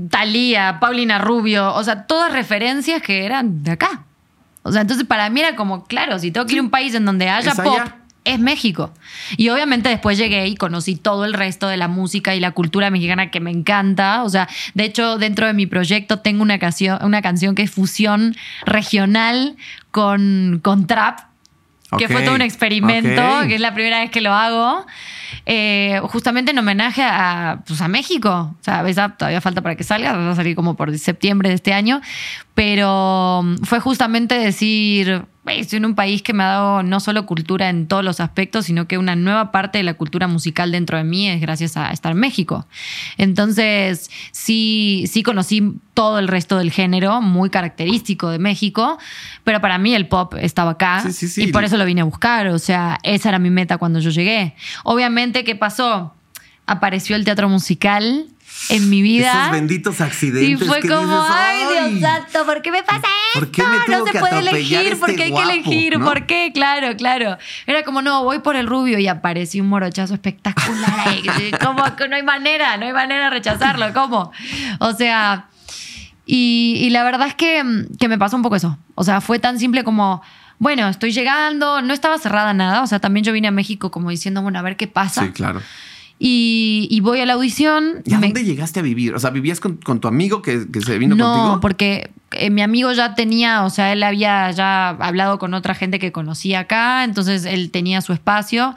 Talía, 0.09 0.79
Paulina 0.79 1.17
Rubio, 1.19 1.73
o 1.73 1.83
sea, 1.83 2.07
todas 2.07 2.31
referencias 2.31 3.01
que 3.01 3.25
eran 3.25 3.63
de 3.63 3.71
acá. 3.71 4.05
O 4.63 4.71
sea, 4.71 4.81
entonces 4.81 5.05
para 5.05 5.29
mí 5.29 5.41
era 5.41 5.55
como, 5.55 5.83
claro, 5.85 6.17
si 6.19 6.31
tengo 6.31 6.45
que 6.47 6.53
ir 6.53 6.59
a 6.59 6.63
un 6.63 6.69
país 6.71 6.95
en 6.95 7.05
donde 7.05 7.29
haya 7.29 7.51
Es 7.51 7.57
pop, 7.59 7.79
allá. 7.79 7.97
Es 8.25 8.39
México. 8.39 8.93
Y 9.37 9.49
obviamente 9.49 9.89
después 9.89 10.17
llegué 10.17 10.47
y 10.47 10.55
conocí 10.55 10.95
todo 10.95 11.25
el 11.25 11.33
resto 11.33 11.67
de 11.67 11.77
la 11.77 11.87
música 11.87 12.35
y 12.35 12.39
la 12.39 12.51
cultura 12.51 12.89
mexicana 12.89 13.31
que 13.31 13.39
me 13.39 13.51
encanta. 13.51 14.23
O 14.23 14.29
sea, 14.29 14.47
de 14.73 14.85
hecho, 14.85 15.17
dentro 15.17 15.47
de 15.47 15.53
mi 15.53 15.65
proyecto 15.65 16.19
tengo 16.19 16.41
una 16.41 16.59
canción, 16.59 16.99
una 17.03 17.21
canción 17.21 17.55
que 17.55 17.63
es 17.63 17.71
fusión 17.71 18.35
regional 18.65 19.55
con, 19.91 20.59
con 20.63 20.87
trap. 20.87 21.19
Que 21.97 22.07
fue 22.07 22.23
todo 22.23 22.33
un 22.33 22.41
experimento, 22.41 23.21
que 23.47 23.53
es 23.53 23.61
la 23.61 23.75
primera 23.75 23.99
vez 23.99 24.09
que 24.09 24.19
lo 24.19 24.33
hago, 24.33 24.83
eh, 25.45 25.99
justamente 26.05 26.49
en 26.49 26.57
homenaje 26.57 27.03
a, 27.03 27.59
pues, 27.67 27.81
a 27.81 27.87
México. 27.87 28.55
O 28.59 28.63
sea, 28.63 28.87
esa 28.87 29.09
todavía 29.09 29.41
falta 29.41 29.61
para 29.61 29.75
que 29.75 29.83
salga, 29.83 30.13
va 30.13 30.31
a 30.31 30.35
salir 30.35 30.55
como 30.55 30.75
por 30.75 30.97
septiembre 30.97 31.49
de 31.49 31.55
este 31.55 31.71
año, 31.71 32.01
pero 32.55 33.41
mm, 33.43 33.63
fue 33.63 33.79
justamente 33.79 34.35
decir, 34.37 35.25
"Hey, 35.45 35.59
estoy 35.59 35.77
en 35.77 35.85
un 35.85 35.95
país 35.95 36.21
que 36.21 36.33
me 36.33 36.43
ha 36.43 36.47
dado 36.47 36.83
no 36.83 36.99
solo 36.99 37.25
cultura 37.25 37.69
en 37.69 37.87
todos 37.87 38.03
los 38.03 38.19
aspectos, 38.19 38.65
sino 38.65 38.87
que 38.87 38.97
una 38.97 39.15
nueva 39.15 39.51
parte 39.51 39.79
de 39.79 39.83
la 39.83 39.95
cultura 39.95 40.27
musical 40.27 40.71
dentro 40.71 40.97
de 40.97 41.03
mí 41.03 41.27
es 41.29 41.41
gracias 41.41 41.75
a 41.77 41.91
estar 41.91 42.11
en 42.11 42.19
México. 42.19 42.65
Entonces, 43.17 44.09
sí, 44.31 45.05
sí 45.11 45.23
conocí 45.23 45.73
todo 45.93 46.19
el 46.19 46.27
resto 46.27 46.57
del 46.57 46.71
género, 46.71 47.21
muy 47.21 47.49
característico 47.49 48.29
de 48.29 48.39
México, 48.39 48.97
pero 49.43 49.59
para 49.61 49.77
mí 49.77 49.93
el 49.95 50.07
pop 50.07 50.35
estaba 50.39 50.71
acá 50.71 51.01
Sí, 51.05 51.11
sí, 51.13 51.27
sí. 51.27 51.43
y 51.43 51.47
por 51.51 51.63
eso 51.63 51.77
lo 51.77 51.85
vine 51.85 52.01
a 52.01 52.05
buscar. 52.05 52.47
O 52.47 52.59
sea, 52.59 52.99
esa 53.03 53.29
era 53.29 53.39
mi 53.39 53.49
meta 53.49 53.77
cuando 53.77 53.99
yo 53.99 54.11
llegué. 54.11 54.55
Obviamente, 54.83 55.43
¿qué 55.43 55.55
pasó? 55.55 56.13
Apareció 56.65 57.15
el 57.15 57.25
teatro 57.25 57.49
musical 57.49 58.27
en 58.69 58.89
mi 58.89 59.01
vida. 59.01 59.41
Esos 59.41 59.51
benditos 59.51 59.99
Y 59.99 60.03
accidentes. 60.03 60.67
fue 60.67 60.79
que 60.81 60.87
como, 60.87 61.21
dices, 61.21 61.35
ay, 61.37 61.89
Dios 61.89 62.01
santo, 62.01 62.45
¿por 62.45 62.61
qué 62.61 62.71
me 62.71 62.83
pasa 62.83 63.07
esto? 63.33 63.39
¿Por 63.39 63.51
qué 63.51 63.63
me 63.63 63.77
no 63.77 63.85
tuvo 63.85 64.05
se 64.05 64.11
que 64.11 64.19
puede 64.19 64.39
elegir, 64.39 64.99
¿por 64.99 65.09
este 65.09 65.15
qué 65.15 65.23
hay 65.23 65.31
guapo, 65.31 65.47
que 65.47 65.53
elegir? 65.53 65.99
no? 65.99 66.05
¿Por 66.05 66.25
qué? 66.25 66.51
Claro, 66.53 66.95
claro. 66.95 67.37
Era 67.67 67.83
como, 67.83 68.01
no, 68.01 68.23
voy 68.23 68.39
por 68.39 68.55
el 68.55 68.67
rubio 68.67 68.99
y 68.99 69.07
apareció 69.07 69.63
un 69.63 69.69
morochazo 69.69 70.13
espectacular 70.13 71.07
ahí. 71.07 71.23
como 71.63 71.95
que 71.95 72.07
no 72.07 72.15
hay 72.15 72.23
manera, 72.23 72.77
no 72.77 72.85
hay 72.85 72.93
manera 72.93 73.25
de 73.25 73.29
rechazarlo, 73.31 73.91
¿cómo? 73.93 74.31
O 74.79 74.93
sea, 74.93 75.47
y, 76.25 76.77
y 76.79 76.89
la 76.91 77.03
verdad 77.03 77.27
es 77.27 77.35
que, 77.35 77.85
que 77.99 78.07
me 78.07 78.17
pasó 78.17 78.35
un 78.35 78.43
poco 78.43 78.55
eso. 78.55 78.77
O 78.95 79.03
sea, 79.03 79.19
fue 79.21 79.39
tan 79.39 79.59
simple 79.59 79.83
como, 79.83 80.21
bueno, 80.59 80.87
estoy 80.87 81.11
llegando, 81.11 81.81
no 81.81 81.93
estaba 81.93 82.17
cerrada 82.17 82.53
nada. 82.53 82.81
O 82.83 82.87
sea, 82.87 82.99
también 82.99 83.23
yo 83.25 83.33
vine 83.33 83.49
a 83.49 83.51
México 83.51 83.91
como 83.91 84.09
diciendo, 84.09 84.41
bueno, 84.41 84.59
a 84.59 84.61
ver 84.61 84.77
qué 84.77 84.87
pasa. 84.87 85.23
Sí, 85.25 85.31
claro. 85.31 85.61
Y, 86.19 86.87
y 86.89 86.99
voy 87.01 87.19
a 87.19 87.25
la 87.25 87.33
audición. 87.33 88.01
¿Y 88.05 88.13
a 88.13 88.19
me- 88.19 88.27
dónde 88.27 88.43
llegaste 88.45 88.79
a 88.79 88.83
vivir? 88.83 89.13
O 89.13 89.19
sea, 89.19 89.29
¿vivías 89.31 89.59
con, 89.59 89.77
con 89.77 89.99
tu 89.99 90.07
amigo 90.07 90.41
que, 90.41 90.67
que 90.71 90.81
se 90.81 90.97
vino 90.97 91.15
no, 91.15 91.25
contigo? 91.33 91.59
porque 91.59 92.11
eh, 92.31 92.49
mi 92.49 92.61
amigo 92.61 92.91
ya 92.93 93.15
tenía, 93.15 93.63
o 93.63 93.69
sea, 93.69 93.91
él 93.91 94.03
había 94.03 94.49
ya 94.51 94.89
hablado 94.89 95.37
con 95.39 95.53
otra 95.53 95.75
gente 95.75 95.99
que 95.99 96.11
conocía 96.11 96.61
acá, 96.61 97.03
entonces 97.03 97.45
él 97.45 97.71
tenía 97.71 98.01
su 98.01 98.13
espacio. 98.13 98.73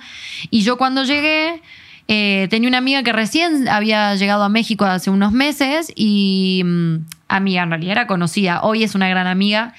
Y 0.51 0.63
yo 0.63 0.77
cuando 0.77 1.05
llegué, 1.05 1.63
eh, 2.09 2.49
tenía 2.51 2.69
una 2.69 2.79
amiga 2.79 3.03
que 3.03 3.13
recién 3.13 3.69
había 3.69 4.15
llegado 4.17 4.43
a 4.43 4.49
México 4.49 4.85
hace 4.85 5.11
unos 5.11 5.33
meses 5.33 5.93
y 5.95 6.63
mm, 6.65 6.97
amiga, 7.29 7.63
en 7.63 7.71
realidad 7.71 7.93
era 7.93 8.07
conocida. 8.09 8.63
Hoy 8.63 8.83
es 8.83 8.95
una 8.95 9.09
gran 9.09 9.27
amiga. 9.29 9.73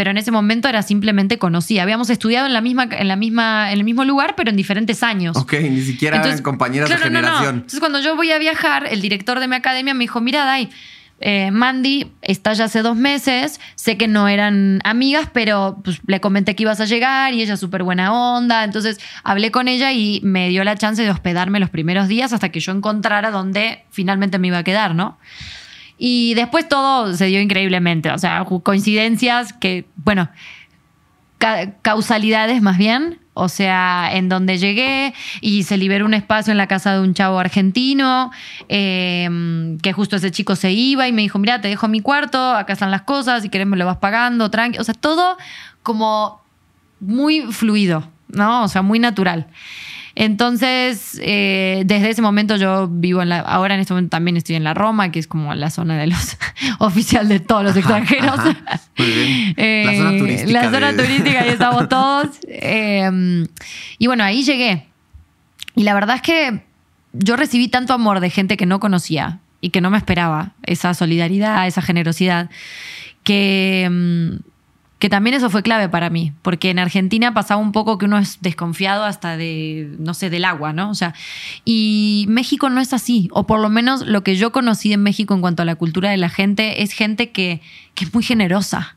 Pero 0.00 0.12
en 0.12 0.16
ese 0.16 0.30
momento 0.30 0.66
era 0.66 0.80
simplemente 0.80 1.36
conocida. 1.36 1.82
Habíamos 1.82 2.08
estudiado 2.08 2.46
en 2.46 2.54
la 2.54 2.62
misma, 2.62 2.88
en 2.90 3.06
la 3.06 3.16
misma, 3.16 3.70
en 3.70 3.76
el 3.76 3.84
mismo 3.84 4.02
lugar, 4.06 4.34
pero 4.34 4.48
en 4.48 4.56
diferentes 4.56 5.02
años. 5.02 5.36
Ok, 5.36 5.52
ni 5.60 5.82
siquiera 5.82 6.16
eran 6.16 6.40
compañeras 6.40 6.88
claro, 6.88 7.04
de 7.04 7.10
no, 7.10 7.20
no. 7.20 7.26
generación. 7.26 7.54
Entonces, 7.56 7.80
cuando 7.80 8.00
yo 8.00 8.16
voy 8.16 8.32
a 8.32 8.38
viajar, 8.38 8.86
el 8.90 9.02
director 9.02 9.40
de 9.40 9.46
mi 9.46 9.56
academia 9.56 9.92
me 9.92 10.04
dijo: 10.04 10.22
Mira, 10.22 10.46
Dai, 10.46 10.70
eh, 11.20 11.50
Mandy 11.50 12.10
está 12.22 12.54
ya 12.54 12.64
hace 12.64 12.80
dos 12.80 12.96
meses. 12.96 13.60
Sé 13.74 13.98
que 13.98 14.08
no 14.08 14.26
eran 14.26 14.80
amigas, 14.84 15.28
pero 15.34 15.78
pues, 15.84 16.00
le 16.06 16.18
comenté 16.18 16.56
que 16.56 16.62
ibas 16.62 16.80
a 16.80 16.86
llegar 16.86 17.34
y 17.34 17.42
ella 17.42 17.52
es 17.52 17.60
súper 17.60 17.82
buena 17.82 18.14
onda. 18.14 18.64
Entonces, 18.64 18.98
hablé 19.22 19.50
con 19.50 19.68
ella 19.68 19.92
y 19.92 20.22
me 20.22 20.48
dio 20.48 20.64
la 20.64 20.76
chance 20.76 21.02
de 21.02 21.10
hospedarme 21.10 21.60
los 21.60 21.68
primeros 21.68 22.08
días 22.08 22.32
hasta 22.32 22.48
que 22.48 22.60
yo 22.60 22.72
encontrara 22.72 23.30
dónde 23.30 23.84
finalmente 23.90 24.38
me 24.38 24.46
iba 24.46 24.56
a 24.56 24.64
quedar, 24.64 24.94
¿no? 24.94 25.18
Y 26.02 26.32
después 26.32 26.66
todo 26.66 27.14
se 27.14 27.26
dio 27.26 27.42
increíblemente. 27.42 28.10
O 28.10 28.16
sea, 28.16 28.46
coincidencias 28.62 29.52
que, 29.52 29.84
bueno, 29.96 30.30
ca- 31.36 31.72
causalidades 31.82 32.62
más 32.62 32.78
bien. 32.78 33.18
O 33.34 33.48
sea, 33.48 34.08
en 34.12 34.28
donde 34.28 34.56
llegué 34.58 35.14
y 35.40 35.62
se 35.62 35.76
liberó 35.76 36.04
un 36.06 36.14
espacio 36.14 36.50
en 36.52 36.56
la 36.58 36.66
casa 36.66 36.94
de 36.94 37.00
un 37.00 37.14
chavo 37.14 37.38
argentino, 37.38 38.30
eh, 38.68 39.76
que 39.82 39.92
justo 39.92 40.16
ese 40.16 40.30
chico 40.30 40.56
se 40.56 40.72
iba 40.72 41.06
y 41.06 41.12
me 41.12 41.22
dijo, 41.22 41.38
mira, 41.38 41.60
te 41.60 41.68
dejo 41.68 41.86
mi 41.86 42.00
cuarto, 42.00 42.54
acá 42.54 42.72
están 42.72 42.90
las 42.90 43.02
cosas, 43.02 43.42
si 43.42 43.48
querés 43.48 43.66
me 43.66 43.76
lo 43.76 43.86
vas 43.86 43.98
pagando, 43.98 44.50
tranqui. 44.50 44.78
O 44.78 44.84
sea, 44.84 44.94
todo 44.94 45.36
como 45.82 46.40
muy 46.98 47.42
fluido, 47.52 48.08
¿no? 48.28 48.64
O 48.64 48.68
sea, 48.68 48.82
muy 48.82 48.98
natural. 48.98 49.46
Entonces, 50.22 51.18
eh, 51.22 51.82
desde 51.86 52.10
ese 52.10 52.20
momento 52.20 52.56
yo 52.56 52.88
vivo 52.88 53.22
en 53.22 53.30
la. 53.30 53.38
Ahora 53.40 53.74
en 53.74 53.80
este 53.80 53.94
momento 53.94 54.10
también 54.10 54.36
estoy 54.36 54.54
en 54.56 54.64
la 54.64 54.74
Roma, 54.74 55.10
que 55.10 55.18
es 55.18 55.26
como 55.26 55.54
la 55.54 55.70
zona 55.70 55.96
de 55.96 56.08
los. 56.08 56.36
oficial 56.78 57.26
de 57.26 57.40
todos 57.40 57.64
los 57.64 57.74
extranjeros. 57.74 58.38
ajá. 58.38 58.80
Muy 58.98 59.06
bien. 59.08 59.54
La 59.56 59.62
Eh, 59.64 59.96
zona 59.96 60.18
turística 60.18 60.52
La 60.52 60.70
zona 60.70 60.92
de- 60.92 61.02
turística, 61.02 61.40
ahí 61.40 61.48
estamos 61.48 61.88
todos. 61.88 62.26
Eh, 62.48 63.46
y 63.98 64.06
bueno, 64.06 64.22
ahí 64.22 64.42
llegué. 64.42 64.86
Y 65.74 65.84
la 65.84 65.94
verdad 65.94 66.16
es 66.16 66.22
que 66.22 66.64
yo 67.14 67.36
recibí 67.36 67.68
tanto 67.68 67.94
amor 67.94 68.20
de 68.20 68.28
gente 68.28 68.58
que 68.58 68.66
no 68.66 68.78
conocía 68.78 69.38
y 69.62 69.70
que 69.70 69.80
no 69.80 69.88
me 69.90 69.96
esperaba, 69.96 70.52
esa 70.64 70.92
solidaridad, 70.92 71.66
esa 71.66 71.80
generosidad, 71.80 72.50
que, 73.24 73.88
mm, 73.90 74.36
que 75.00 75.08
también 75.08 75.34
eso 75.34 75.48
fue 75.48 75.62
clave 75.62 75.88
para 75.88 76.10
mí, 76.10 76.34
porque 76.42 76.68
en 76.68 76.78
Argentina 76.78 77.32
pasaba 77.32 77.60
un 77.60 77.72
poco 77.72 77.96
que 77.96 78.04
uno 78.04 78.18
es 78.18 78.42
desconfiado 78.42 79.04
hasta 79.04 79.38
de, 79.38 79.96
no 79.98 80.12
sé, 80.12 80.28
del 80.28 80.44
agua, 80.44 80.74
¿no? 80.74 80.90
O 80.90 80.94
sea, 80.94 81.14
y 81.64 82.26
México 82.28 82.68
no 82.68 82.82
es 82.82 82.92
así, 82.92 83.30
o 83.32 83.46
por 83.46 83.60
lo 83.60 83.70
menos 83.70 84.06
lo 84.06 84.22
que 84.22 84.36
yo 84.36 84.52
conocí 84.52 84.92
en 84.92 85.02
México 85.02 85.32
en 85.32 85.40
cuanto 85.40 85.62
a 85.62 85.64
la 85.64 85.74
cultura 85.74 86.10
de 86.10 86.18
la 86.18 86.28
gente 86.28 86.82
es 86.82 86.92
gente 86.92 87.30
que, 87.30 87.62
que 87.94 88.04
es 88.04 88.14
muy 88.14 88.22
generosa 88.22 88.96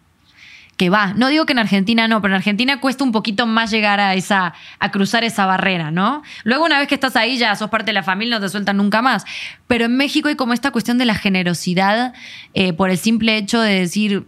que 0.76 0.90
va. 0.90 1.14
No 1.14 1.30
digo 1.30 1.46
que 1.46 1.54
en 1.54 1.60
Argentina 1.60 2.08
no, 2.10 2.22
pero 2.22 2.34
en 2.34 2.38
Argentina 2.38 2.82
cuesta 2.82 3.06
un 3.06 3.14
poquito 3.14 3.46
más 3.46 3.72
llegar 3.72 4.02
a 4.02 4.14
esa, 4.16 4.54
a 4.80 4.92
cruzar 4.92 5.24
esa 5.24 5.46
barrera, 5.46 5.92
¿no? 5.92 6.22
Luego, 6.44 6.66
una 6.66 6.80
vez 6.80 6.90
que 6.90 6.96
estás 6.96 7.16
ahí, 7.16 7.38
ya 7.38 7.56
sos 7.56 7.70
parte 7.70 7.88
de 7.88 7.94
la 7.94 8.04
familia, 8.04 8.40
no 8.40 8.42
te 8.42 8.50
sueltan 8.50 8.76
nunca 8.76 9.02
más. 9.02 9.24
Pero 9.68 9.86
en 9.86 9.96
México 9.96 10.28
hay 10.28 10.36
como 10.36 10.52
esta 10.52 10.72
cuestión 10.72 10.98
de 10.98 11.06
la 11.06 11.16
generosidad 11.16 12.14
eh, 12.56 12.74
por 12.74 12.90
el 12.90 12.98
simple 12.98 13.38
hecho 13.38 13.62
de 13.62 13.80
decir 13.80 14.26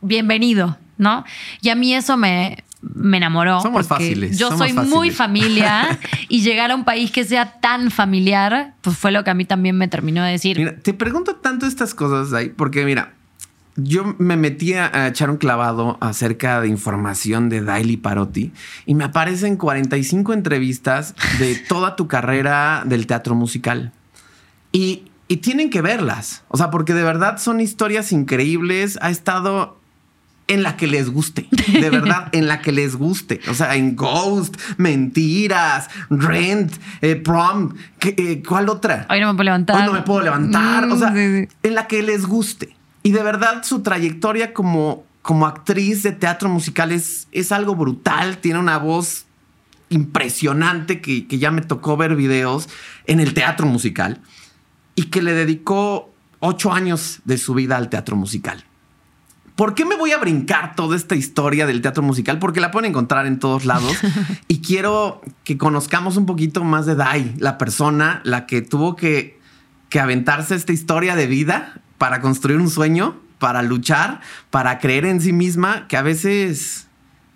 bienvenido, 0.00 0.76
¿no? 0.96 1.24
Y 1.60 1.70
a 1.70 1.74
mí 1.74 1.94
eso 1.94 2.16
me, 2.16 2.64
me 2.80 3.16
enamoró. 3.16 3.60
Somos 3.60 3.86
fáciles, 3.86 4.38
Yo 4.38 4.50
somos 4.50 4.68
soy 4.68 4.72
muy 4.72 5.10
familia 5.10 5.98
y 6.28 6.42
llegar 6.42 6.70
a 6.70 6.74
un 6.74 6.84
país 6.84 7.10
que 7.10 7.24
sea 7.24 7.60
tan 7.60 7.90
familiar, 7.90 8.74
pues 8.80 8.96
fue 8.96 9.10
lo 9.10 9.24
que 9.24 9.30
a 9.30 9.34
mí 9.34 9.44
también 9.44 9.76
me 9.76 9.88
terminó 9.88 10.22
de 10.22 10.32
decir. 10.32 10.58
Mira, 10.58 10.76
te 10.76 10.94
pregunto 10.94 11.36
tanto 11.36 11.66
estas 11.66 11.94
cosas 11.94 12.32
ahí, 12.32 12.50
porque 12.50 12.84
mira, 12.84 13.14
yo 13.76 14.14
me 14.18 14.36
metí 14.36 14.74
a 14.74 14.90
a 14.92 15.08
echar 15.08 15.30
un 15.30 15.36
clavado 15.36 15.98
acerca 16.00 16.60
de 16.60 16.68
información 16.68 17.48
de 17.48 17.60
Daily 17.60 17.96
Parotti 17.96 18.52
y 18.86 18.94
me 18.94 19.04
aparecen 19.04 19.56
45 19.56 20.32
entrevistas 20.32 21.14
de 21.38 21.54
toda 21.68 21.96
tu 21.96 22.08
carrera 22.08 22.82
del 22.84 23.06
teatro 23.06 23.34
musical. 23.34 23.92
Y, 24.70 25.04
y 25.28 25.38
tienen 25.38 25.70
que 25.70 25.80
verlas, 25.80 26.44
o 26.48 26.56
sea, 26.56 26.70
porque 26.70 26.92
de 26.92 27.02
verdad 27.02 27.38
son 27.38 27.60
historias 27.60 28.12
increíbles. 28.12 28.98
Ha 29.00 29.10
estado 29.10 29.77
en 30.48 30.62
la 30.62 30.76
que 30.76 30.86
les 30.86 31.10
guste, 31.10 31.46
de 31.72 31.90
verdad, 31.90 32.28
en 32.32 32.48
la 32.48 32.60
que 32.60 32.72
les 32.72 32.96
guste. 32.96 33.40
O 33.48 33.54
sea, 33.54 33.76
en 33.76 33.94
Ghost, 33.94 34.56
Mentiras, 34.78 35.88
Rent, 36.10 36.72
eh, 37.02 37.16
Prom, 37.16 37.74
¿qué- 37.98 38.14
eh, 38.18 38.42
¿cuál 38.46 38.68
otra? 38.68 39.06
Hoy 39.10 39.20
no 39.20 39.28
me 39.28 39.34
puedo 39.36 39.44
levantar. 39.44 39.76
Hoy 39.76 39.82
no 39.86 39.92
me 39.92 40.02
puedo 40.02 40.22
levantar. 40.22 40.86
Mm, 40.86 40.92
o 40.92 40.96
sea, 40.98 41.12
sí, 41.12 41.42
sí. 41.42 41.48
en 41.62 41.74
la 41.74 41.86
que 41.86 42.02
les 42.02 42.26
guste. 42.26 42.74
Y 43.02 43.12
de 43.12 43.22
verdad, 43.22 43.62
su 43.62 43.80
trayectoria 43.82 44.52
como, 44.52 45.04
como 45.22 45.46
actriz 45.46 46.02
de 46.02 46.12
teatro 46.12 46.48
musical 46.48 46.92
es, 46.92 47.28
es 47.32 47.52
algo 47.52 47.74
brutal. 47.76 48.38
Tiene 48.38 48.58
una 48.58 48.78
voz 48.78 49.26
impresionante 49.90 51.00
que, 51.00 51.26
que 51.26 51.38
ya 51.38 51.50
me 51.50 51.62
tocó 51.62 51.96
ver 51.96 52.14
videos 52.16 52.68
en 53.06 53.20
el 53.20 53.34
teatro 53.34 53.66
musical 53.66 54.20
y 54.94 55.04
que 55.04 55.22
le 55.22 55.32
dedicó 55.32 56.12
ocho 56.40 56.72
años 56.72 57.20
de 57.24 57.38
su 57.38 57.54
vida 57.54 57.76
al 57.76 57.88
teatro 57.88 58.16
musical. 58.16 58.64
¿Por 59.58 59.74
qué 59.74 59.84
me 59.84 59.96
voy 59.96 60.12
a 60.12 60.18
brincar 60.18 60.76
toda 60.76 60.94
esta 60.94 61.16
historia 61.16 61.66
del 61.66 61.80
teatro 61.82 62.00
musical? 62.00 62.38
Porque 62.38 62.60
la 62.60 62.70
pueden 62.70 62.90
encontrar 62.90 63.26
en 63.26 63.40
todos 63.40 63.64
lados. 63.64 63.92
y 64.46 64.60
quiero 64.60 65.20
que 65.42 65.58
conozcamos 65.58 66.16
un 66.16 66.26
poquito 66.26 66.62
más 66.62 66.86
de 66.86 66.94
Dai, 66.94 67.34
la 67.38 67.58
persona, 67.58 68.20
la 68.22 68.46
que 68.46 68.62
tuvo 68.62 68.94
que, 68.94 69.36
que 69.88 69.98
aventarse 69.98 70.54
esta 70.54 70.72
historia 70.72 71.16
de 71.16 71.26
vida 71.26 71.80
para 71.98 72.20
construir 72.20 72.60
un 72.60 72.70
sueño, 72.70 73.16
para 73.40 73.62
luchar, 73.62 74.20
para 74.50 74.78
creer 74.78 75.06
en 75.06 75.20
sí 75.20 75.32
misma, 75.32 75.88
que 75.88 75.96
a 75.96 76.02
veces, 76.02 76.86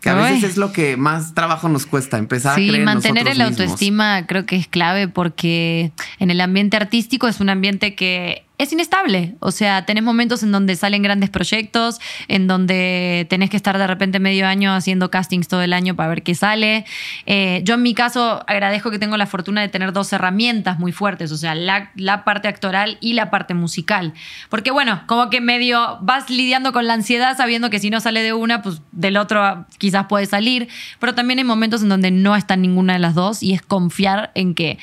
que 0.00 0.08
a 0.10 0.24
Ay. 0.24 0.34
veces 0.34 0.50
es 0.50 0.56
lo 0.58 0.72
que 0.72 0.96
más 0.96 1.34
trabajo 1.34 1.68
nos 1.68 1.86
cuesta, 1.86 2.18
empezar 2.18 2.52
a 2.52 2.54
Sí, 2.54 2.68
creer 2.68 2.82
en 2.82 2.84
mantener 2.84 3.24
nosotros 3.24 3.32
el 3.40 3.48
mismos. 3.48 3.60
autoestima 3.66 4.26
creo 4.28 4.46
que 4.46 4.54
es 4.54 4.68
clave 4.68 5.08
porque 5.08 5.90
en 6.20 6.30
el 6.30 6.40
ambiente 6.40 6.76
artístico 6.76 7.26
es 7.26 7.40
un 7.40 7.48
ambiente 7.48 7.96
que 7.96 8.46
es 8.62 8.72
inestable. 8.72 9.34
O 9.40 9.50
sea, 9.50 9.84
tenés 9.84 10.04
momentos 10.04 10.42
en 10.42 10.52
donde 10.52 10.76
salen 10.76 11.02
grandes 11.02 11.30
proyectos, 11.30 12.00
en 12.28 12.46
donde 12.46 13.26
tenés 13.28 13.50
que 13.50 13.56
estar 13.56 13.76
de 13.76 13.86
repente 13.86 14.20
medio 14.20 14.46
año 14.46 14.72
haciendo 14.72 15.10
castings 15.10 15.48
todo 15.48 15.62
el 15.62 15.72
año 15.72 15.96
para 15.96 16.08
ver 16.08 16.22
qué 16.22 16.34
sale. 16.34 16.84
Eh, 17.26 17.60
yo 17.64 17.74
en 17.74 17.82
mi 17.82 17.94
caso 17.94 18.44
agradezco 18.46 18.90
que 18.90 18.98
tengo 18.98 19.16
la 19.16 19.26
fortuna 19.26 19.60
de 19.60 19.68
tener 19.68 19.92
dos 19.92 20.12
herramientas 20.12 20.78
muy 20.78 20.92
fuertes, 20.92 21.32
o 21.32 21.36
sea, 21.36 21.54
la, 21.54 21.90
la 21.96 22.24
parte 22.24 22.48
actoral 22.48 22.98
y 23.00 23.14
la 23.14 23.30
parte 23.30 23.54
musical. 23.54 24.14
Porque 24.48 24.70
bueno, 24.70 25.02
como 25.06 25.28
que 25.28 25.40
medio 25.40 25.98
vas 26.00 26.30
lidiando 26.30 26.72
con 26.72 26.86
la 26.86 26.94
ansiedad 26.94 27.36
sabiendo 27.36 27.70
que 27.70 27.80
si 27.80 27.90
no 27.90 28.00
sale 28.00 28.22
de 28.22 28.32
una, 28.32 28.62
pues 28.62 28.80
del 28.92 29.16
otro 29.16 29.66
quizás 29.78 30.06
puede 30.06 30.26
salir, 30.26 30.68
pero 31.00 31.14
también 31.14 31.38
hay 31.38 31.44
momentos 31.44 31.82
en 31.82 31.88
donde 31.88 32.10
no 32.10 32.36
está 32.36 32.56
ninguna 32.56 32.92
de 32.92 32.98
las 33.00 33.14
dos 33.14 33.42
y 33.42 33.54
es 33.54 33.62
confiar 33.62 34.30
en 34.34 34.54
que 34.54 34.78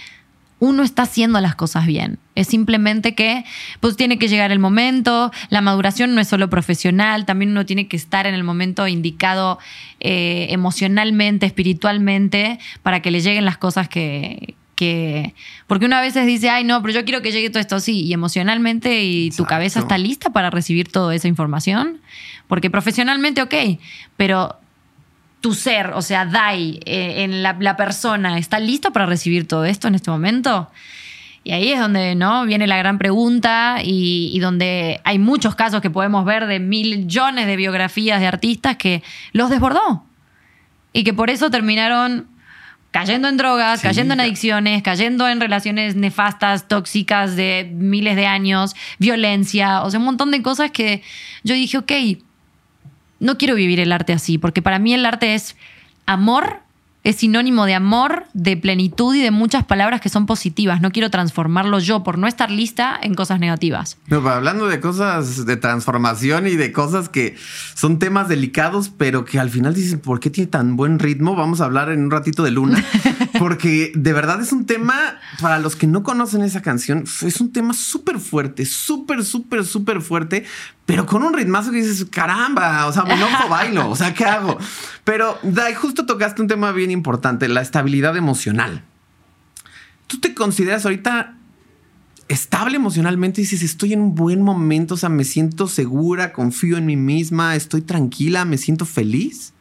uno 0.59 0.83
está 0.83 1.03
haciendo 1.03 1.39
las 1.41 1.55
cosas 1.55 1.85
bien. 1.85 2.19
Es 2.35 2.47
simplemente 2.47 3.15
que 3.15 3.45
pues 3.79 3.95
tiene 3.95 4.19
que 4.19 4.27
llegar 4.27 4.51
el 4.51 4.59
momento, 4.59 5.31
la 5.49 5.61
maduración 5.61 6.15
no 6.15 6.21
es 6.21 6.27
solo 6.27 6.49
profesional, 6.49 7.25
también 7.25 7.51
uno 7.51 7.65
tiene 7.65 7.87
que 7.87 7.97
estar 7.97 8.27
en 8.27 8.33
el 8.33 8.43
momento 8.43 8.87
indicado 8.87 9.59
eh, 9.99 10.47
emocionalmente, 10.49 11.45
espiritualmente, 11.45 12.59
para 12.83 13.01
que 13.01 13.11
le 13.11 13.21
lleguen 13.21 13.45
las 13.45 13.57
cosas 13.57 13.89
que, 13.89 14.55
que... 14.75 15.33
Porque 15.67 15.85
una 15.85 16.01
vez 16.01 16.13
dice, 16.13 16.49
ay 16.49 16.63
no, 16.63 16.81
pero 16.81 16.93
yo 16.93 17.05
quiero 17.05 17.21
que 17.21 17.31
llegue 17.31 17.49
todo 17.49 17.61
esto 17.61 17.77
así, 17.77 18.01
y 18.01 18.13
emocionalmente 18.13 19.03
y 19.03 19.31
tu 19.31 19.45
cabeza 19.45 19.79
está 19.79 19.97
lista 19.97 20.31
para 20.31 20.49
recibir 20.49 20.91
toda 20.91 21.15
esa 21.15 21.27
información, 21.27 22.01
porque 22.47 22.69
profesionalmente 22.69 23.41
ok, 23.41 23.79
pero 24.17 24.58
tu 25.41 25.53
ser, 25.53 25.91
o 25.91 26.01
sea, 26.01 26.25
Dai, 26.25 26.79
eh, 26.85 27.23
en 27.23 27.43
la, 27.43 27.55
la 27.59 27.75
persona, 27.77 28.37
¿está 28.37 28.59
listo 28.59 28.91
para 28.91 29.05
recibir 29.05 29.47
todo 29.47 29.65
esto 29.65 29.87
en 29.87 29.95
este 29.95 30.11
momento? 30.11 30.69
Y 31.43 31.51
ahí 31.51 31.71
es 31.71 31.79
donde 31.79 32.15
¿no? 32.15 32.45
viene 32.45 32.67
la 32.67 32.77
gran 32.77 32.97
pregunta 32.97 33.77
y, 33.83 34.29
y 34.33 34.39
donde 34.39 34.99
hay 35.03 35.19
muchos 35.19 35.55
casos 35.55 35.81
que 35.81 35.89
podemos 35.89 36.25
ver 36.25 36.45
de 36.47 36.59
millones 36.59 37.47
de 37.47 37.55
biografías 37.55 38.19
de 38.19 38.27
artistas 38.27 38.75
que 38.75 39.01
los 39.31 39.49
desbordó 39.49 40.03
y 40.91 41.03
que 41.03 41.13
por 41.13 41.29
eso 41.29 41.49
terminaron 41.49 42.27
cayendo 42.91 43.27
en 43.27 43.37
drogas, 43.37 43.81
Sí, 43.81 43.87
cayendo 43.87 44.15
en 44.15 44.19
adicciones, 44.19 44.81
cayendo 44.83 45.27
en 45.27 45.39
relaciones 45.39 45.95
nefastas, 45.95 46.67
tóxicas 46.67 47.35
de 47.35 47.69
miles 47.73 48.15
de 48.15 48.25
años, 48.25 48.75
violencia, 48.97 49.83
o 49.83 49.91
sea, 49.91 49.99
un 49.99 50.05
montón 50.05 50.31
de 50.31 50.41
cosas 50.41 50.71
que 50.71 51.03
yo 51.43 51.53
dije, 51.53 51.77
ok, 51.77 51.91
no 53.19 53.37
quiero 53.37 53.55
vivir 53.55 53.79
el 53.79 53.91
arte 53.91 54.13
así, 54.13 54.37
porque 54.37 54.61
para 54.61 54.79
mí 54.79 54.93
el 54.93 55.05
arte 55.05 55.35
es 55.35 55.55
amor, 56.05 56.61
es 57.03 57.17
sinónimo 57.17 57.65
de 57.65 57.75
amor, 57.75 58.25
de 58.33 58.57
plenitud 58.57 59.15
y 59.15 59.21
de 59.21 59.31
muchas 59.31 59.63
palabras 59.63 60.01
que 60.01 60.09
son 60.09 60.25
positivas. 60.25 60.81
No 60.81 60.91
quiero 60.91 61.09
transformarlo 61.09 61.79
yo 61.79 62.03
por 62.03 62.17
no 62.17 62.27
estar 62.27 62.51
lista 62.51 62.99
en 63.01 63.13
cosas 63.13 63.39
negativas. 63.39 63.97
No, 64.07 64.21
pero 64.21 64.35
hablando 64.35 64.67
de 64.67 64.79
cosas 64.79 65.45
de 65.45 65.57
transformación 65.57 66.47
y 66.47 66.55
de 66.55 66.71
cosas 66.73 67.07
que 67.07 67.35
son 67.73 67.99
temas 67.99 68.27
delicados, 68.27 68.89
pero 68.89 69.23
que 69.23 69.39
al 69.39 69.49
final 69.49 69.73
dicen, 69.73 69.99
¿por 69.99 70.19
qué 70.19 70.29
tiene 70.29 70.49
tan 70.49 70.75
buen 70.75 70.99
ritmo? 70.99 71.35
Vamos 71.35 71.61
a 71.61 71.65
hablar 71.65 71.89
en 71.89 72.03
un 72.03 72.11
ratito 72.11 72.43
de 72.43 72.51
Luna, 72.51 72.83
porque 73.39 73.93
de 73.95 74.11
verdad 74.11 74.41
es 74.41 74.51
un 74.51 74.65
tema, 74.65 75.17
para 75.39 75.59
los 75.59 75.77
que 75.77 75.87
no 75.87 76.03
conocen 76.03 76.43
esa 76.43 76.61
canción, 76.61 77.05
es 77.21 77.39
un 77.39 77.53
tema 77.53 77.73
súper 77.73 78.19
fuerte, 78.19 78.65
súper, 78.65 79.23
súper, 79.23 79.63
súper 79.63 80.01
fuerte, 80.01 80.43
pero 80.85 81.05
con 81.05 81.23
un 81.23 81.33
ritmazo 81.33 81.71
que 81.71 81.77
dices, 81.77 82.05
caramba, 82.11 82.85
o 82.85 82.91
sea, 82.91 83.03
no 83.03 83.49
bailo, 83.49 83.89
o 83.89 83.95
sea, 83.95 84.13
¿qué 84.13 84.25
hago? 84.25 84.57
Pero, 85.05 85.39
Dai, 85.41 85.73
justo 85.73 86.05
tocaste 86.05 86.41
un 86.41 86.49
tema 86.49 86.73
bien 86.73 86.91
importante, 86.91 87.47
la 87.47 87.61
estabilidad 87.61 88.17
emocional. 88.17 88.83
¿Tú 90.07 90.19
te 90.19 90.33
consideras 90.33 90.83
ahorita 90.83 91.37
estable 92.27 92.75
emocionalmente 92.75 93.39
y 93.39 93.45
dices, 93.45 93.63
estoy 93.63 93.93
en 93.93 94.01
un 94.01 94.15
buen 94.15 94.41
momento, 94.41 94.95
o 94.95 94.97
sea, 94.97 95.07
me 95.07 95.23
siento 95.23 95.69
segura, 95.69 96.33
confío 96.33 96.77
en 96.77 96.85
mí 96.85 96.97
misma, 96.97 97.55
estoy 97.55 97.83
tranquila, 97.83 98.43
me 98.43 98.57
siento 98.57 98.85
feliz? 98.85 99.53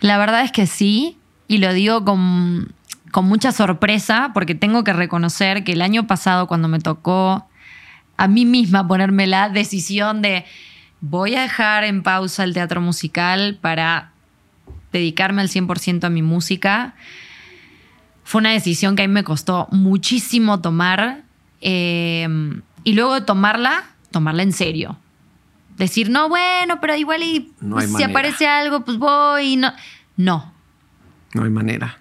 La 0.00 0.18
verdad 0.18 0.42
es 0.42 0.50
que 0.50 0.66
sí, 0.66 1.18
y 1.46 1.58
lo 1.58 1.72
digo 1.72 2.04
con, 2.04 2.74
con 3.12 3.26
mucha 3.26 3.52
sorpresa, 3.52 4.32
porque 4.34 4.54
tengo 4.56 4.82
que 4.82 4.92
reconocer 4.92 5.62
que 5.62 5.72
el 5.72 5.82
año 5.82 6.06
pasado, 6.08 6.48
cuando 6.48 6.66
me 6.66 6.80
tocó 6.80 7.46
a 8.16 8.26
mí 8.26 8.44
misma 8.44 8.86
ponerme 8.88 9.26
la 9.28 9.48
decisión 9.48 10.20
de 10.22 10.44
voy 11.00 11.34
a 11.36 11.42
dejar 11.42 11.84
en 11.84 12.02
pausa 12.02 12.42
el 12.44 12.52
teatro 12.54 12.80
musical 12.80 13.58
para 13.60 14.10
dedicarme 14.92 15.42
al 15.42 15.48
100% 15.48 16.04
a 16.04 16.10
mi 16.10 16.22
música, 16.22 16.94
fue 18.24 18.40
una 18.40 18.50
decisión 18.50 18.96
que 18.96 19.02
a 19.02 19.08
mí 19.08 19.12
me 19.14 19.24
costó 19.24 19.68
muchísimo 19.70 20.60
tomar. 20.60 21.22
eh, 21.60 22.26
y 22.84 22.94
luego 22.94 23.14
de 23.14 23.20
tomarla, 23.20 23.84
tomarla 24.10 24.42
en 24.42 24.52
serio. 24.52 24.96
Decir, 25.76 26.10
no, 26.10 26.28
bueno, 26.28 26.80
pero 26.80 26.96
igual 26.96 27.22
y 27.22 27.52
No 27.60 27.78
hay 27.78 27.86
si 27.86 27.92
manera. 27.92 28.10
aparece 28.10 28.46
algo, 28.48 28.84
pues 28.84 28.98
voy. 28.98 29.56
No. 29.56 29.72
no, 30.16 30.52
No 31.34 31.44
hay 31.44 31.50
manera. 31.50 31.98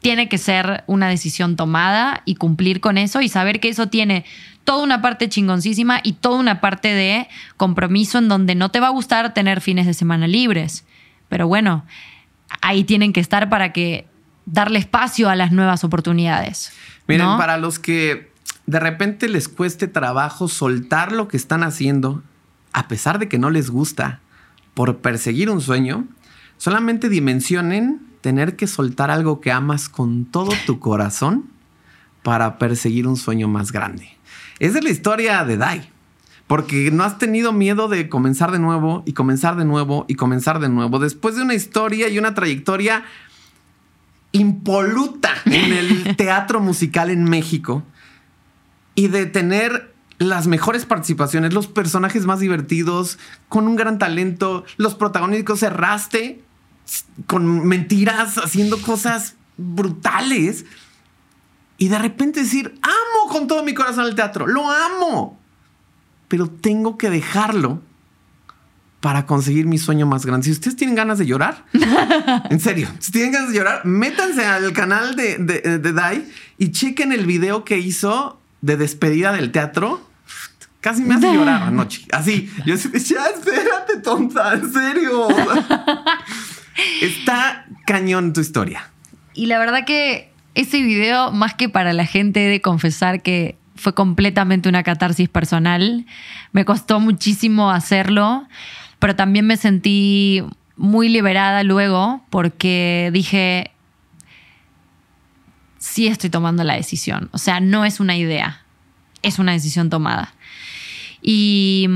Tiene 0.00 0.28
que 0.28 0.38
ser 0.38 0.84
una 0.86 1.08
decisión 1.08 1.56
tomada 1.56 2.22
y 2.24 2.36
cumplir 2.36 2.80
con 2.80 2.98
eso 2.98 3.20
y 3.20 3.28
saber 3.28 3.60
que 3.60 3.68
eso 3.68 3.88
tiene 3.88 4.24
toda 4.64 4.84
una 4.84 5.02
parte 5.02 5.28
chingoncísima 5.28 6.00
y 6.02 6.12
toda 6.12 6.38
una 6.38 6.60
parte 6.60 6.88
de 6.88 7.28
compromiso 7.56 8.18
en 8.18 8.28
donde 8.28 8.54
no 8.54 8.70
te 8.70 8.80
va 8.80 8.88
a 8.88 8.90
gustar 8.90 9.34
tener 9.34 9.60
fines 9.60 9.86
de 9.86 9.94
semana 9.94 10.26
libres. 10.26 10.84
Pero 11.28 11.48
bueno, 11.48 11.84
ahí 12.60 12.84
tienen 12.84 13.12
que 13.12 13.20
estar 13.20 13.48
para 13.48 13.72
que 13.72 14.06
darle 14.46 14.78
espacio 14.78 15.28
a 15.28 15.36
las 15.36 15.52
nuevas 15.52 15.84
oportunidades. 15.84 16.72
Miren, 17.06 17.26
¿no? 17.26 17.38
para 17.38 17.58
los 17.58 17.78
que 17.78 18.30
de 18.66 18.80
repente 18.80 19.28
les 19.28 19.48
cueste 19.48 19.88
trabajo 19.88 20.48
soltar 20.48 21.12
lo 21.12 21.28
que 21.28 21.36
están 21.36 21.62
haciendo, 21.62 22.22
a 22.72 22.88
pesar 22.88 23.18
de 23.18 23.28
que 23.28 23.38
no 23.38 23.50
les 23.50 23.70
gusta, 23.70 24.20
por 24.74 24.98
perseguir 24.98 25.50
un 25.50 25.60
sueño, 25.60 26.06
solamente 26.58 27.08
dimensionen 27.08 28.07
tener 28.20 28.56
que 28.56 28.66
soltar 28.66 29.10
algo 29.10 29.40
que 29.40 29.52
amas 29.52 29.88
con 29.88 30.24
todo 30.24 30.52
tu 30.66 30.78
corazón 30.78 31.46
para 32.22 32.58
perseguir 32.58 33.06
un 33.06 33.16
sueño 33.16 33.48
más 33.48 33.72
grande. 33.72 34.16
Esa 34.58 34.78
es 34.78 34.84
la 34.84 34.90
historia 34.90 35.44
de 35.44 35.56
Dai. 35.56 35.90
Porque 36.46 36.90
no 36.90 37.04
has 37.04 37.18
tenido 37.18 37.52
miedo 37.52 37.88
de 37.88 38.08
comenzar 38.08 38.52
de 38.52 38.58
nuevo 38.58 39.02
y 39.04 39.12
comenzar 39.12 39.56
de 39.56 39.66
nuevo 39.66 40.06
y 40.08 40.14
comenzar 40.14 40.60
de 40.60 40.70
nuevo. 40.70 40.98
Después 40.98 41.36
de 41.36 41.42
una 41.42 41.54
historia 41.54 42.08
y 42.08 42.18
una 42.18 42.34
trayectoria 42.34 43.04
impoluta 44.32 45.30
en 45.44 45.72
el 45.72 46.16
teatro 46.16 46.60
musical 46.60 47.10
en 47.10 47.24
México 47.24 47.82
y 48.94 49.08
de 49.08 49.26
tener 49.26 49.94
las 50.18 50.46
mejores 50.46 50.86
participaciones, 50.86 51.52
los 51.52 51.66
personajes 51.66 52.24
más 52.24 52.40
divertidos, 52.40 53.18
con 53.48 53.68
un 53.68 53.76
gran 53.76 53.98
talento, 53.98 54.64
los 54.78 54.94
protagónicos, 54.94 55.60
cerraste 55.60 56.42
con 57.26 57.66
mentiras, 57.66 58.38
haciendo 58.38 58.80
cosas 58.82 59.34
brutales. 59.56 60.64
Y 61.76 61.88
de 61.88 61.98
repente 61.98 62.40
decir, 62.40 62.78
amo 62.82 63.32
con 63.32 63.46
todo 63.46 63.62
mi 63.62 63.74
corazón 63.74 64.06
el 64.06 64.14
teatro, 64.14 64.46
lo 64.46 64.70
amo. 64.70 65.38
Pero 66.28 66.48
tengo 66.48 66.98
que 66.98 67.10
dejarlo 67.10 67.80
para 69.00 69.26
conseguir 69.26 69.66
mi 69.66 69.78
sueño 69.78 70.06
más 70.06 70.26
grande. 70.26 70.46
Si 70.46 70.50
ustedes 70.50 70.76
tienen 70.76 70.96
ganas 70.96 71.18
de 71.18 71.26
llorar, 71.26 71.64
en 72.50 72.60
serio, 72.60 72.88
si 72.98 73.12
tienen 73.12 73.32
ganas 73.32 73.50
de 73.50 73.56
llorar, 73.56 73.84
métanse 73.84 74.44
al 74.44 74.72
canal 74.72 75.14
de, 75.14 75.38
de, 75.38 75.92
Dai 75.92 76.28
y 76.58 76.72
chequen 76.72 77.12
el 77.12 77.26
video 77.26 77.64
que 77.64 77.78
hizo 77.78 78.40
de 78.60 78.76
despedida 78.76 79.32
del 79.32 79.52
teatro. 79.52 80.00
Casi 80.80 81.02
me 81.02 81.14
hace 81.14 81.32
llorar 81.32 81.62
anoche. 81.68 82.06
Así, 82.12 82.50
yo 82.66 82.76
decía, 82.76 83.18
ya, 83.18 83.26
espérate, 83.26 83.98
tonta, 84.02 84.54
en 84.54 84.72
serio. 84.72 85.28
Está 87.02 87.66
cañón 87.86 88.32
tu 88.32 88.40
historia. 88.40 88.90
Y 89.34 89.46
la 89.46 89.58
verdad 89.58 89.84
que 89.84 90.32
ese 90.54 90.82
video, 90.82 91.30
más 91.32 91.54
que 91.54 91.68
para 91.68 91.92
la 91.92 92.06
gente, 92.06 92.40
de 92.40 92.60
confesar 92.60 93.22
que 93.22 93.56
fue 93.78 93.94
completamente 93.94 94.68
una 94.68 94.82
catarsis 94.82 95.28
personal. 95.28 96.04
Me 96.52 96.64
costó 96.64 97.00
muchísimo 97.00 97.70
hacerlo, 97.70 98.46
pero 98.98 99.16
también 99.16 99.46
me 99.46 99.56
sentí 99.56 100.42
muy 100.76 101.08
liberada 101.08 101.62
luego 101.62 102.24
porque 102.30 103.10
dije, 103.12 103.70
sí 105.78 106.06
estoy 106.08 106.30
tomando 106.30 106.64
la 106.64 106.74
decisión. 106.74 107.28
O 107.32 107.38
sea, 107.38 107.60
no 107.60 107.84
es 107.84 108.00
una 108.00 108.16
idea, 108.16 108.62
es 109.22 109.38
una 109.38 109.52
decisión 109.52 109.90
tomada. 109.90 110.34
Y, 111.30 111.86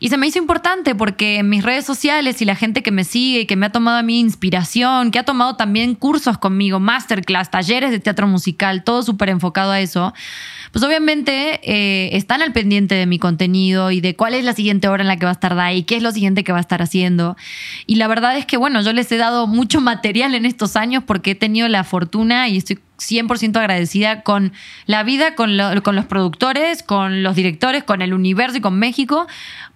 y, 0.00 0.10
se 0.10 0.18
me 0.18 0.26
hizo 0.26 0.38
importante 0.38 0.94
porque 0.94 1.42
mis 1.42 1.64
redes 1.64 1.86
sociales 1.86 2.42
y 2.42 2.44
la 2.44 2.54
gente 2.54 2.82
que 2.82 2.90
me 2.90 3.04
sigue 3.04 3.46
que 3.46 3.56
me 3.56 3.64
ha 3.64 3.72
tomado 3.72 3.96
a 3.96 4.02
mí 4.02 4.20
inspiración, 4.20 5.10
que 5.10 5.18
ha 5.18 5.24
tomado 5.24 5.56
también 5.56 5.94
cursos 5.94 6.36
conmigo, 6.36 6.78
masterclass, 6.78 7.50
talleres 7.50 7.90
de 7.90 8.00
teatro 8.00 8.26
musical, 8.26 8.84
todo 8.84 9.02
súper 9.02 9.30
enfocado 9.30 9.70
a 9.70 9.80
eso, 9.80 10.12
pues 10.72 10.84
obviamente 10.84 11.58
eh, 11.62 12.14
están 12.14 12.42
al 12.42 12.52
pendiente 12.52 12.94
de 12.96 13.06
mi 13.06 13.18
contenido 13.18 13.92
y 13.92 14.02
de 14.02 14.14
cuál 14.14 14.34
es 14.34 14.44
la 14.44 14.52
siguiente 14.52 14.88
hora 14.88 15.04
en 15.04 15.08
la 15.08 15.16
que 15.16 15.24
va 15.24 15.30
a 15.30 15.32
estar 15.32 15.54
Dai, 15.54 15.84
qué 15.84 15.96
es 15.96 16.02
lo 16.02 16.12
siguiente 16.12 16.44
que 16.44 16.52
va 16.52 16.58
a 16.58 16.60
estar 16.60 16.82
haciendo. 16.82 17.38
Y 17.86 17.94
la 17.94 18.08
verdad 18.08 18.36
es 18.36 18.44
que, 18.44 18.58
bueno, 18.58 18.82
yo 18.82 18.92
les 18.92 19.10
he 19.10 19.16
dado 19.16 19.46
mucho 19.46 19.80
material 19.80 20.34
en 20.34 20.44
estos 20.44 20.76
años 20.76 21.02
porque 21.06 21.30
he 21.30 21.34
tenido 21.34 21.66
la 21.68 21.82
fortuna 21.82 22.46
y 22.50 22.58
estoy 22.58 22.78
100% 23.00 23.56
agradecida 23.56 24.22
con 24.22 24.52
la 24.86 25.02
vida, 25.02 25.34
con, 25.34 25.56
con, 25.82 25.96
los 25.96 26.04
productores, 26.06 26.82
con 26.82 27.22
los 27.22 27.34
directores, 27.34 27.84
con 27.84 28.02
el 28.02 28.14
universo 28.14 28.58
y 28.58 28.60
con 28.60 28.78
México 28.78 29.26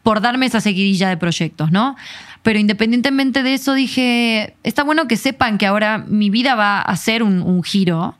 por 0.03 0.21
darme 0.21 0.47
esa 0.47 0.61
seguidilla 0.61 1.09
de 1.09 1.17
proyectos, 1.17 1.73
¿no? 1.73 1.97
Pero 2.45 2.59
independientemente 2.59 3.43
de 3.43 3.55
eso, 3.55 3.73
dije, 3.73 4.55
está 4.65 4.85
bueno 4.85 5.09
que 5.09 5.17
sepan 5.17 5.57
que 5.57 5.65
ahora 5.65 6.05
mi 6.07 6.29
vida 6.29 6.55
va 6.55 6.79
a 6.79 6.95
ser 6.95 7.23
un, 7.23 7.63
giro, 7.63 8.17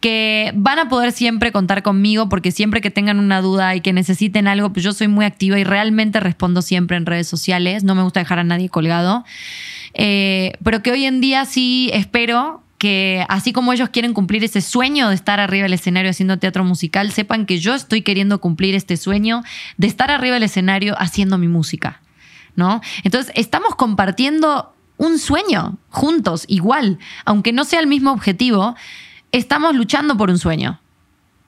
que 0.00 0.50
van 0.56 0.80
a 0.80 0.88
poder 0.88 1.12
siempre 1.12 1.52
contar 1.52 1.84
conmigo 1.84 2.28
porque 2.28 2.50
siempre 2.50 2.80
que 2.80 2.90
tengan 2.90 3.20
una 3.20 3.40
duda 3.40 3.76
y 3.76 3.80
que 3.80 3.92
necesiten 3.92 4.48
algo, 4.48 4.72
pues 4.72 4.82
yo 4.82 4.92
soy 4.92 5.06
muy 5.06 5.24
activa 5.24 5.60
y 5.60 5.64
realmente 5.64 6.18
respondo 6.18 6.60
siempre 6.60 6.96
en 6.96 7.06
redes 7.06 7.28
sociales, 7.28 7.84
no 7.84 7.94
me 7.94 8.02
gusta 8.02 8.18
dejar 8.18 8.40
a 8.40 8.44
nadie 8.44 8.68
colgado. 8.68 9.24
Eh, 9.94 10.54
pero 10.64 10.82
que 10.82 10.90
hoy 10.90 11.04
en 11.04 11.20
día 11.20 11.44
sí 11.44 11.88
espero 11.92 12.64
que 12.78 13.26
así 13.28 13.52
como 13.52 13.72
ellos 13.72 13.90
quieren 13.90 14.14
cumplir 14.14 14.44
ese 14.44 14.60
sueño 14.60 15.08
de 15.08 15.14
estar 15.14 15.40
arriba 15.40 15.64
del 15.64 15.74
escenario 15.74 16.10
haciendo 16.10 16.38
teatro 16.38 16.64
musical, 16.64 17.12
sepan 17.12 17.44
que 17.44 17.58
yo 17.58 17.74
estoy 17.74 18.02
queriendo 18.02 18.40
cumplir 18.40 18.74
este 18.74 18.96
sueño 18.96 19.42
de 19.76 19.86
estar 19.88 20.10
arriba 20.10 20.34
del 20.34 20.44
escenario 20.44 20.94
haciendo 20.98 21.38
mi 21.38 21.48
música. 21.48 22.00
¿no? 22.58 22.80
Entonces, 23.04 23.32
estamos 23.36 23.76
compartiendo 23.76 24.74
un 24.96 25.18
sueño 25.20 25.78
juntos, 25.90 26.44
igual, 26.48 26.98
aunque 27.24 27.52
no 27.52 27.64
sea 27.64 27.78
el 27.78 27.86
mismo 27.86 28.10
objetivo, 28.10 28.74
estamos 29.30 29.76
luchando 29.76 30.16
por 30.16 30.28
un 30.28 30.38
sueño. 30.38 30.80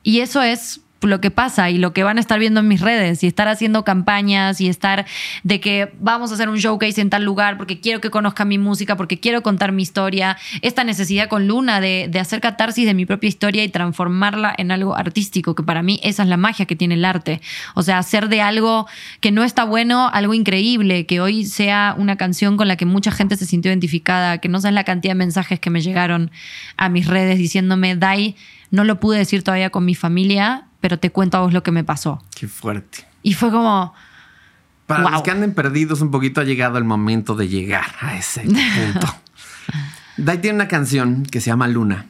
Y 0.05 0.21
eso 0.21 0.41
es 0.41 0.83
lo 1.09 1.21
que 1.21 1.31
pasa 1.31 1.71
y 1.71 1.79
lo 1.79 1.93
que 1.93 2.03
van 2.03 2.19
a 2.19 2.21
estar 2.21 2.39
viendo 2.39 2.61
en 2.61 2.69
mis 2.69 2.81
redes 2.81 3.23
y 3.23 3.27
estar 3.27 3.49
haciendo 3.49 3.85
campañas 3.85 4.61
y 4.61 4.69
estar 4.69 5.07
de 5.43 5.61
que 5.61 5.93
vamos 5.99 6.31
a 6.31 6.35
hacer 6.35 6.49
un 6.49 6.57
showcase 6.57 7.01
en 7.01 7.11
tal 7.11 7.25
lugar 7.25 7.57
porque 7.57 7.81
quiero 7.81 8.01
que 8.01 8.11
conozcan 8.11 8.49
mi 8.49 8.59
música, 8.59 8.97
porque 8.97 9.19
quiero 9.19 9.43
contar 9.43 9.73
mi 9.73 9.83
historia, 9.83 10.37
esta 10.63 10.85
necesidad 10.85 11.29
con 11.29 11.49
Luna 11.49 11.81
de, 11.81 12.09
de 12.11 12.19
hacer 12.19 12.41
catarsis 12.41 12.87
de 12.87 12.95
mi 12.95 13.07
propia 13.07 13.29
historia 13.29 13.65
y 13.65 13.69
transformarla 13.69 14.55
en 14.57 14.71
algo 14.71 14.97
artístico, 14.97 15.55
que 15.55 15.63
para 15.63 15.83
mí 15.83 16.01
esa 16.03 16.23
es 16.23 16.29
la 16.29 16.37
magia 16.37 16.67
que 16.67 16.77
tiene 16.77 16.95
el 16.95 17.05
arte. 17.05 17.41
O 17.75 17.83
sea, 17.83 17.99
hacer 17.99 18.29
de 18.29 18.41
algo 18.41 18.87
que 19.21 19.31
no 19.31 19.45
está 19.45 19.65
bueno 19.65 20.11
algo 20.13 20.35
increíble, 20.35 21.07
que 21.07 21.21
hoy 21.21 21.45
sea 21.45 21.95
una 21.97 22.17
canción 22.17 22.57
con 22.57 22.69
la 22.69 22.77
que 22.77 22.87
mucha 22.87 23.11
gente 23.11 23.37
se 23.37 23.47
sintió 23.47 23.71
identificada, 23.71 24.39
que 24.39 24.49
no 24.49 24.61
sabes 24.61 24.75
la 24.75 24.85
cantidad 24.85 25.13
de 25.13 25.19
mensajes 25.19 25.61
que 25.61 25.71
me 25.71 25.81
llegaron 25.81 26.31
a 26.77 26.89
mis 26.89 27.07
redes 27.07 27.39
diciéndome, 27.39 27.97
Dai, 27.97 28.37
no 28.71 28.85
lo 28.85 29.01
pude 29.01 29.19
decir 29.19 29.43
todavía 29.43 29.71
con 29.71 29.85
mi 29.85 29.95
familia, 29.95 30.70
pero 30.81 30.99
te 30.99 31.11
cuento 31.11 31.37
a 31.37 31.41
vos 31.41 31.53
lo 31.53 31.63
que 31.63 31.71
me 31.71 31.85
pasó. 31.85 32.23
Qué 32.35 32.49
fuerte. 32.49 33.07
Y 33.23 33.35
fue 33.35 33.51
como... 33.51 33.95
Para 34.87 35.09
los 35.09 35.23
que 35.23 35.31
anden 35.31 35.55
perdidos 35.55 36.01
un 36.01 36.11
poquito 36.11 36.41
ha 36.41 36.45
llegado 36.45 36.77
el 36.77 36.85
momento 36.85 37.37
de 37.37 37.49
llegar 37.49 37.95
a 38.01 38.17
ese 38.17 38.43
punto. 38.43 39.07
Dai 40.17 40.41
tiene 40.41 40.57
una 40.57 40.69
canción 40.69 41.23
que 41.23 41.41
se 41.41 41.47
llama 41.47 41.69
Luna, 41.69 42.07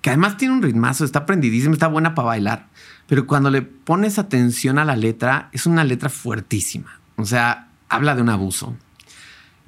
que 0.00 0.10
además 0.10 0.36
tiene 0.36 0.54
un 0.54 0.62
ritmazo, 0.62 1.04
está 1.04 1.26
prendidísima, 1.26 1.72
está 1.72 1.88
buena 1.88 2.14
para 2.14 2.26
bailar, 2.26 2.68
pero 3.08 3.26
cuando 3.26 3.50
le 3.50 3.62
pones 3.62 4.18
atención 4.18 4.78
a 4.78 4.84
la 4.84 4.94
letra, 4.94 5.48
es 5.52 5.66
una 5.66 5.82
letra 5.82 6.08
fuertísima. 6.08 7.00
O 7.16 7.24
sea, 7.24 7.68
habla 7.88 8.14
de 8.14 8.22
un 8.22 8.28
abuso 8.28 8.76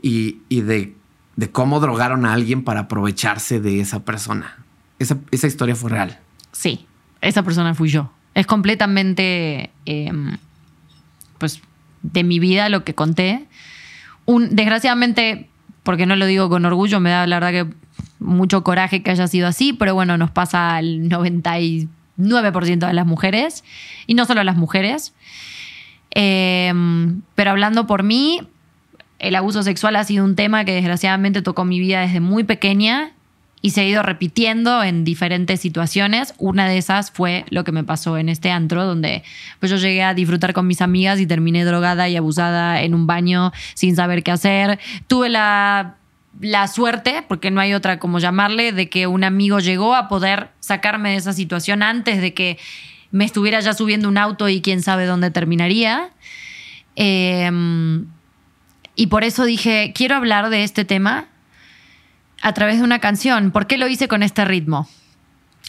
y, 0.00 0.38
de, 0.50 0.94
cómo 1.52 1.80
drogaron 1.80 2.24
a 2.26 2.32
alguien 2.32 2.64
para 2.64 2.80
aprovecharse 2.80 3.60
de 3.60 3.80
esa 3.80 4.04
persona. 4.04 4.64
Esa, 4.98 5.18
esa 5.30 5.46
historia 5.46 5.74
fue 5.74 5.90
real. 5.90 6.20
Sí, 6.52 6.86
esa 7.20 7.42
persona 7.42 7.74
fui 7.74 7.88
yo. 7.88 8.12
Es 8.36 8.46
completamente, 8.46 9.70
em, 9.86 10.36
pues, 11.38 11.62
de 12.02 12.22
mi 12.22 12.38
vida 12.38 12.68
lo 12.68 12.84
que 12.84 12.94
conté. 12.94 13.46
Un, 14.26 14.54
desgraciadamente, 14.54 15.48
porque 15.82 16.04
no 16.04 16.16
lo 16.16 16.26
digo 16.26 16.50
con 16.50 16.66
orgullo, 16.66 17.00
me 17.00 17.08
da 17.08 17.26
la 17.26 17.40
verdad 17.40 17.64
que 17.64 17.74
mucho 18.18 18.62
coraje 18.62 19.02
que 19.02 19.10
haya 19.10 19.26
sido 19.26 19.48
así, 19.48 19.72
pero 19.72 19.94
bueno, 19.94 20.18
nos 20.18 20.30
pasa 20.30 20.76
al 20.76 21.08
99% 21.08 22.86
de 22.86 22.92
las 22.92 23.06
mujeres, 23.06 23.64
y 24.06 24.12
no 24.12 24.26
solo 24.26 24.42
a 24.42 24.44
las 24.44 24.56
mujeres. 24.56 25.14
Em, 26.10 27.22
pero 27.36 27.52
hablando 27.52 27.86
por 27.86 28.02
mí, 28.02 28.42
el 29.18 29.34
abuso 29.34 29.62
sexual 29.62 29.96
ha 29.96 30.04
sido 30.04 30.26
un 30.26 30.36
tema 30.36 30.66
que 30.66 30.74
desgraciadamente 30.74 31.40
tocó 31.40 31.64
mi 31.64 31.80
vida 31.80 32.02
desde 32.02 32.20
muy 32.20 32.44
pequeña 32.44 33.15
y 33.66 33.70
se 33.70 33.80
ha 33.80 33.84
ido 33.84 34.00
repitiendo 34.04 34.84
en 34.84 35.02
diferentes 35.02 35.58
situaciones. 35.60 36.34
Una 36.38 36.68
de 36.68 36.78
esas 36.78 37.10
fue 37.10 37.44
lo 37.50 37.64
que 37.64 37.72
me 37.72 37.82
pasó 37.82 38.16
en 38.16 38.28
este 38.28 38.52
antro, 38.52 38.84
donde 38.84 39.24
pues 39.58 39.70
yo 39.70 39.76
llegué 39.76 40.04
a 40.04 40.14
disfrutar 40.14 40.52
con 40.52 40.68
mis 40.68 40.80
amigas 40.80 41.18
y 41.18 41.26
terminé 41.26 41.64
drogada 41.64 42.08
y 42.08 42.14
abusada 42.14 42.80
en 42.82 42.94
un 42.94 43.08
baño 43.08 43.50
sin 43.74 43.96
saber 43.96 44.22
qué 44.22 44.30
hacer. 44.30 44.78
Tuve 45.08 45.30
la, 45.30 45.96
la 46.40 46.68
suerte, 46.68 47.24
porque 47.26 47.50
no 47.50 47.60
hay 47.60 47.74
otra 47.74 47.98
como 47.98 48.20
llamarle, 48.20 48.70
de 48.70 48.88
que 48.88 49.08
un 49.08 49.24
amigo 49.24 49.58
llegó 49.58 49.96
a 49.96 50.06
poder 50.06 50.50
sacarme 50.60 51.10
de 51.10 51.16
esa 51.16 51.32
situación 51.32 51.82
antes 51.82 52.20
de 52.20 52.34
que 52.34 52.58
me 53.10 53.24
estuviera 53.24 53.58
ya 53.58 53.74
subiendo 53.74 54.08
un 54.08 54.16
auto 54.16 54.48
y 54.48 54.60
quién 54.60 54.80
sabe 54.80 55.06
dónde 55.06 55.32
terminaría. 55.32 56.10
Em, 56.94 58.06
y 58.94 59.08
por 59.08 59.24
eso 59.24 59.44
dije, 59.44 59.92
quiero 59.92 60.14
hablar 60.14 60.50
de 60.50 60.62
este 60.62 60.84
tema 60.84 61.30
a 62.42 62.52
través 62.52 62.78
de 62.78 62.84
una 62.84 62.98
canción. 62.98 63.50
¿Por 63.50 63.66
qué 63.66 63.78
lo 63.78 63.88
hice 63.88 64.08
con 64.08 64.22
este 64.22 64.44
ritmo? 64.44 64.88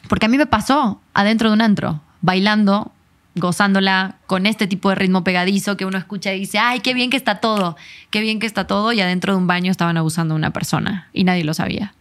Porque 0.07 0.25
a 0.25 0.29
mí 0.29 0.37
me 0.37 0.45
pasó 0.45 1.01
adentro 1.13 1.49
de 1.49 1.55
un 1.55 1.61
antro, 1.61 2.01
bailando, 2.21 2.91
gozándola 3.35 4.15
con 4.25 4.45
este 4.45 4.67
tipo 4.67 4.89
de 4.89 4.95
ritmo 4.95 5.23
pegadizo 5.23 5.77
que 5.77 5.85
uno 5.85 5.97
escucha 5.97 6.33
y 6.33 6.39
dice, 6.39 6.59
ay, 6.59 6.79
qué 6.79 6.93
bien 6.93 7.09
que 7.09 7.17
está 7.17 7.35
todo, 7.35 7.77
qué 8.09 8.21
bien 8.21 8.39
que 8.39 8.47
está 8.47 8.67
todo, 8.67 8.91
y 8.91 9.01
adentro 9.01 9.33
de 9.33 9.39
un 9.39 9.47
baño 9.47 9.71
estaban 9.71 9.97
abusando 9.97 10.33
de 10.33 10.39
una 10.39 10.51
persona 10.51 11.09
y 11.13 11.23
nadie 11.23 11.43
lo 11.43 11.53
sabía. 11.53 11.93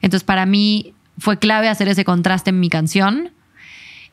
Entonces 0.00 0.24
para 0.24 0.46
mí 0.46 0.94
fue 1.18 1.38
clave 1.38 1.68
hacer 1.68 1.88
ese 1.88 2.04
contraste 2.04 2.50
en 2.50 2.60
mi 2.60 2.68
canción 2.68 3.30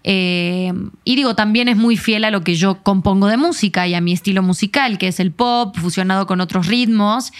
eh, 0.04 0.74
y 1.04 1.16
digo, 1.16 1.36
también 1.36 1.68
es 1.68 1.78
muy 1.78 1.96
fiel 1.96 2.24
a 2.24 2.32
lo 2.32 2.44
que 2.44 2.56
yo 2.56 2.82
compongo 2.82 3.28
de 3.28 3.38
música 3.38 3.88
y 3.88 3.94
a 3.94 4.02
mi 4.02 4.14
estilo 4.14 4.42
musical, 4.42 4.98
que 4.98 5.08
es 5.08 5.20
el 5.20 5.32
pop 5.32 5.78
fusionado 5.78 6.26
con 6.26 6.42
otros 6.42 6.68
ritmos, 6.68 7.32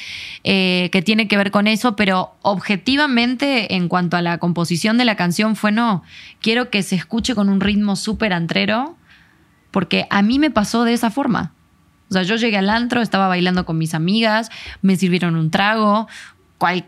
eh, 0.44 0.90
que 0.92 1.02
tiene 1.02 1.28
que 1.28 1.38
ver 1.38 1.52
con 1.52 1.68
eso, 1.68 1.96
pero 1.96 2.36
objetivamente 2.42 3.76
en 3.76 3.88
cuanto 3.88 4.18
a 4.18 4.22
la 4.22 4.38
composición 4.38 4.98
de 4.98 5.06
la 5.06 5.16
canción 5.16 5.56
fue 5.56 5.72
no, 5.72 6.04
quiero 6.40 6.70
que 6.70 6.84
se 6.84 6.96
escuche 6.96 7.34
con 7.34 7.50
un 7.50 7.62
ritmo 7.62 7.96
súper 7.96 8.34
antrero, 8.34 8.96
porque 9.72 10.06
a 10.10 10.22
mí 10.22 10.38
me 10.38 10.52
pasó 10.52 10.84
de 10.84 10.94
esa 10.94 11.10
forma. 11.10 11.54
O 12.10 12.14
sea, 12.14 12.24
yo 12.24 12.36
llegué 12.36 12.58
al 12.58 12.70
antro, 12.70 13.02
estaba 13.02 13.30
bailando 13.30 13.66
con 13.66 13.78
mis 13.78 13.94
amigas, 13.94 14.52
me 14.82 14.98
sirvieron 14.98 15.36
un 15.36 15.50
trago, 15.50 16.08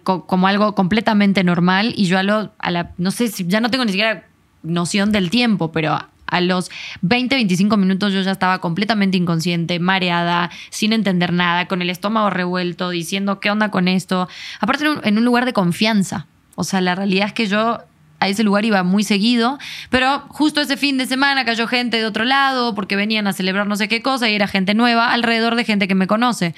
como 0.04 0.48
algo 0.48 0.76
completamente 0.76 1.44
normal 1.44 1.94
y 1.96 2.06
yo 2.06 2.20
a, 2.20 2.24
lo, 2.24 2.54
a 2.60 2.70
la, 2.70 2.92
no 2.98 3.10
sé, 3.10 3.30
si 3.30 3.48
ya 3.48 3.60
no 3.60 3.72
tengo 3.72 3.86
ni 3.86 3.92
siquiera 3.92 4.28
noción 4.64 5.12
del 5.12 5.30
tiempo, 5.30 5.72
pero 5.72 6.00
A 6.26 6.42
los 6.42 6.72
20, 7.02 7.36
25 7.36 7.78
minutos 7.78 8.12
yo 8.12 8.22
ya 8.22 8.32
estaba 8.32 8.60
completamente 8.60 9.18
inconsciente, 9.18 9.78
mareada, 9.80 10.50
sin 10.72 10.92
entender 10.92 11.32
nada, 11.32 11.68
con 11.68 11.84
el 11.84 11.92
estómago 11.92 12.32
revuelto, 12.32 12.90
diciendo 12.90 13.40
qué 13.40 13.52
onda 13.52 13.70
con 13.70 13.88
esto. 13.88 14.28
Aparte 14.60 14.86
en 15.04 15.18
un 15.20 15.26
lugar 15.26 15.46
de 15.46 15.54
confianza. 15.54 16.26
O 16.56 16.64
sea, 16.64 16.82
la 16.82 16.96
realidad 16.96 17.28
es 17.28 17.34
que 17.34 17.46
yo 17.46 17.82
a 18.20 18.28
ese 18.30 18.44
lugar 18.44 18.64
iba 18.66 18.82
muy 18.84 19.04
seguido, 19.04 19.60
pero 19.90 20.22
justo 20.30 20.62
ese 20.62 20.78
fin 20.78 20.98
de 20.98 21.06
semana 21.06 21.46
cayó 21.46 21.68
gente 21.68 21.98
de 21.98 22.06
otro 22.06 22.24
lado 22.24 22.74
porque 22.74 22.96
venían 22.96 23.28
a 23.28 23.34
celebrar 23.34 23.68
no 23.68 23.76
sé 23.76 23.88
qué 23.88 24.02
cosa 24.02 24.30
y 24.30 24.34
era 24.34 24.48
gente 24.48 24.74
nueva 24.74 25.12
alrededor 25.12 25.56
de 25.56 25.66
gente 25.66 25.88
que 25.88 25.96
me 25.96 26.08
conoce. 26.08 26.56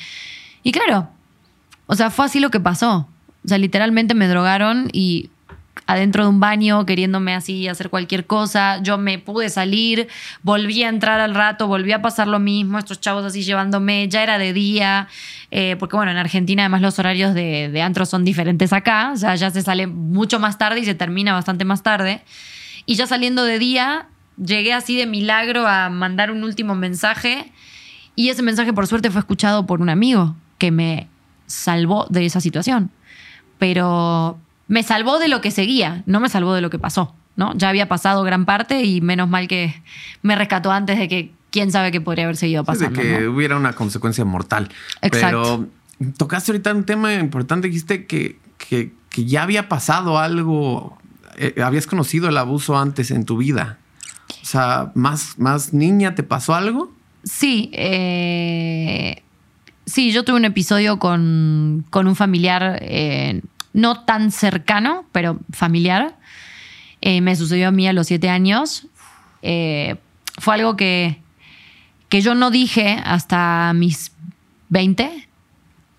Y 0.64 0.72
claro, 0.72 1.10
o 1.88 1.96
sea, 1.96 2.12
fue 2.12 2.26
así 2.26 2.40
lo 2.40 2.52
que 2.52 2.60
pasó. 2.60 3.10
O 3.44 3.48
sea, 3.48 3.58
literalmente 3.58 4.14
me 4.14 4.28
drogaron 4.28 4.90
y 4.94 5.32
adentro 5.88 6.24
de 6.24 6.30
un 6.30 6.40
baño 6.40 6.86
queriéndome 6.86 7.36
así 7.36 7.68
hacer 7.68 7.90
cualquier 7.90 8.26
cosa. 8.26 8.82
Yo 8.82 8.98
me 8.98 9.20
pude 9.20 9.50
salir, 9.50 10.08
volví 10.44 10.84
a 10.84 10.90
entrar 10.90 11.20
al 11.20 11.36
rato, 11.36 11.68
volví 11.68 11.92
a 11.92 12.02
pasar 12.02 12.28
lo 12.28 12.40
mismo, 12.40 12.80
estos 12.80 13.00
chavos 13.02 13.26
así 13.26 13.44
llevándome, 13.44 14.08
ya 14.10 14.24
era 14.24 14.38
de 14.38 14.54
día, 14.54 15.08
eh, 15.52 15.76
porque 15.80 15.96
bueno, 15.96 16.12
en 16.12 16.18
Argentina 16.18 16.64
además 16.64 16.82
los 16.82 17.00
horarios 17.00 17.34
de, 17.34 17.70
de 17.70 17.82
antro 17.82 18.06
son 18.06 18.26
diferentes 18.26 18.74
acá, 18.74 19.12
o 19.14 19.18
sea, 19.18 19.36
ya 19.36 19.52
se 19.52 19.62
sale 19.62 19.88
mucho 19.88 20.40
más 20.40 20.58
tarde 20.58 20.80
y 20.80 20.86
se 20.86 20.96
termina 20.96 21.34
bastante 21.34 21.66
más 21.66 21.84
tarde. 21.84 22.22
Y 22.86 22.96
ya 22.96 23.08
saliendo 23.08 23.44
de 23.44 23.60
día, 23.60 24.08
llegué 24.44 24.74
así 24.74 24.98
de 24.98 25.06
milagro 25.06 25.68
a 25.68 25.90
mandar 25.90 26.32
un 26.32 26.44
último 26.44 26.76
mensaje 26.76 27.52
y 28.16 28.30
ese 28.30 28.42
mensaje 28.44 28.74
por 28.74 28.88
suerte 28.88 29.12
fue 29.12 29.20
escuchado 29.20 29.66
por 29.66 29.82
un 29.82 29.90
amigo 29.90 30.36
que 30.58 30.72
me 30.72 31.08
salvó 31.48 32.08
de 32.10 32.26
esa 32.26 32.42
situación. 32.42 32.92
Pero 33.60 34.40
me 34.68 34.84
salvó 34.84 35.20
de 35.20 35.28
lo 35.28 35.42
que 35.42 35.52
seguía, 35.52 36.04
no 36.06 36.20
me 36.20 36.30
salvó 36.30 36.54
de 36.54 36.62
lo 36.62 36.70
que 36.70 36.80
pasó. 36.80 37.14
¿no? 37.36 37.54
Ya 37.56 37.70
había 37.70 37.88
pasado 37.88 38.24
gran 38.24 38.46
parte 38.46 38.84
y 38.84 39.02
menos 39.02 39.30
mal 39.30 39.48
que 39.48 39.82
me 40.22 40.36
rescató 40.36 40.72
antes 40.72 40.98
de 40.98 41.08
que 41.08 41.32
quién 41.52 41.72
sabe 41.72 41.92
qué 41.92 42.02
podría 42.02 42.26
haber 42.26 42.38
seguido 42.38 42.64
pasando. 42.64 43.02
de 43.02 43.08
que 43.08 43.28
hubiera 43.28 43.58
una 43.58 43.74
consecuencia 43.74 44.26
mortal. 44.26 44.70
Exacto. 45.02 45.68
Pero 46.00 46.14
tocaste 46.18 46.52
ahorita 46.52 46.74
un 46.74 46.86
tema 46.86 47.14
importante, 47.14 47.68
dijiste 47.68 48.06
que, 48.06 48.40
que, 48.58 48.92
ya 49.18 49.44
había 49.44 49.70
pasado 49.70 50.18
algo, 50.18 50.98
eh, 51.38 51.62
habías 51.64 51.88
conocido 51.88 52.28
el 52.28 52.38
abuso 52.38 52.78
antes 52.78 53.12
en 53.12 53.24
tu 53.24 53.38
vida. 53.38 53.80
O 54.42 54.46
sea, 54.46 54.92
¿más, 54.94 55.40
más 55.40 55.74
niña 55.74 56.16
te 56.16 56.24
pasó 56.24 56.54
algo? 56.54 56.94
Sí, 57.24 57.70
eh, 57.74 59.24
sí, 59.86 60.12
yo 60.12 60.24
tuve 60.26 60.36
un 60.36 60.46
episodio 60.46 61.00
con, 61.00 61.86
con 61.90 62.08
un 62.08 62.16
familiar 62.16 62.80
eh, 62.82 63.42
no 63.76 64.06
tan 64.06 64.32
cercano, 64.32 65.06
pero 65.12 65.38
familiar. 65.52 66.16
Eh, 67.02 67.20
me 67.20 67.36
sucedió 67.36 67.68
a 67.68 67.72
mí 67.72 67.88
a 67.88 67.94
los 67.94 68.08
siete 68.08 68.30
años. 68.30 68.88
Eh, 69.42 69.98
fue 70.40 70.56
algo 70.56 70.78
que, 70.78 71.20
que 72.08 72.22
yo 72.22 72.36
no 72.36 72.52
dije 72.52 73.02
hasta 73.04 73.74
mis 73.76 74.14
20, 74.70 75.28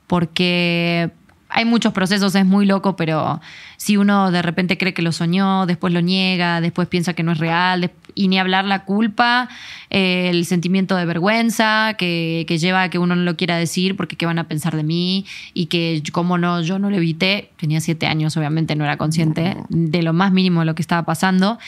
porque 0.06 1.10
hay 1.50 1.64
muchos 1.66 1.92
procesos, 1.92 2.34
es 2.34 2.46
muy 2.46 2.64
loco, 2.64 2.96
pero 2.96 3.42
si 3.76 3.98
uno 3.98 4.30
de 4.30 4.40
repente 4.40 4.78
cree 4.78 4.94
que 4.94 5.02
lo 5.02 5.12
soñó, 5.12 5.66
después 5.66 5.92
lo 5.92 6.00
niega, 6.00 6.62
después 6.62 6.88
piensa 6.88 7.12
que 7.12 7.22
no 7.22 7.32
es 7.32 7.38
real, 7.38 7.92
y 8.16 8.26
ni 8.26 8.38
hablar 8.38 8.64
la 8.64 8.84
culpa, 8.84 9.48
eh, 9.90 10.30
el 10.30 10.44
sentimiento 10.46 10.96
de 10.96 11.04
vergüenza 11.04 11.94
que, 11.96 12.44
lleva 12.58 12.82
a 12.82 12.90
que 12.90 12.98
uno 12.98 13.14
no 13.14 13.22
lo 13.22 13.36
quiera 13.36 13.56
decir 13.56 13.94
porque 13.94 14.16
qué 14.16 14.26
van 14.26 14.40
a 14.40 14.48
pensar 14.48 14.74
de 14.74 14.82
mí 14.82 15.26
y 15.54 15.66
que 15.66 16.02
como 16.10 16.38
no, 16.38 16.62
yo 16.62 16.80
no 16.80 16.90
lo 16.90 16.96
evité, 16.96 17.52
tenía 17.58 17.80
siete 17.80 18.06
años, 18.06 18.36
obviamente 18.36 18.74
no 18.74 18.84
era 18.84 18.96
consciente 18.96 19.56
de 19.68 20.02
lo 20.02 20.12
más 20.12 20.32
mínimo 20.32 20.60
de 20.60 20.66
lo 20.66 20.74
que 20.74 20.82
estaba 20.82 21.04
pasando, 21.04 21.58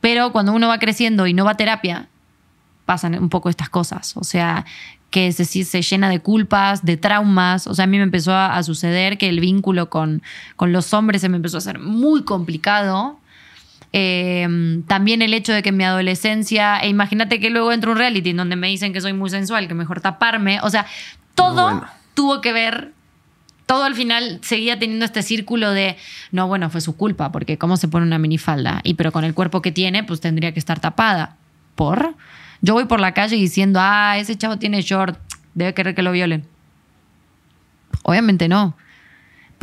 pero 0.00 0.30
cuando 0.30 0.52
uno 0.52 0.68
va 0.68 0.78
creciendo 0.78 1.26
y 1.26 1.32
no 1.32 1.44
va 1.44 1.52
a 1.52 1.56
terapia, 1.56 2.08
pasan 2.84 3.18
un 3.18 3.30
poco 3.30 3.48
estas 3.48 3.70
cosas, 3.70 4.14
o 4.18 4.24
sea, 4.24 4.66
que 5.14 5.32
se, 5.32 5.44
se 5.44 5.80
llena 5.80 6.08
de 6.08 6.18
culpas, 6.18 6.84
de 6.84 6.96
traumas. 6.96 7.68
O 7.68 7.74
sea, 7.74 7.84
a 7.84 7.86
mí 7.86 7.98
me 7.98 8.02
empezó 8.02 8.34
a, 8.34 8.60
suceder 8.64 9.16
que 9.16 9.28
el 9.28 9.38
vínculo 9.38 9.88
con, 9.88 10.22
con, 10.56 10.72
los 10.72 10.92
hombres 10.92 11.20
se 11.20 11.28
me 11.28 11.36
empezó 11.36 11.56
a 11.56 11.58
hacer 11.58 11.78
muy 11.78 12.24
complicado. 12.24 13.20
Eh, 13.96 14.82
también 14.88 15.22
el 15.22 15.32
hecho 15.34 15.52
de 15.52 15.62
que 15.62 15.68
en 15.68 15.76
mi 15.76 15.84
adolescencia, 15.84 16.80
e 16.80 16.88
imagínate 16.88 17.38
que 17.38 17.48
luego 17.48 17.70
entro 17.72 17.92
un 17.92 17.98
reality 17.98 18.30
en 18.30 18.38
donde 18.38 18.56
me 18.56 18.66
dicen 18.66 18.92
que 18.92 19.00
soy 19.00 19.12
muy 19.12 19.30
sensual, 19.30 19.68
que 19.68 19.74
mejor 19.74 20.00
taparme. 20.00 20.58
O 20.62 20.70
sea, 20.70 20.84
todo 21.36 21.84
tuvo 22.14 22.40
que 22.40 22.52
ver 22.52 22.92
todo 23.66 23.84
al 23.84 23.94
final 23.94 24.40
seguía 24.42 24.78
teniendo 24.78 25.04
este 25.04 25.22
círculo 25.22 25.70
de, 25.70 25.96
no, 26.32 26.48
bueno, 26.48 26.68
fue 26.70 26.80
su 26.80 26.96
culpa, 26.96 27.32
porque 27.32 27.56
cómo 27.56 27.76
se 27.76 27.88
pone 27.88 28.04
una 28.04 28.18
minifalda, 28.18 28.80
y 28.82 28.94
pero 28.94 29.12
con 29.12 29.24
el 29.24 29.32
cuerpo 29.32 29.62
que 29.62 29.72
tiene, 29.72 30.04
pues 30.04 30.20
tendría 30.20 30.52
que 30.52 30.58
estar 30.58 30.80
tapada. 30.80 31.36
¿Por? 31.74 32.14
Yo 32.60 32.74
voy 32.74 32.84
por 32.84 33.00
la 33.00 33.14
calle 33.14 33.36
diciendo, 33.36 33.78
ah, 33.80 34.18
ese 34.18 34.36
chavo 34.36 34.58
tiene 34.58 34.82
short, 34.82 35.18
debe 35.54 35.72
querer 35.72 35.94
que 35.94 36.02
lo 36.02 36.12
violen. 36.12 36.44
Obviamente 38.02 38.48
no. 38.48 38.76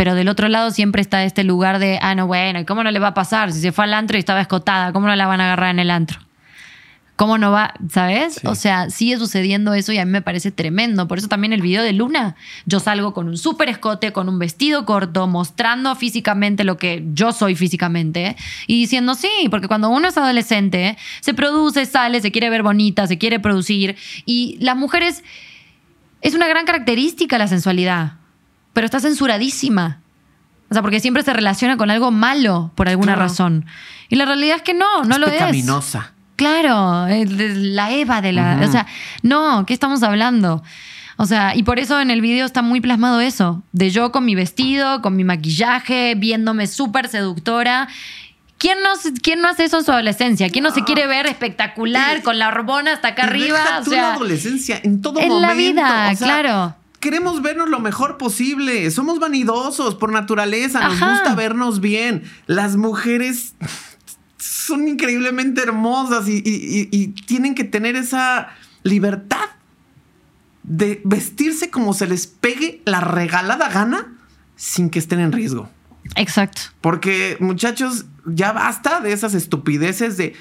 Pero 0.01 0.15
del 0.15 0.29
otro 0.29 0.47
lado 0.47 0.71
siempre 0.71 0.99
está 0.99 1.23
este 1.25 1.43
lugar 1.43 1.77
de, 1.77 1.99
ah, 2.01 2.15
no, 2.15 2.25
bueno, 2.25 2.65
¿cómo 2.65 2.83
no 2.83 2.89
le 2.89 2.97
va 2.97 3.09
a 3.09 3.13
pasar? 3.13 3.53
Si 3.53 3.61
se 3.61 3.71
fue 3.71 3.83
al 3.83 3.93
antro 3.93 4.17
y 4.17 4.19
estaba 4.19 4.41
escotada, 4.41 4.91
¿cómo 4.93 5.05
no 5.05 5.15
la 5.15 5.27
van 5.27 5.41
a 5.41 5.43
agarrar 5.43 5.69
en 5.69 5.77
el 5.77 5.91
antro? 5.91 6.19
¿Cómo 7.15 7.37
no 7.37 7.51
va? 7.51 7.75
¿Sabes? 7.87 8.41
O 8.45 8.55
sea, 8.55 8.89
sigue 8.89 9.17
sucediendo 9.17 9.75
eso 9.75 9.91
y 9.91 9.99
a 9.99 10.05
mí 10.05 10.11
me 10.11 10.23
parece 10.23 10.49
tremendo. 10.49 11.07
Por 11.07 11.19
eso 11.19 11.27
también 11.27 11.53
el 11.53 11.61
video 11.61 11.83
de 11.83 11.93
Luna, 11.93 12.35
yo 12.65 12.79
salgo 12.79 13.13
con 13.13 13.27
un 13.27 13.37
súper 13.37 13.69
escote, 13.69 14.11
con 14.11 14.27
un 14.27 14.39
vestido 14.39 14.87
corto, 14.87 15.27
mostrando 15.27 15.95
físicamente 15.95 16.63
lo 16.63 16.77
que 16.77 17.05
yo 17.13 17.31
soy 17.31 17.53
físicamente 17.53 18.35
y 18.65 18.79
diciendo 18.79 19.13
sí, 19.13 19.29
porque 19.51 19.67
cuando 19.67 19.89
uno 19.89 20.07
es 20.07 20.17
adolescente, 20.17 20.97
se 21.19 21.35
produce, 21.35 21.85
sale, 21.85 22.21
se 22.21 22.31
quiere 22.31 22.49
ver 22.49 22.63
bonita, 22.63 23.05
se 23.05 23.19
quiere 23.19 23.39
producir 23.39 23.95
y 24.25 24.57
las 24.61 24.75
mujeres 24.75 25.23
es 26.21 26.33
una 26.33 26.47
gran 26.47 26.65
característica 26.65 27.37
la 27.37 27.47
sensualidad, 27.47 28.13
pero 28.73 28.85
está 28.85 28.99
censuradísima. 28.99 29.99
O 30.69 30.73
sea, 30.73 30.81
porque 30.81 31.01
siempre 31.01 31.23
se 31.23 31.33
relaciona 31.33 31.75
con 31.75 31.91
algo 31.91 32.11
malo 32.11 32.71
por 32.75 32.87
alguna 32.87 33.15
razón. 33.15 33.65
Y 34.07 34.15
la 34.15 34.25
realidad 34.25 34.55
es 34.55 34.61
que 34.61 34.73
no, 34.73 35.03
no 35.03 35.17
lo 35.17 35.27
es. 35.27 35.33
Pecaminosa. 35.33 36.13
Claro, 36.37 37.07
la 37.07 37.91
Eva 37.91 38.21
de 38.21 38.31
la... 38.31 38.59
O 38.63 38.71
sea, 38.71 38.87
no, 39.21 39.65
¿qué 39.65 39.73
estamos 39.73 40.01
hablando? 40.01 40.63
O 41.17 41.25
sea, 41.25 41.55
y 41.55 41.63
por 41.63 41.77
eso 41.77 41.99
en 41.99 42.09
el 42.09 42.21
video 42.21 42.45
está 42.45 42.61
muy 42.61 42.81
plasmado 42.81 43.19
eso, 43.19 43.61
de 43.73 43.91
yo 43.91 44.11
con 44.11 44.25
mi 44.25 44.33
vestido, 44.33 45.01
con 45.01 45.15
mi 45.15 45.23
maquillaje, 45.23 46.15
viéndome 46.15 46.67
súper 46.67 47.09
seductora. 47.09 47.89
¿Quién 48.57 48.81
no, 48.81 48.89
¿Quién 49.21 49.41
no 49.41 49.49
hace 49.49 49.65
eso 49.65 49.77
en 49.77 49.83
su 49.83 49.91
adolescencia? 49.91 50.49
¿Quién 50.49 50.63
no, 50.63 50.71
se 50.71 50.83
quiere 50.83 51.05
ver 51.05 51.27
espectacular, 51.27 52.23
con 52.23 52.39
la 52.39 52.47
hormona 52.47 52.93
hasta 52.93 53.09
acá 53.09 53.23
arriba? 53.23 53.59
o 53.81 53.83
sea, 53.83 54.01
la 54.01 54.13
adolescencia, 54.13 54.79
en 54.81 55.01
todo 55.01 55.15
momento. 55.15 55.35
En 55.35 55.41
la 55.41 55.53
vida, 55.53 56.15
claro 56.17 56.80
queremos 57.01 57.41
vernos 57.41 57.69
lo 57.69 57.81
mejor 57.81 58.17
posible. 58.17 58.89
Somos 58.91 59.19
vanidosos 59.19 59.95
por 59.95 60.13
naturaleza. 60.13 60.87
Nos 60.87 60.99
gusta 60.99 61.35
vernos 61.35 61.81
bien. 61.81 62.23
Las 62.47 62.77
mujeres 62.77 63.55
son 64.37 64.87
increíblemente 64.87 65.61
hermosas 65.61 66.25
y, 66.27 67.07
tienen 67.25 67.55
que 67.55 67.65
tener 67.65 67.97
esa 67.97 68.49
libertad 68.83 69.49
de 70.63 71.01
vestirse 71.03 71.69
como 71.69 71.93
se 71.93 72.07
les 72.07 72.27
pegue 72.27 72.81
la 72.85 73.01
regalada 73.01 73.67
gana 73.69 74.13
sin 74.55 74.89
que 74.89 74.99
estén 74.99 75.19
en 75.19 75.31
riesgo. 75.31 75.69
Exacto. 76.15 76.61
Porque 76.81 77.37
muchachos, 77.39 78.05
ya 78.25 78.51
basta 78.53 79.01
de 79.01 79.11
esas 79.11 79.33
estupideces 79.33 80.17
de 80.17 80.35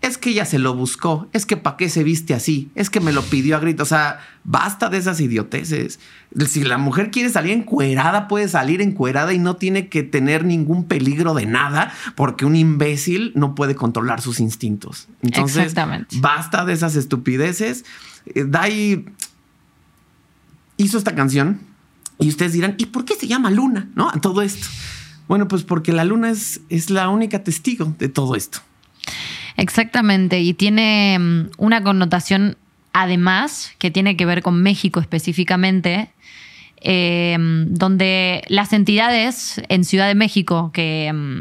es 0.00 0.16
que 0.16 0.30
ella 0.30 0.44
se 0.44 0.58
lo 0.58 0.74
buscó, 0.74 1.28
es 1.32 1.44
que 1.44 1.56
para 1.56 1.76
qué 1.76 1.88
se 1.88 2.04
viste 2.04 2.32
así, 2.32 2.70
es 2.74 2.88
que 2.88 3.00
me 3.00 3.12
lo 3.12 3.22
pidió 3.22 3.56
a 3.56 3.58
grito, 3.58 3.82
o 3.82 3.86
sea, 3.86 4.20
basta 4.44 4.88
de 4.90 4.98
esas 4.98 5.20
idioteces. 5.20 5.98
Si 6.46 6.62
la 6.62 6.78
mujer 6.78 7.10
quiere 7.10 7.30
salir 7.30 7.52
encuerada, 7.52 8.28
puede 8.28 8.48
salir 8.48 8.80
encuerada 8.80 9.32
y 9.32 9.38
no 9.38 9.56
tiene 9.56 9.88
que 9.88 10.04
tener 10.04 10.44
ningún 10.44 10.84
peligro 10.84 11.34
de 11.34 11.46
nada, 11.46 11.92
porque 12.14 12.44
un 12.44 12.54
imbécil 12.54 13.32
no 13.34 13.54
puede 13.56 13.74
controlar 13.74 14.20
sus 14.20 14.38
instintos. 14.38 15.08
Entonces, 15.22 15.74
basta 16.20 16.64
de 16.64 16.72
esas 16.72 16.94
estupideces. 16.94 17.84
Eh, 18.26 18.44
Dai 18.46 19.04
hizo 20.76 20.96
esta 20.96 21.14
canción 21.16 21.60
y 22.20 22.28
ustedes 22.28 22.52
dirán, 22.52 22.76
¿y 22.78 22.86
por 22.86 23.04
qué 23.04 23.14
se 23.14 23.26
llama 23.26 23.50
Luna? 23.50 23.88
¿No? 23.96 24.08
A 24.08 24.20
todo 24.20 24.42
esto. 24.42 24.68
Bueno, 25.26 25.48
pues 25.48 25.62
porque 25.62 25.92
la 25.92 26.04
luna 26.04 26.30
es, 26.30 26.62
es 26.70 26.88
la 26.88 27.10
única 27.10 27.44
testigo 27.44 27.94
de 27.98 28.08
todo 28.08 28.34
esto. 28.34 28.60
Exactamente, 29.58 30.40
y 30.40 30.54
tiene 30.54 31.18
mm, 31.18 31.50
una 31.58 31.82
connotación 31.82 32.56
además 32.92 33.72
que 33.78 33.90
tiene 33.90 34.16
que 34.16 34.24
ver 34.24 34.40
con 34.40 34.62
México 34.62 35.00
específicamente, 35.00 36.10
em, 36.80 37.66
donde 37.74 38.44
las 38.46 38.72
entidades 38.72 39.60
en 39.68 39.84
Ciudad 39.84 40.06
de 40.06 40.14
México 40.14 40.70
que, 40.72 41.12
mm, 41.12 41.40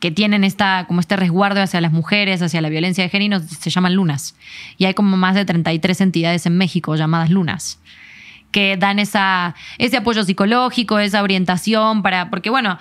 que 0.00 0.10
tienen 0.10 0.44
esta, 0.44 0.84
como 0.86 1.00
este 1.00 1.16
resguardo 1.16 1.62
hacia 1.62 1.80
las 1.80 1.92
mujeres, 1.92 2.42
hacia 2.42 2.60
la 2.60 2.68
violencia 2.68 3.02
de 3.02 3.08
género, 3.08 3.40
se 3.40 3.70
llaman 3.70 3.94
lunas. 3.94 4.36
Y 4.76 4.84
hay 4.84 4.92
como 4.92 5.16
más 5.16 5.34
de 5.34 5.46
33 5.46 6.02
entidades 6.02 6.44
en 6.44 6.58
México 6.58 6.94
llamadas 6.94 7.30
lunas 7.30 7.80
que 8.56 8.78
dan 8.78 8.98
esa, 8.98 9.54
ese 9.76 9.98
apoyo 9.98 10.24
psicológico, 10.24 10.98
esa 10.98 11.22
orientación 11.22 12.02
para, 12.02 12.30
porque 12.30 12.48
bueno, 12.48 12.78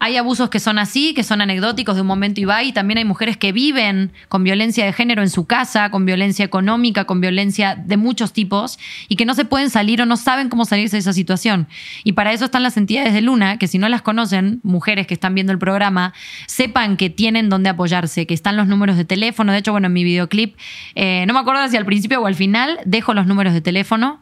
hay 0.00 0.16
abusos 0.16 0.48
que 0.48 0.60
son 0.60 0.78
así, 0.78 1.12
que 1.12 1.24
son 1.24 1.40
anecdóticos 1.40 1.96
de 1.96 2.02
un 2.02 2.06
momento 2.06 2.40
y 2.40 2.44
va, 2.44 2.62
y 2.62 2.72
también 2.72 2.98
hay 2.98 3.04
mujeres 3.04 3.36
que 3.36 3.50
viven 3.52 4.12
con 4.28 4.44
violencia 4.44 4.84
de 4.84 4.92
género 4.92 5.22
en 5.22 5.30
su 5.30 5.46
casa, 5.46 5.90
con 5.90 6.06
violencia 6.06 6.44
económica, 6.44 7.04
con 7.04 7.20
violencia 7.20 7.74
de 7.74 7.96
muchos 7.96 8.32
tipos, 8.32 8.78
y 9.08 9.16
que 9.16 9.24
no 9.24 9.34
se 9.34 9.44
pueden 9.44 9.70
salir 9.70 10.00
o 10.00 10.06
no 10.06 10.16
saben 10.16 10.48
cómo 10.48 10.64
salirse 10.64 10.96
de 10.96 11.00
esa 11.00 11.12
situación. 11.12 11.66
Y 12.04 12.12
para 12.12 12.32
eso 12.32 12.44
están 12.44 12.62
las 12.62 12.76
entidades 12.76 13.12
de 13.12 13.22
Luna, 13.22 13.58
que 13.58 13.66
si 13.66 13.78
no 13.78 13.88
las 13.88 14.02
conocen, 14.02 14.60
mujeres 14.62 15.06
que 15.08 15.14
están 15.14 15.34
viendo 15.34 15.52
el 15.52 15.58
programa, 15.58 16.14
sepan 16.46 16.96
que 16.96 17.10
tienen 17.10 17.48
dónde 17.48 17.68
apoyarse, 17.68 18.26
que 18.26 18.34
están 18.34 18.56
los 18.56 18.68
números 18.68 18.96
de 18.96 19.04
teléfono. 19.04 19.50
De 19.50 19.58
hecho, 19.58 19.72
bueno, 19.72 19.88
en 19.88 19.94
mi 19.94 20.04
videoclip, 20.04 20.56
eh, 20.94 21.24
no 21.26 21.34
me 21.34 21.40
acuerdo 21.40 21.66
si 21.68 21.76
al 21.76 21.84
principio 21.84 22.20
o 22.20 22.26
al 22.26 22.36
final, 22.36 22.78
dejo 22.84 23.14
los 23.14 23.26
números 23.26 23.52
de 23.52 23.60
teléfono. 23.60 24.20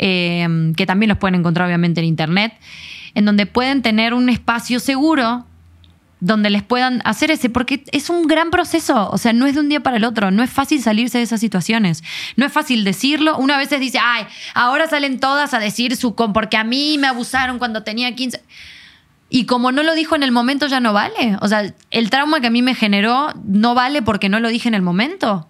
Eh, 0.00 0.46
que 0.76 0.86
también 0.86 1.08
los 1.08 1.18
pueden 1.18 1.34
encontrar 1.34 1.66
obviamente 1.66 2.00
en 2.00 2.06
internet 2.06 2.52
en 3.14 3.24
donde 3.24 3.46
pueden 3.46 3.82
tener 3.82 4.14
un 4.14 4.28
espacio 4.28 4.80
seguro 4.80 5.44
donde 6.20 6.50
les 6.50 6.62
puedan 6.62 7.00
hacer 7.04 7.30
ese, 7.30 7.48
porque 7.48 7.84
es 7.92 8.10
un 8.10 8.26
gran 8.26 8.50
proceso, 8.50 9.08
o 9.10 9.18
sea, 9.18 9.32
no 9.32 9.46
es 9.46 9.54
de 9.54 9.60
un 9.60 9.68
día 9.68 9.80
para 9.80 9.98
el 9.98 10.04
otro, 10.04 10.30
no 10.30 10.42
es 10.42 10.50
fácil 10.50 10.82
salirse 10.82 11.18
de 11.18 11.24
esas 11.24 11.40
situaciones, 11.40 12.02
no 12.36 12.44
es 12.44 12.52
fácil 12.52 12.84
decirlo, 12.84 13.36
una 13.38 13.56
vez 13.56 13.68
se 13.68 13.78
dice, 13.78 14.00
ay, 14.02 14.26
ahora 14.54 14.88
salen 14.88 15.20
todas 15.20 15.54
a 15.54 15.60
decir 15.60 15.96
su, 15.96 16.14
porque 16.14 16.56
a 16.56 16.64
mí 16.64 16.98
me 16.98 17.06
abusaron 17.06 17.58
cuando 17.58 17.84
tenía 17.84 18.14
15, 18.14 18.42
y 19.30 19.44
como 19.44 19.70
no 19.70 19.82
lo 19.82 19.94
dijo 19.94 20.16
en 20.16 20.22
el 20.22 20.32
momento 20.32 20.66
ya 20.66 20.80
no 20.80 20.92
vale, 20.92 21.36
o 21.40 21.48
sea, 21.48 21.72
el 21.90 22.10
trauma 22.10 22.40
que 22.40 22.48
a 22.48 22.50
mí 22.50 22.62
me 22.62 22.74
generó 22.74 23.32
no 23.44 23.74
vale 23.74 24.02
porque 24.02 24.28
no 24.28 24.40
lo 24.40 24.48
dije 24.48 24.68
en 24.68 24.74
el 24.74 24.82
momento 24.82 25.47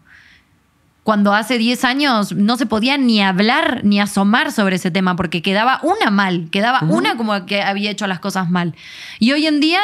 cuando 1.09 1.33
hace 1.33 1.57
10 1.57 1.85
años 1.87 2.33
no 2.35 2.59
se 2.59 2.67
podía 2.67 2.99
ni 2.99 3.23
hablar 3.23 3.81
ni 3.83 3.99
asomar 3.99 4.53
sobre 4.53 4.77
ese 4.77 4.91
tema 4.91 5.17
porque 5.17 5.41
quedaba 5.41 5.81
una 5.83 6.11
mal, 6.11 6.49
quedaba 6.51 6.81
una 6.83 7.17
como 7.17 7.47
que 7.47 7.63
había 7.63 7.91
hecho 7.91 8.07
las 8.07 8.21
cosas 8.21 8.51
mal. 8.51 8.75
Y 9.19 9.33
hoy 9.33 9.47
en 9.47 9.59
día, 9.59 9.81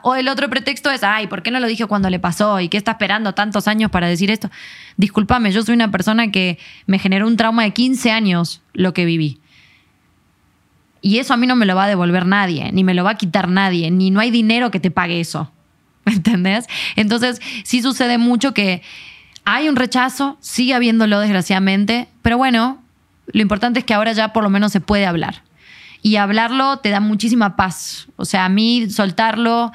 o 0.00 0.14
el 0.14 0.28
otro 0.28 0.48
pretexto 0.48 0.90
es, 0.90 1.04
ay, 1.04 1.26
¿por 1.26 1.42
qué 1.42 1.50
no 1.50 1.60
lo 1.60 1.66
dije 1.66 1.84
cuando 1.84 2.08
le 2.08 2.18
pasó? 2.18 2.58
¿Y 2.58 2.70
qué 2.70 2.78
está 2.78 2.92
esperando 2.92 3.34
tantos 3.34 3.68
años 3.68 3.90
para 3.90 4.08
decir 4.08 4.30
esto? 4.30 4.50
Discúlpame, 4.96 5.52
yo 5.52 5.62
soy 5.62 5.74
una 5.74 5.90
persona 5.90 6.30
que 6.30 6.58
me 6.86 6.98
generó 6.98 7.26
un 7.26 7.36
trauma 7.36 7.64
de 7.64 7.72
15 7.72 8.10
años 8.10 8.62
lo 8.72 8.94
que 8.94 9.04
viví. 9.04 9.40
Y 11.02 11.18
eso 11.18 11.34
a 11.34 11.36
mí 11.36 11.46
no 11.46 11.54
me 11.54 11.66
lo 11.66 11.76
va 11.76 11.84
a 11.84 11.88
devolver 11.88 12.24
nadie, 12.24 12.72
ni 12.72 12.82
me 12.82 12.94
lo 12.94 13.04
va 13.04 13.10
a 13.10 13.18
quitar 13.18 13.46
nadie, 13.46 13.90
ni 13.90 14.10
no 14.10 14.20
hay 14.20 14.30
dinero 14.30 14.70
que 14.70 14.80
te 14.80 14.90
pague 14.90 15.20
eso. 15.20 15.52
¿Entendés? 16.06 16.64
Entonces, 16.96 17.42
sí 17.62 17.82
sucede 17.82 18.16
mucho 18.16 18.54
que 18.54 18.80
hay 19.44 19.68
un 19.68 19.76
rechazo, 19.76 20.36
sigue 20.40 20.74
habiéndolo 20.74 21.18
desgraciadamente, 21.20 22.08
pero 22.22 22.38
bueno, 22.38 22.80
lo 23.26 23.42
importante 23.42 23.80
es 23.80 23.84
que 23.84 23.94
ahora 23.94 24.12
ya 24.12 24.32
por 24.32 24.44
lo 24.44 24.50
menos 24.50 24.72
se 24.72 24.80
puede 24.80 25.06
hablar. 25.06 25.42
Y 26.02 26.16
hablarlo 26.16 26.78
te 26.78 26.90
da 26.90 27.00
muchísima 27.00 27.56
paz. 27.56 28.08
O 28.16 28.24
sea, 28.24 28.44
a 28.44 28.48
mí 28.48 28.90
soltarlo 28.90 29.72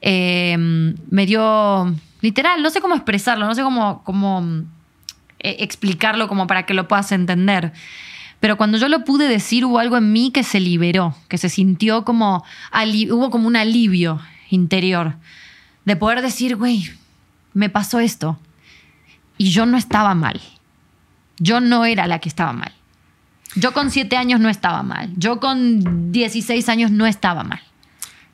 eh, 0.00 0.56
me 0.58 1.26
dio, 1.26 1.94
literal, 2.20 2.62
no 2.62 2.70
sé 2.70 2.80
cómo 2.80 2.94
expresarlo, 2.94 3.46
no 3.46 3.54
sé 3.54 3.62
cómo, 3.62 4.02
cómo 4.04 4.44
eh, 5.38 5.56
explicarlo 5.60 6.28
como 6.28 6.46
para 6.46 6.66
que 6.66 6.74
lo 6.74 6.88
puedas 6.88 7.12
entender. 7.12 7.72
Pero 8.40 8.56
cuando 8.56 8.76
yo 8.76 8.88
lo 8.88 9.04
pude 9.04 9.28
decir, 9.28 9.64
hubo 9.64 9.78
algo 9.78 9.96
en 9.96 10.12
mí 10.12 10.30
que 10.30 10.42
se 10.42 10.58
liberó, 10.58 11.14
que 11.28 11.38
se 11.38 11.48
sintió 11.48 12.04
como, 12.04 12.44
hubo 13.10 13.30
como 13.30 13.46
un 13.46 13.56
alivio 13.56 14.20
interior 14.50 15.16
de 15.84 15.96
poder 15.96 16.22
decir, 16.22 16.56
güey, 16.56 16.90
me 17.54 17.68
pasó 17.70 18.00
esto 18.00 18.38
y 19.38 19.50
yo 19.50 19.66
no 19.66 19.76
estaba 19.76 20.14
mal. 20.14 20.40
Yo 21.38 21.60
no 21.60 21.84
era 21.84 22.06
la 22.06 22.18
que 22.18 22.28
estaba 22.28 22.52
mal. 22.52 22.72
Yo 23.54 23.72
con 23.72 23.90
siete 23.90 24.16
años 24.16 24.40
no 24.40 24.48
estaba 24.48 24.82
mal. 24.82 25.12
Yo 25.16 25.40
con 25.40 26.12
16 26.12 26.68
años 26.68 26.90
no 26.90 27.06
estaba 27.06 27.44
mal. 27.44 27.60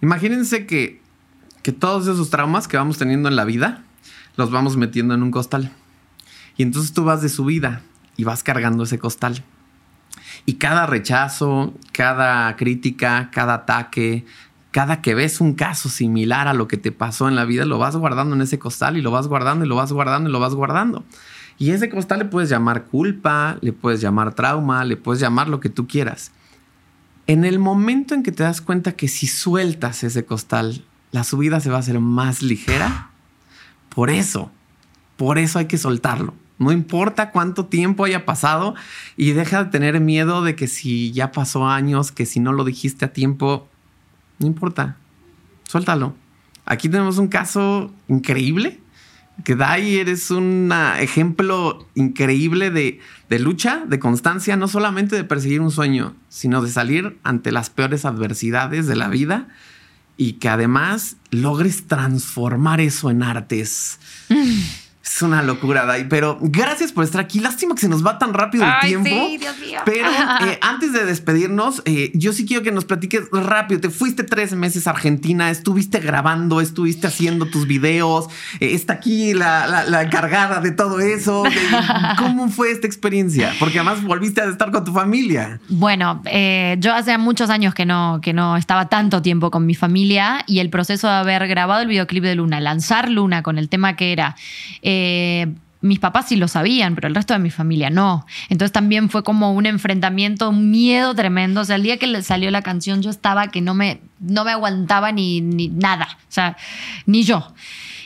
Imagínense 0.01 0.67
que, 0.67 1.01
que 1.63 1.73
todos 1.73 2.07
esos 2.07 2.31
traumas 2.31 2.69
que 2.69 2.77
vamos 2.77 2.99
teniendo 2.99 3.29
en 3.29 3.37
la 3.37 3.45
vida 3.45 3.83
los 4.37 4.51
vamos 4.51 4.77
metiendo 4.77 5.15
en 5.15 5.23
un 5.23 5.31
costal. 5.31 5.73
Y 6.57 6.63
entonces 6.63 6.93
tú 6.93 7.05
vas 7.05 7.23
de 7.23 7.29
su 7.29 7.45
vida 7.45 7.83
y 8.17 8.25
vas 8.25 8.43
cargando 8.43 8.85
ese 8.85 8.99
costal. 8.99 9.43
Y 10.47 10.55
cada 10.55 10.87
rechazo, 10.87 11.75
cada 11.93 12.55
crítica, 12.57 13.31
cada 13.33 13.55
ataque, 13.55 14.25
cada 14.79 15.03
que 15.03 15.17
ves 15.17 15.41
un 15.41 15.55
caso 15.55 15.89
similar 15.89 16.47
a 16.47 16.55
lo 16.55 16.69
que 16.69 16.77
te 16.77 16.93
pasó 16.93 17.27
en 17.27 17.35
la 17.35 17.45
vida, 17.45 17.65
lo 17.65 17.79
vas 17.79 17.97
guardando 17.97 18.37
en 18.37 18.43
ese 18.43 18.61
costal 18.61 18.97
y 18.97 19.03
lo 19.03 19.11
vas 19.11 19.27
guardando 19.27 19.65
y 19.65 19.69
lo 19.69 19.75
vas 19.75 19.93
guardando 19.93 20.31
y 20.31 20.33
lo 20.33 20.39
vas 20.39 20.55
guardando. 20.55 21.03
Y 21.59 21.73
ese 21.73 21.89
costal 21.89 22.21
le 22.21 22.25
puedes 22.27 22.49
llamar 22.49 22.85
culpa, 22.85 23.59
le 23.61 23.73
puedes 23.73 24.01
llamar 24.01 24.35
trauma, 24.35 24.85
le 24.85 24.97
puedes 24.97 25.21
llamar 25.21 25.49
lo 25.49 25.59
que 25.59 25.69
tú 25.69 25.89
quieras. 25.89 26.31
En 27.27 27.45
el 27.45 27.59
momento 27.59 28.15
en 28.15 28.23
que 28.23 28.31
te 28.31 28.45
das 28.45 28.61
cuenta 28.61 28.93
que 28.93 29.09
si 29.09 29.27
sueltas 29.27 30.05
ese 30.05 30.25
costal, 30.25 30.85
la 31.11 31.25
subida 31.25 31.59
se 31.59 31.71
va 31.71 31.79
a 31.79 31.81
hacer 31.81 31.99
más 31.99 32.41
ligera, 32.41 33.11
por 33.89 34.11
eso, 34.11 34.53
por 35.17 35.39
eso 35.39 35.59
hay 35.59 35.67
que 35.67 35.77
soltarlo. 35.77 36.35
No 36.61 36.71
importa 36.71 37.33
cuánto 37.33 37.67
tiempo 37.67 38.05
haya 38.05 38.25
pasado 38.25 38.77
y 39.17 39.33
deja 39.33 39.65
de 39.65 39.71
tener 39.73 39.99
miedo 39.99 40.45
de 40.45 40.55
que 40.55 40.69
si 40.69 41.11
ya 41.11 41.33
pasó 41.33 41.67
años, 41.67 42.13
que 42.13 42.27
si 42.27 42.39
no 42.39 42.53
lo 42.53 42.63
dijiste 42.63 43.07
a 43.07 43.13
tiempo, 43.13 43.68
no 44.39 44.47
importa. 44.47 44.97
Suéltalo. 45.65 46.15
Aquí 46.65 46.89
tenemos 46.89 47.19
un 47.19 47.29
caso 47.29 47.93
increíble. 48.09 48.81
Que 49.45 49.55
Dai 49.55 49.97
eres 49.97 50.33
un 50.33 50.73
ejemplo 50.99 51.87
increíble 51.95 52.71
de, 52.71 53.01
de 53.29 53.39
lucha, 53.39 53.85
de 53.87 54.01
constancia, 54.01 54.57
no 54.57 54.67
solamente 54.67 55.15
de 55.15 55.23
perseguir 55.23 55.61
un 55.61 55.71
sueño, 55.71 56.17
sino 56.29 56.61
de 56.61 56.71
salir 56.71 57.19
ante 57.23 57.53
las 57.53 57.71
peores 57.71 58.05
adversidades 58.05 58.89
de 58.89 58.97
la 58.97 59.09
vida 59.09 59.47
y 60.17 60.35
que 60.35 60.49
además 60.49 61.17
logres 61.31 61.87
transformar 61.87 62.81
eso 62.81 63.11
en 63.11 63.23
artes. 63.23 64.01
Es 65.09 65.23
una 65.23 65.43
locura, 65.43 65.87
Dai. 65.87 66.07
Pero 66.09 66.39
gracias 66.41 66.93
por 66.93 67.03
estar 67.03 67.21
aquí. 67.21 67.41
Lástima 67.41 67.75
que 67.75 67.81
se 67.81 67.89
nos 67.89 68.05
va 68.05 68.19
tan 68.19 68.35
rápido 68.35 68.65
el 68.65 68.73
tiempo. 68.87 69.09
Sí, 69.09 69.39
Dios 69.39 69.59
mío. 69.59 69.81
Pero 69.85 70.09
eh, 70.47 70.59
antes 70.61 70.93
de 70.93 71.05
despedirnos, 71.05 71.83
eh, 71.87 72.13
yo 72.15 72.33
sí 72.33 72.47
quiero 72.47 72.63
que 72.63 72.73
nos 72.73 72.85
platiques 72.85 73.23
rápido. 73.33 73.81
Te 73.81 73.91
fuiste 73.91 74.23
tres 74.23 74.55
meses 74.55 74.87
a 74.87 74.91
Argentina, 74.91 75.51
estuviste 75.51 75.99
grabando, 76.01 76.61
estuviste 76.61 77.07
haciendo 77.07 77.47
tus 77.47 77.67
videos. 77.67 78.27
Eh, 78.61 78.75
está 78.75 78.95
aquí 78.95 79.33
la, 79.33 79.85
la, 79.87 80.03
encargada 80.03 80.61
de 80.61 80.73
todo 80.73 81.01
eso. 81.01 81.43
¿Cómo 82.19 82.49
fue 82.49 82.71
esta 82.71 82.87
experiencia? 82.87 83.55
Porque 83.59 83.79
además 83.79 84.05
volviste 84.05 84.43
a 84.43 84.45
estar 84.45 84.71
con 84.71 84.85
tu 84.85 84.93
familia. 84.93 85.59
Bueno, 85.69 86.23
yo 86.79 86.95
hace 86.95 87.17
muchos 87.19 87.51
años 87.51 87.75
que 87.75 87.87
no, 87.87 88.21
que 88.23 88.33
no 88.33 88.57
estaba 88.57 88.89
tanto 88.89 89.23
tiempo 89.23 89.51
con 89.51 89.65
mi 89.65 89.75
familia 89.75 90.45
y 90.47 90.59
el 90.61 90.71
proceso 90.71 91.09
de 91.09 91.15
haber 91.15 91.49
grabado 91.49 91.83
el 91.83 91.89
videoclip 91.89 92.23
de 92.23 92.35
Luna, 92.35 92.61
lanzar 92.61 93.11
Luna 93.11 93.43
con 93.43 93.59
el 93.59 93.69
tema 93.69 93.97
que 93.97 94.13
era. 94.13 94.37
Eh, 94.83 94.98
mis 95.81 95.99
papás 95.99 96.27
sí 96.29 96.37
lo 96.37 96.49
sabían, 96.49 96.95
pero 96.95 97.09
el 97.09 97.15
resto 97.15 97.35
de 97.35 97.41
mi 97.41 97.51
familia 97.51 97.91
no. 97.91 98.27
Entonces 98.49 98.73
también 98.73 99.11
fue 99.11 99.23
como 99.23 99.53
un 99.53 99.67
enfrentamiento, 99.67 100.49
un 100.49 100.71
miedo 100.71 101.15
tremendo. 101.15 101.61
O 101.61 101.65
sea, 101.65 101.77
el 101.77 101.83
día 101.83 101.99
que 101.99 102.23
salió 102.23 102.51
la 102.51 102.63
canción 102.63 103.03
yo 103.03 103.11
estaba 103.11 103.49
que 103.49 103.61
no 103.61 103.75
me, 103.75 104.01
no 104.19 104.45
me 104.45 104.51
aguantaba 104.51 105.13
ni, 105.13 105.41
ni 105.41 105.69
nada, 105.69 106.09
o 106.21 106.33
sea, 106.33 106.57
ni 107.07 107.23
yo. 107.23 107.53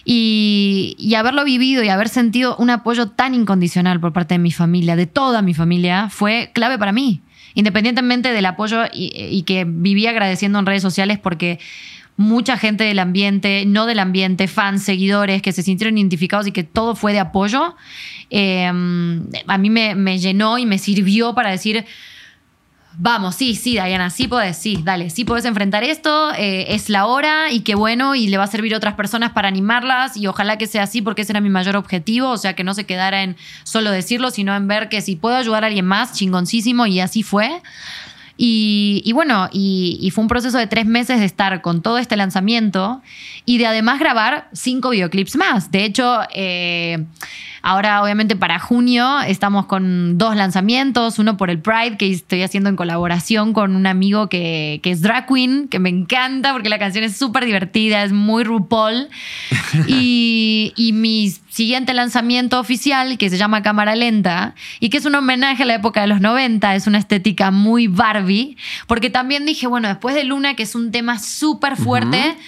Y, 0.05 0.97
y, 0.99 1.15
haberlo 1.15 1.45
vivido 1.45 1.85
y 1.85 1.89
haber 1.89 2.09
sentido 2.09 2.57
un 2.57 2.71
apoyo 2.71 3.11
tan 3.11 3.35
incondicional 3.35 4.01
por 4.01 4.13
parte 4.13 4.35
de 4.35 4.41
mi 4.41 4.51
familia, 4.51 4.97
de 4.97 5.07
toda 5.07 5.43
mi 5.43 5.55
familia, 5.55 6.09
fue 6.11 6.51
clave 6.53 6.77
para 6.77 6.91
mí. 6.91 7.23
Independientemente 7.55 8.33
del 8.33 8.47
apoyo 8.47 8.85
y, 8.93 9.13
y 9.15 9.43
que 9.43 9.65
viví 9.65 10.07
agradeciendo 10.09 10.59
en 10.59 10.67
redes 10.67 10.83
sociales 10.83 11.21
porque 11.21 11.61
mucha 12.17 12.57
gente 12.57 12.85
del 12.85 12.99
ambiente, 12.99 13.65
no 13.67 13.87
del 13.87 13.99
ambiente, 13.99 14.49
fans, 14.49 14.83
seguidores 14.83 15.43
que 15.43 15.53
se 15.53 15.63
sintieron 15.63 15.99
identificados 15.99 16.47
y 16.47 16.53
que 16.53 16.63
todo 16.63 16.95
fue 16.95 17.13
de 17.13 17.21
apoyo, 17.21 17.75
em, 18.31 19.25
a 19.47 19.59
mí 19.59 19.71
me, 19.71 20.19
llenó 20.19 20.59
y 20.59 20.67
me 20.67 20.79
sirvió 20.79 21.35
para 21.35 21.51
decir, 21.51 21.85
vamos, 22.95 23.35
sí, 23.35 23.55
sí, 23.55 23.73
Diana, 23.73 24.11
sí 24.11 24.29
puedes, 24.29 24.57
sí, 24.57 24.79
dale, 24.85 25.09
sí 25.09 25.25
puedes 25.25 25.47
enfrentar 25.47 25.83
esto, 25.85 26.33
eh, 26.35 26.67
es 26.75 26.91
la 26.91 27.07
hora 27.07 27.51
y 27.51 27.61
qué 27.61 27.75
bueno 27.75 28.15
y 28.15 28.29
le 28.29 28.37
va 28.37 28.45
a 28.45 28.49
servir 28.49 28.75
a 28.75 28.77
otras 28.77 28.95
personas 28.95 29.33
para 29.33 29.49
animarlas 29.49 30.17
y 30.17 30.27
ojalá 30.27 30.59
que 30.59 30.67
sea 30.67 30.83
así 30.83 31.01
porque 31.01 31.23
ese 31.23 31.33
era 31.33 31.41
mi 31.41 31.49
mayor 31.49 31.77
objetivo, 31.77 32.29
o 32.29 32.37
sea, 32.37 32.55
que 32.55 32.65
no 32.65 32.75
se 32.75 32.85
quedara 32.85 33.23
en 33.23 33.37
solo 33.65 33.91
decirlo, 33.91 34.31
sino 34.31 34.55
en 34.55 34.69
ver 34.69 34.91
que 34.91 35.01
si 35.01 35.17
puedo 35.17 35.37
ayudar 35.37 35.65
a 35.65 35.69
alguien 35.69 35.87
más, 35.87 36.13
chingoncísimo 36.13 36.87
y 36.87 37.01
así 37.01 37.23
fue. 37.23 37.63
Y, 38.37 39.11
bueno, 39.13 39.49
y, 39.53 40.11
fue 40.13 40.23
un 40.23 40.29
proceso 40.29 40.59
de 40.59 40.67
tres 40.67 40.87
meses 40.87 41.21
de 41.21 41.27
estar 41.27 41.61
con 41.61 41.83
todo 41.83 41.99
este 41.99 42.17
lanzamiento 42.17 43.03
y 43.45 43.59
de 43.59 43.67
además 43.67 43.99
grabar 44.01 44.49
cinco 44.53 44.91
videoclips 44.91 45.37
más. 45.37 45.71
De 45.71 45.85
hecho, 45.85 46.21
eh, 46.35 47.05
ahora 47.63 48.03
obviamente 48.03 48.35
para 48.35 48.59
junio 48.59 49.21
estamos 49.21 49.67
con 49.67 50.19
dos 50.19 50.35
lanzamientos, 50.35 51.19
uno 51.19 51.37
por 51.37 51.51
el 51.51 51.61
Pride 51.61 51.97
que 51.97 52.11
estoy 52.11 52.43
haciendo 52.43 52.69
en 52.69 52.77
colaboración 52.77 53.53
con 53.53 53.77
un 53.77 53.87
amigo 53.87 54.29
que, 54.29 54.81
es 54.83 55.03
drag 55.03 55.27
queen, 55.27 55.69
que 55.69 55.79
me 55.79 55.89
encanta 55.89 56.53
porque 56.53 56.69
la 56.69 56.79
canción 56.79 57.05
es 57.05 57.17
súper 57.17 57.45
divertida, 57.45 58.03
es 58.03 58.13
muy 58.13 58.45
RuPaul. 58.45 59.09
y, 59.87 60.73
y 60.77 60.93
mis 60.93 61.42
siguiente 61.53 61.93
lanzamiento 61.93 62.59
oficial 62.59 63.19
que 63.19 63.29
se 63.29 63.37
llama 63.37 63.63
Cámara 63.63 63.95
Lenta 63.95 64.55
y 64.81 64.89
que 64.89 64.97
es 64.97 65.05
un 65.05 65.15
homenaje 65.15 65.65
a 65.65 65.67
la 65.67 65.75
época 65.75 66.01
de 66.01 66.07
los 66.07 66.23
90, 66.23 66.75
es 66.75 66.87
una 66.87 66.97
estética 66.97 67.51
muy 67.51 67.89
Barbie, 67.89 68.57
porque 68.87 69.11
también 69.11 69.45
dije, 69.45 69.67
bueno, 69.67 69.89
después 69.89 70.15
de 70.15 70.25
Luna, 70.25 70.55
que 70.55 70.63
es 70.63 70.75
un 70.75 70.91
tema 70.91 71.19
súper 71.19 71.77
fuerte, 71.77 72.39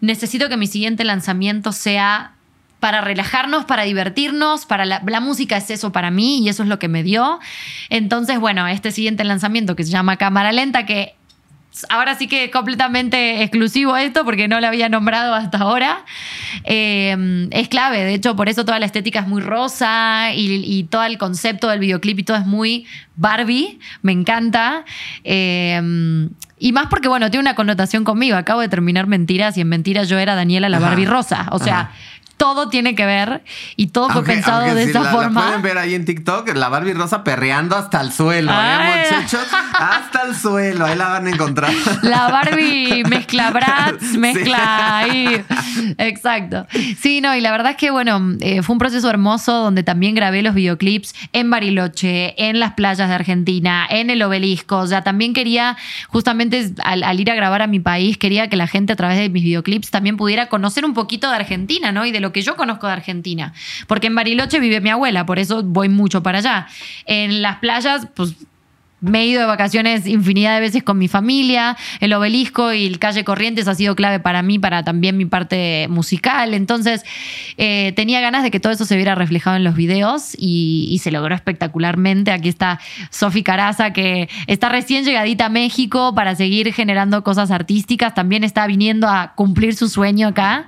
necesito 0.00 0.48
que 0.48 0.56
mi 0.56 0.68
siguiente 0.68 1.02
lanzamiento 1.02 1.72
sea 1.72 2.34
para 2.78 3.00
relajarnos, 3.00 3.64
para 3.64 3.82
divertirnos, 3.82 4.66
para 4.66 4.84
la, 4.84 5.02
la, 5.04 5.20
música 5.20 5.56
es 5.56 5.70
eso 5.70 5.90
para 5.90 6.12
mí 6.12 6.44
y 6.44 6.48
eso 6.48 6.62
es 6.62 6.68
lo 6.68 6.78
que 6.78 6.86
me 6.86 7.02
dio. 7.02 7.40
Entonces, 7.88 8.38
bueno, 8.38 8.68
este 8.68 8.92
siguiente 8.92 9.24
lanzamiento 9.24 9.74
que 9.74 9.82
se 9.82 9.90
llama 9.90 10.16
Cámara 10.16 10.52
Lenta, 10.52 10.86
que 10.86 11.16
ahora 11.88 12.14
sí 12.14 12.28
que 12.28 12.50
completamente 12.50 13.42
exclusivo 13.42 13.96
esto 13.96 14.24
porque 14.24 14.48
no 14.48 14.60
lo 14.60 14.66
había 14.66 14.88
nombrado 14.88 15.34
hasta 15.34 15.58
ahora. 15.58 16.04
Eh, 16.64 17.48
es 17.50 17.68
clave, 17.68 18.04
de 18.04 18.14
hecho, 18.14 18.36
por 18.36 18.48
eso 18.48 18.64
toda 18.64 18.78
la 18.78 18.86
estética 18.86 19.20
es 19.20 19.26
muy 19.26 19.42
rosa 19.42 20.32
y, 20.34 20.84
todo 20.90 21.04
el 21.04 21.18
concepto 21.18 21.68
del 21.68 21.80
videoclip 21.80 22.18
y 22.18 22.22
todo 22.22 22.36
es 22.36 22.46
muy 22.46 22.86
Barbie, 23.16 23.78
me 24.02 24.12
encanta. 24.12 24.84
Eh, 25.24 26.28
y 26.58 26.72
más 26.72 26.86
porque, 26.86 27.08
bueno, 27.08 27.30
tiene 27.30 27.42
una 27.42 27.54
connotación 27.54 28.04
conmigo. 28.04 28.36
Acabo 28.36 28.60
de 28.60 28.68
terminar 28.68 29.06
Mentiras 29.06 29.56
y 29.56 29.60
en 29.60 29.68
Mentiras 29.68 30.08
yo 30.08 30.18
era 30.18 30.34
Daniela 30.34 30.68
la 30.68 30.78
Barbie 30.78 31.04
rosa. 31.04 31.48
O 31.50 31.58
sea, 31.58 31.90
todo 32.44 32.68
tiene 32.68 32.94
que 32.94 33.06
ver 33.06 33.42
y 33.74 33.86
todo 33.86 34.10
fue 34.10 34.22
pensado 34.22 34.74
de 34.74 34.82
esa 34.82 35.02
forma. 35.04 35.40
La 35.40 35.46
pueden 35.46 35.62
ver 35.62 35.78
ahí 35.78 35.94
en 35.94 36.04
TikTok, 36.04 36.54
la 36.54 36.68
Barbie 36.68 36.92
rosa 36.92 37.24
perreando 37.24 37.74
hasta 37.74 38.02
el 38.02 38.12
suelo, 38.12 38.52
¿eh, 38.52 39.02
muchachos? 39.02 39.46
Hasta 39.72 40.24
el 40.28 40.36
suelo, 40.36 40.84
ahí 40.84 40.94
la 40.94 41.08
van 41.08 41.26
a 41.26 41.30
encontrar. 41.30 41.72
La 42.02 42.28
Barbie 42.28 43.02
mezcla 43.08 43.50
Bratz, 43.50 44.12
mezcla 44.18 44.98
ahí. 44.98 45.42
Exacto. 45.96 46.66
Sí, 47.00 47.22
no, 47.22 47.34
y 47.34 47.40
la 47.40 47.50
verdad 47.50 47.70
es 47.70 47.78
que, 47.78 47.90
bueno, 47.90 48.20
eh, 48.40 48.60
fue 48.62 48.74
un 48.74 48.78
proceso 48.78 49.08
hermoso 49.08 49.54
donde 49.62 49.82
también 49.82 50.14
grabé 50.14 50.42
los 50.42 50.54
videoclips 50.54 51.14
en 51.32 51.48
Bariloche, 51.48 52.34
en 52.36 52.60
las 52.60 52.74
playas 52.74 53.08
de 53.08 53.14
Argentina, 53.14 53.86
en 53.88 54.10
el 54.10 54.22
obelisco. 54.22 54.76
O 54.76 54.86
sea, 54.86 55.02
también 55.02 55.32
quería, 55.32 55.78
justamente 56.08 56.74
al, 56.84 57.18
ir 57.18 57.30
a 57.30 57.34
grabar 57.34 57.62
a 57.62 57.68
mi 57.68 57.80
país, 57.80 58.18
quería 58.18 58.50
que 58.50 58.56
la 58.56 58.66
gente 58.66 58.92
a 58.92 58.96
través 58.96 59.16
de 59.16 59.30
mis 59.30 59.44
videoclips 59.44 59.90
también 59.90 60.18
pudiera 60.18 60.50
conocer 60.50 60.84
un 60.84 60.92
poquito 60.92 61.30
de 61.30 61.36
Argentina, 61.36 61.90
¿no? 61.90 62.04
Y 62.04 62.12
de 62.12 62.20
lo 62.20 62.33
que 62.34 62.42
yo 62.42 62.56
conozco 62.56 62.86
de 62.86 62.92
Argentina. 62.92 63.54
Porque 63.86 64.08
en 64.08 64.14
Bariloche 64.14 64.60
vive 64.60 64.82
mi 64.82 64.90
abuela, 64.90 65.24
por 65.24 65.38
eso 65.38 65.62
voy 65.62 65.88
mucho 65.88 66.22
para 66.22 66.38
allá. 66.38 66.66
En 67.06 67.40
las 67.40 67.56
playas, 67.60 68.08
pues 68.14 68.34
me 69.04 69.20
he 69.20 69.26
ido 69.26 69.40
de 69.40 69.46
vacaciones 69.46 70.06
infinidad 70.06 70.54
de 70.54 70.60
veces 70.60 70.82
con 70.82 70.98
mi 70.98 71.08
familia. 71.08 71.76
El 72.00 72.12
obelisco 72.14 72.72
y 72.72 72.86
el 72.86 72.98
calle 72.98 73.24
Corrientes 73.24 73.68
ha 73.68 73.74
sido 73.74 73.94
clave 73.94 74.18
para 74.18 74.42
mí, 74.42 74.58
para 74.58 74.82
también 74.82 75.16
mi 75.16 75.26
parte 75.26 75.86
musical. 75.90 76.54
Entonces, 76.54 77.04
eh, 77.58 77.92
tenía 77.96 78.20
ganas 78.20 78.42
de 78.42 78.50
que 78.50 78.60
todo 78.60 78.72
eso 78.72 78.84
se 78.84 78.96
viera 78.96 79.14
reflejado 79.14 79.56
en 79.56 79.64
los 79.64 79.74
videos 79.74 80.34
y, 80.38 81.00
se 81.04 81.10
logró 81.10 81.34
espectacularmente. 81.34 82.32
Aquí 82.32 82.48
está 82.48 82.80
Sofi 83.10 83.42
Caraza, 83.42 83.92
que 83.92 84.30
está 84.46 84.70
recién 84.70 85.04
llegadita 85.04 85.46
a 85.46 85.48
México 85.50 86.14
para 86.14 86.34
seguir 86.34 86.72
generando 86.72 87.22
cosas 87.22 87.50
artísticas. 87.50 88.14
También 88.14 88.42
está 88.42 88.66
viniendo 88.66 89.06
a 89.06 89.34
cumplir 89.34 89.74
su 89.74 89.88
sueño 89.88 90.28
acá 90.28 90.66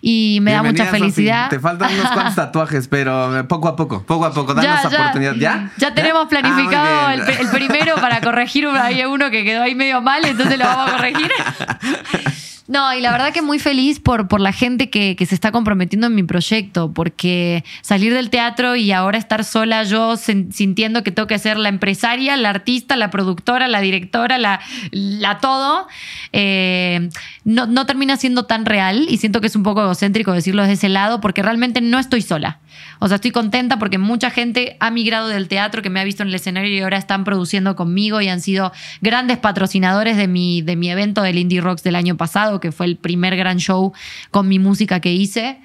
y 0.00 0.40
me 0.42 0.52
da 0.52 0.64
mucha 0.64 0.86
felicidad. 0.86 1.48
Te 1.48 1.60
faltan 1.60 1.94
unos 1.94 2.10
cuantos 2.10 2.34
tatuajes, 2.34 2.88
pero 2.88 3.46
poco 3.46 3.68
a 3.68 3.76
poco, 3.76 4.02
poco 4.02 4.24
a 4.24 4.32
poco, 4.32 4.52
danos 4.52 4.84
oportunidad. 4.84 5.34
¿Ya? 5.36 5.70
Ya 5.76 5.94
tenemos 5.94 6.24
ah, 6.24 6.28
planificado 6.28 7.10
el, 7.10 7.20
el 7.20 7.48
primero 7.68 7.96
para 7.96 8.20
corregir 8.20 8.66
hay 8.66 9.04
uno 9.04 9.30
que 9.30 9.44
quedó 9.44 9.62
ahí 9.62 9.74
medio 9.74 10.00
mal, 10.00 10.24
entonces 10.24 10.58
lo 10.58 10.64
vamos 10.64 10.88
a 10.88 10.96
corregir. 10.96 11.30
No, 12.68 12.92
y 12.92 13.00
la 13.00 13.12
verdad 13.12 13.32
que 13.32 13.40
muy 13.40 13.58
feliz 13.58 13.98
por, 13.98 14.28
por 14.28 14.42
la 14.42 14.52
gente 14.52 14.90
que, 14.90 15.16
se 15.26 15.34
está 15.34 15.52
comprometiendo 15.52 16.06
en 16.06 16.14
mi 16.14 16.22
proyecto, 16.22 16.92
porque 16.92 17.64
salir 17.80 18.12
del 18.12 18.28
teatro 18.28 18.76
y 18.76 18.92
ahora 18.92 19.16
estar 19.16 19.42
sola 19.42 19.84
yo 19.84 20.18
sintiendo 20.18 21.02
que 21.02 21.10
tengo 21.10 21.26
que 21.26 21.38
ser 21.38 21.56
la 21.56 21.70
empresaria, 21.70 22.36
la 22.36 22.50
artista, 22.50 22.94
la 22.96 23.08
productora, 23.08 23.68
la 23.68 23.80
directora, 23.80 24.36
la, 24.36 24.60
la 24.90 25.38
todo, 25.38 25.88
eh, 26.34 27.08
no, 27.44 27.64
no 27.64 27.86
termina 27.86 28.18
siendo 28.18 28.44
tan 28.44 28.66
real 28.66 29.06
y 29.08 29.16
siento 29.16 29.40
que 29.40 29.46
es 29.46 29.56
un 29.56 29.62
poco 29.62 29.80
egocéntrico 29.80 30.32
decirlo 30.32 30.60
desde 30.60 30.74
ese 30.74 30.88
lado, 30.90 31.22
porque 31.22 31.42
realmente 31.42 31.80
no 31.80 31.98
estoy 31.98 32.20
sola. 32.20 32.58
O 32.98 33.08
sea, 33.08 33.16
estoy 33.16 33.30
contenta 33.30 33.78
porque 33.78 33.98
mucha 33.98 34.30
gente 34.30 34.76
ha 34.80 34.90
migrado 34.90 35.28
del 35.28 35.48
teatro 35.48 35.82
que 35.82 35.90
me 35.90 36.00
ha 36.00 36.04
visto 36.04 36.22
en 36.22 36.28
el 36.28 36.34
escenario 36.34 36.74
y 36.74 36.80
ahora 36.80 36.98
están 36.98 37.24
produciendo 37.24 37.76
conmigo 37.76 38.20
y 38.20 38.28
han 38.28 38.40
sido 38.40 38.72
grandes 39.00 39.38
patrocinadores 39.38 40.16
de 40.16 40.28
mi, 40.28 40.62
de 40.62 40.76
mi 40.76 40.90
evento 40.90 41.22
del 41.22 41.38
Indie 41.38 41.60
Rocks 41.60 41.82
del 41.82 41.96
año 41.96 42.16
pasado, 42.16 42.60
que 42.60 42.72
fue 42.72 42.86
el 42.86 42.96
primer 42.96 43.36
gran 43.36 43.58
show 43.58 43.92
con 44.30 44.48
mi 44.48 44.58
música 44.58 45.00
que 45.00 45.12
hice, 45.12 45.58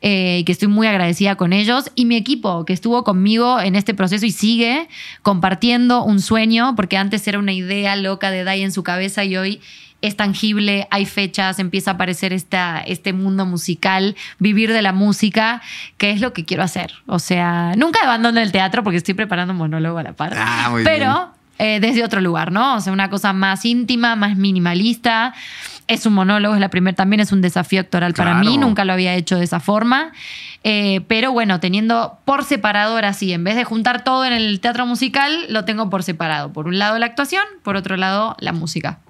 eh, 0.00 0.42
que 0.44 0.52
estoy 0.52 0.68
muy 0.68 0.86
agradecida 0.86 1.36
con 1.36 1.52
ellos. 1.52 1.90
Y 1.94 2.04
mi 2.04 2.16
equipo, 2.16 2.64
que 2.64 2.72
estuvo 2.72 3.04
conmigo 3.04 3.60
en 3.60 3.76
este 3.76 3.94
proceso 3.94 4.26
y 4.26 4.30
sigue 4.30 4.88
compartiendo 5.22 6.04
un 6.04 6.20
sueño, 6.20 6.74
porque 6.76 6.96
antes 6.96 7.26
era 7.28 7.38
una 7.38 7.52
idea 7.52 7.96
loca 7.96 8.30
de 8.30 8.44
Dai 8.44 8.62
en 8.62 8.72
su 8.72 8.82
cabeza 8.82 9.24
y 9.24 9.36
hoy 9.36 9.60
es 10.02 10.16
tangible, 10.16 10.88
hay 10.90 11.06
fechas, 11.06 11.58
empieza 11.58 11.92
a 11.92 11.94
aparecer 11.94 12.32
esta, 12.32 12.80
este 12.80 13.12
mundo 13.12 13.46
musical, 13.46 14.16
vivir 14.38 14.72
de 14.72 14.82
la 14.82 14.92
música, 14.92 15.60
que 15.98 16.10
es 16.10 16.20
lo 16.20 16.32
que 16.32 16.44
quiero 16.44 16.62
hacer. 16.62 16.92
O 17.06 17.18
sea, 17.18 17.74
nunca 17.76 18.00
abandono 18.02 18.40
el 18.40 18.52
teatro 18.52 18.82
porque 18.82 18.96
estoy 18.96 19.14
preparando 19.14 19.52
un 19.52 19.58
monólogo 19.58 19.98
a 19.98 20.02
la 20.02 20.12
par. 20.12 20.32
Ah, 20.36 20.74
pero 20.84 21.32
eh, 21.58 21.78
desde 21.78 22.02
otro 22.02 22.22
lugar, 22.22 22.52
¿no? 22.52 22.76
O 22.76 22.80
sea, 22.80 22.92
una 22.92 23.10
cosa 23.10 23.34
más 23.34 23.66
íntima, 23.66 24.16
más 24.16 24.36
minimalista. 24.36 25.34
Es 25.86 26.06
un 26.06 26.14
monólogo, 26.14 26.54
es 26.54 26.60
la 26.60 26.70
primera, 26.70 26.94
también 26.94 27.20
es 27.20 27.32
un 27.32 27.42
desafío 27.42 27.80
actoral 27.80 28.14
para 28.14 28.34
mí, 28.34 28.56
nunca 28.56 28.84
lo 28.84 28.92
había 28.92 29.14
hecho 29.14 29.36
de 29.36 29.44
esa 29.44 29.60
forma. 29.60 30.12
Eh, 30.62 31.00
pero 31.08 31.32
bueno, 31.32 31.58
teniendo 31.58 32.18
por 32.24 32.44
separado 32.44 32.94
ahora 32.94 33.12
sí, 33.12 33.32
en 33.32 33.44
vez 33.44 33.56
de 33.56 33.64
juntar 33.64 34.04
todo 34.04 34.24
en 34.24 34.32
el 34.32 34.60
teatro 34.60 34.86
musical, 34.86 35.46
lo 35.48 35.64
tengo 35.64 35.90
por 35.90 36.02
separado. 36.02 36.52
Por 36.52 36.66
un 36.66 36.78
lado 36.78 36.98
la 36.98 37.06
actuación, 37.06 37.44
por 37.62 37.76
otro 37.76 37.96
lado 37.96 38.36
la 38.38 38.52
música. 38.52 39.00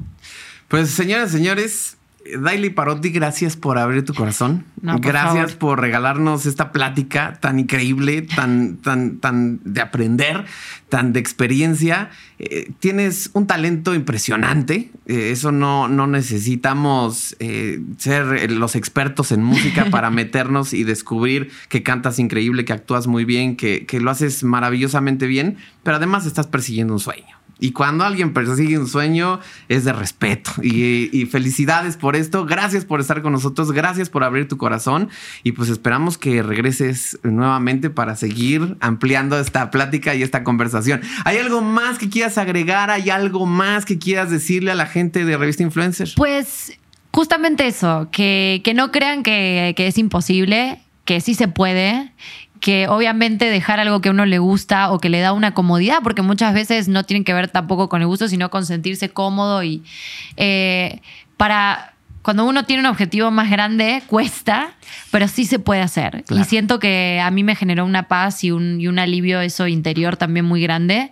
Pues 0.70 0.90
señoras 0.90 1.30
y 1.30 1.38
señores, 1.38 1.96
Daily 2.38 2.70
Parotti, 2.70 3.10
gracias 3.10 3.56
por 3.56 3.76
abrir 3.76 4.04
tu 4.04 4.14
corazón. 4.14 4.64
gracias 4.80 5.54
por 5.56 5.80
regalarnos 5.80 6.46
esta 6.46 6.70
plática 6.70 7.38
tan 7.40 7.58
increíble, 7.58 8.22
tan, 8.22 8.76
tan, 8.76 9.16
tan 9.18 9.58
de 9.64 9.80
aprender, 9.80 10.44
tan 10.88 11.12
de 11.12 11.18
experiencia. 11.18 12.10
Eh, 12.38 12.70
tienes 12.78 13.30
un 13.32 13.48
talento 13.48 13.96
impresionante. 13.96 14.92
Eh, 15.06 15.30
eso 15.32 15.50
no, 15.50 15.88
no 15.88 16.06
necesitamos 16.06 17.34
eh, 17.40 17.80
ser 17.98 18.52
los 18.52 18.76
expertos 18.76 19.32
en 19.32 19.42
música 19.42 19.86
para 19.86 20.10
meternos 20.12 20.72
y 20.72 20.84
descubrir 20.84 21.50
que 21.68 21.82
cantas 21.82 22.20
increíble, 22.20 22.64
que 22.64 22.72
actúas 22.72 23.08
muy 23.08 23.24
bien, 23.24 23.56
que, 23.56 23.86
que 23.86 23.98
lo 23.98 24.08
haces 24.08 24.44
maravillosamente 24.44 25.26
bien, 25.26 25.56
pero 25.82 25.96
además 25.96 26.26
estás 26.26 26.46
persiguiendo 26.46 26.92
un 26.92 27.00
sueño. 27.00 27.39
Y 27.60 27.72
cuando 27.72 28.04
alguien 28.04 28.32
persigue 28.32 28.78
un 28.78 28.88
sueño, 28.88 29.38
es 29.68 29.84
de 29.84 29.92
respeto. 29.92 30.50
Y, 30.62 31.26
felicidades 31.30 31.96
por 31.96 32.16
esto. 32.16 32.46
Gracias 32.46 32.84
por 32.84 33.00
estar 33.00 33.22
con 33.22 33.32
nosotros. 33.32 33.70
Gracias 33.72 34.08
por 34.08 34.24
abrir 34.24 34.48
tu 34.48 34.56
corazón. 34.56 35.10
Y 35.44 35.52
pues 35.52 35.68
esperamos 35.68 36.18
que 36.18 36.42
regreses 36.42 37.18
nuevamente 37.22 37.90
para 37.90 38.16
seguir 38.16 38.76
ampliando 38.80 39.38
esta 39.38 39.70
plática 39.70 40.14
y 40.14 40.22
esta 40.22 40.42
conversación. 40.42 41.02
¿Hay 41.24 41.36
algo 41.36 41.60
más 41.60 41.98
que 41.98 42.08
quieras 42.08 42.38
agregar? 42.38 42.90
¿Hay 42.90 43.10
algo 43.10 43.46
más 43.46 43.84
que 43.84 43.98
quieras 43.98 44.30
decirle 44.30 44.70
a 44.70 44.74
la 44.74 44.86
gente 44.86 45.24
de 45.24 45.36
Revista 45.36 45.62
Influencer? 45.62 46.08
Pues 46.16 46.78
justamente 47.12 47.66
eso, 47.66 48.08
que, 48.10 48.62
no 48.74 48.90
crean 48.90 49.22
que, 49.22 49.74
que 49.76 49.86
es 49.86 49.98
imposible, 49.98 50.80
que 51.04 51.20
sí 51.20 51.34
se 51.34 51.48
puede 51.48 52.12
que 52.60 52.88
obviamente 52.88 53.46
dejar 53.46 53.80
algo 53.80 54.00
que 54.00 54.10
a 54.10 54.12
uno 54.12 54.26
le 54.26 54.38
gusta 54.38 54.92
o 54.92 54.98
que 54.98 55.08
le 55.08 55.20
da 55.20 55.32
una 55.32 55.54
comodidad, 55.54 56.00
porque 56.02 56.22
muchas 56.22 56.54
veces 56.54 56.88
no 56.88 57.04
tienen 57.04 57.24
que 57.24 57.32
ver 57.32 57.48
tampoco 57.48 57.88
con 57.88 58.02
el 58.02 58.06
gusto, 58.06 58.28
sino 58.28 58.50
con 58.50 58.66
sentirse 58.66 59.08
cómodo 59.08 59.62
y 59.62 59.82
eh, 60.36 61.00
para 61.36 61.94
cuando 62.22 62.44
uno 62.44 62.64
tiene 62.64 62.80
un 62.80 62.86
objetivo 62.86 63.30
más 63.30 63.50
grande, 63.50 64.02
cuesta, 64.06 64.72
pero 65.10 65.26
sí 65.26 65.46
se 65.46 65.58
puede 65.58 65.80
hacer. 65.80 66.22
Y 66.28 66.44
siento 66.44 66.78
que 66.78 67.18
a 67.22 67.30
mí 67.30 67.42
me 67.42 67.56
generó 67.56 67.86
una 67.86 68.08
paz 68.08 68.44
y 68.44 68.50
un, 68.50 68.78
y 68.80 68.88
un 68.88 68.98
alivio 68.98 69.40
eso 69.40 69.66
interior 69.66 70.18
también 70.18 70.44
muy 70.44 70.62
grande. 70.62 71.10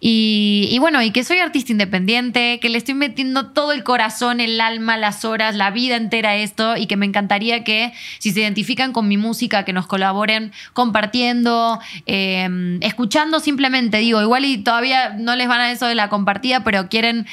Y, 0.00 0.68
y, 0.70 0.78
bueno, 0.78 1.02
y 1.02 1.10
que 1.10 1.22
soy 1.22 1.38
artista 1.38 1.72
independiente, 1.72 2.60
que 2.60 2.70
le 2.70 2.78
estoy 2.78 2.94
metiendo 2.94 3.48
todo 3.48 3.72
el 3.72 3.84
corazón, 3.84 4.40
el 4.40 4.58
alma, 4.60 4.96
las 4.96 5.26
horas, 5.26 5.54
la 5.54 5.70
vida 5.70 5.96
entera 5.96 6.30
a 6.30 6.36
esto 6.36 6.76
y 6.76 6.86
que 6.86 6.96
me 6.96 7.04
encantaría 7.04 7.62
que 7.62 7.92
si 8.18 8.30
se 8.30 8.40
identifican 8.40 8.92
con 8.92 9.06
mi 9.06 9.18
música, 9.18 9.64
que 9.64 9.74
nos 9.74 9.86
colaboren 9.86 10.52
compartiendo, 10.72 11.78
em, 12.06 12.82
escuchando 12.82 13.40
simplemente, 13.40 13.98
digo, 13.98 14.22
igual 14.22 14.46
y 14.46 14.58
todavía 14.58 15.10
no 15.10 15.36
les 15.36 15.46
van 15.46 15.60
a 15.60 15.70
eso 15.70 15.86
de 15.86 15.94
la 15.94 16.08
compartida, 16.08 16.64
pero 16.64 16.88
quieren 16.88 17.26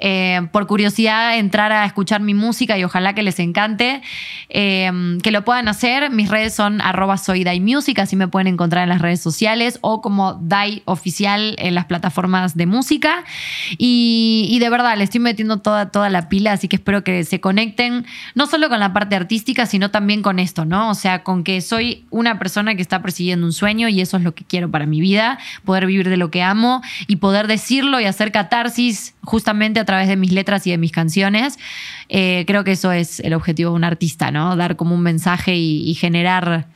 eh, 0.00 0.40
por 0.50 0.66
curiosidad 0.66 1.38
entrar 1.38 1.72
a 1.72 1.84
escuchar 1.84 2.20
mi 2.20 2.34
música 2.34 2.78
y 2.78 2.84
ojalá 2.84 3.14
que 3.14 3.22
les 3.22 3.38
encante, 3.38 4.02
eh, 4.48 4.90
que 5.22 5.30
lo 5.30 5.44
puedan 5.44 5.68
hacer. 5.68 6.10
Mis 6.10 6.28
redes 6.28 6.54
son 6.54 6.80
arroba 6.80 7.16
soy 7.18 7.44
así 7.98 8.16
me 8.16 8.28
pueden 8.28 8.46
encontrar 8.46 8.84
en 8.84 8.88
las 8.88 9.00
redes 9.00 9.20
sociales 9.20 9.78
o 9.82 10.00
como 10.00 10.34
Dai 10.42 10.82
Oficial 10.84 11.54
en 11.58 11.74
las 11.74 11.84
plataformas 11.84 12.56
de 12.56 12.66
música. 12.66 13.24
Y, 13.78 14.56
de 14.60 14.70
verdad, 14.70 14.96
le 14.96 15.04
estoy 15.04 15.20
metiendo 15.20 15.58
toda, 15.58 15.90
toda 15.90 16.08
la 16.08 16.28
pila, 16.28 16.52
así 16.52 16.68
que 16.68 16.76
espero 16.76 17.04
que 17.04 17.24
se 17.24 17.40
conecten, 17.40 18.06
no 18.34 18.46
solo 18.46 18.68
con 18.68 18.80
la 18.80 18.92
parte 18.92 19.16
artística, 19.16 19.66
sino 19.66 19.90
también 19.90 20.22
con 20.22 20.38
esto, 20.38 20.64
¿no? 20.64 20.90
O 20.90 20.94
sea, 20.94 21.22
con 21.22 21.44
que 21.44 21.60
soy 21.60 22.04
una 22.10 22.38
persona 22.38 22.74
que 22.74 22.82
está 22.82 23.02
persiguiendo 23.02 23.46
un 23.46 23.52
sueño 23.52 23.88
y 23.88 24.00
eso 24.00 24.16
es 24.16 24.22
lo 24.22 24.34
que 24.34 24.44
quiero 24.44 24.70
para 24.70 24.86
mi 24.86 25.00
vida, 25.00 25.38
poder 25.64 25.86
vivir 25.86 26.08
de 26.08 26.16
lo 26.16 26.30
que 26.30 26.42
amo 26.42 26.82
y 27.06 27.16
poder 27.16 27.46
decirlo 27.46 28.00
y 28.00 28.04
hacer 28.04 28.32
catarsis 28.32 29.14
justamente 29.22 29.80
a 29.80 29.84
través 29.90 30.08
de 30.08 30.16
mis 30.16 30.32
letras 30.32 30.66
y 30.66 30.70
de 30.70 30.78
mis 30.78 30.92
canciones. 30.92 31.58
Eh, 32.08 32.44
creo 32.46 32.64
que 32.64 32.72
eso 32.72 32.92
es 32.92 33.20
el 33.20 33.34
objetivo 33.34 33.70
de 33.70 33.76
un 33.76 33.84
artista, 33.84 34.30
¿no? 34.30 34.56
Dar 34.56 34.76
como 34.76 34.94
un 34.94 35.02
mensaje 35.02 35.54
y 35.56 35.94
generar 35.94 36.66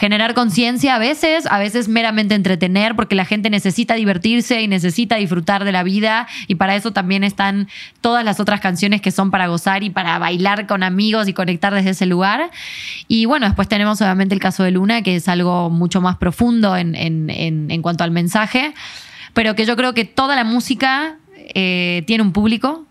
generar 0.00 0.32
conciencia 0.34 0.94
a 0.94 0.98
veces, 0.98 1.46
a 1.46 1.58
veces 1.58 1.88
meramente 1.88 2.34
entretener, 2.34 2.96
porque 2.96 3.14
la 3.14 3.24
gente 3.26 3.50
necesita 3.50 3.94
divertirse 3.94 4.62
y 4.62 4.66
necesita 4.66 5.16
disfrutar 5.16 5.64
de 5.64 5.72
la 5.72 5.82
vida 5.82 6.26
y 6.46 6.54
para 6.54 6.74
eso 6.74 6.92
también 6.92 7.24
están 7.24 7.68
todas 8.00 8.24
las 8.24 8.40
otras 8.40 8.60
canciones 8.60 9.00
que 9.00 9.10
son 9.10 9.30
para 9.30 9.48
gozar 9.48 9.82
y 9.82 9.90
para 9.90 10.18
bailar 10.18 10.66
con 10.66 10.82
amigos 10.82 11.28
y 11.28 11.34
conectar 11.34 11.74
desde 11.74 11.90
ese 11.90 12.06
lugar. 12.06 12.50
Y 13.08 13.26
bueno, 13.26 13.46
después 13.46 13.68
tenemos 13.68 14.00
obviamente 14.00 14.34
el 14.34 14.40
caso 14.40 14.62
de 14.62 14.70
Luna, 14.70 15.02
que 15.02 15.16
es 15.16 15.28
algo 15.28 15.68
mucho 15.70 16.00
más 16.00 16.16
profundo 16.16 16.76
en, 16.76 16.94
en, 16.94 17.82
cuanto 17.82 18.02
al 18.02 18.10
mensaje, 18.10 18.72
pero 19.34 19.54
que 19.54 19.64
yo 19.64 19.76
creo 19.76 19.94
que 19.94 20.04
toda 20.04 20.34
la 20.34 20.44
música 20.44 21.16
eh, 21.54 22.02
tiene 22.06 22.22
un 22.22 22.32
público, 22.32 22.86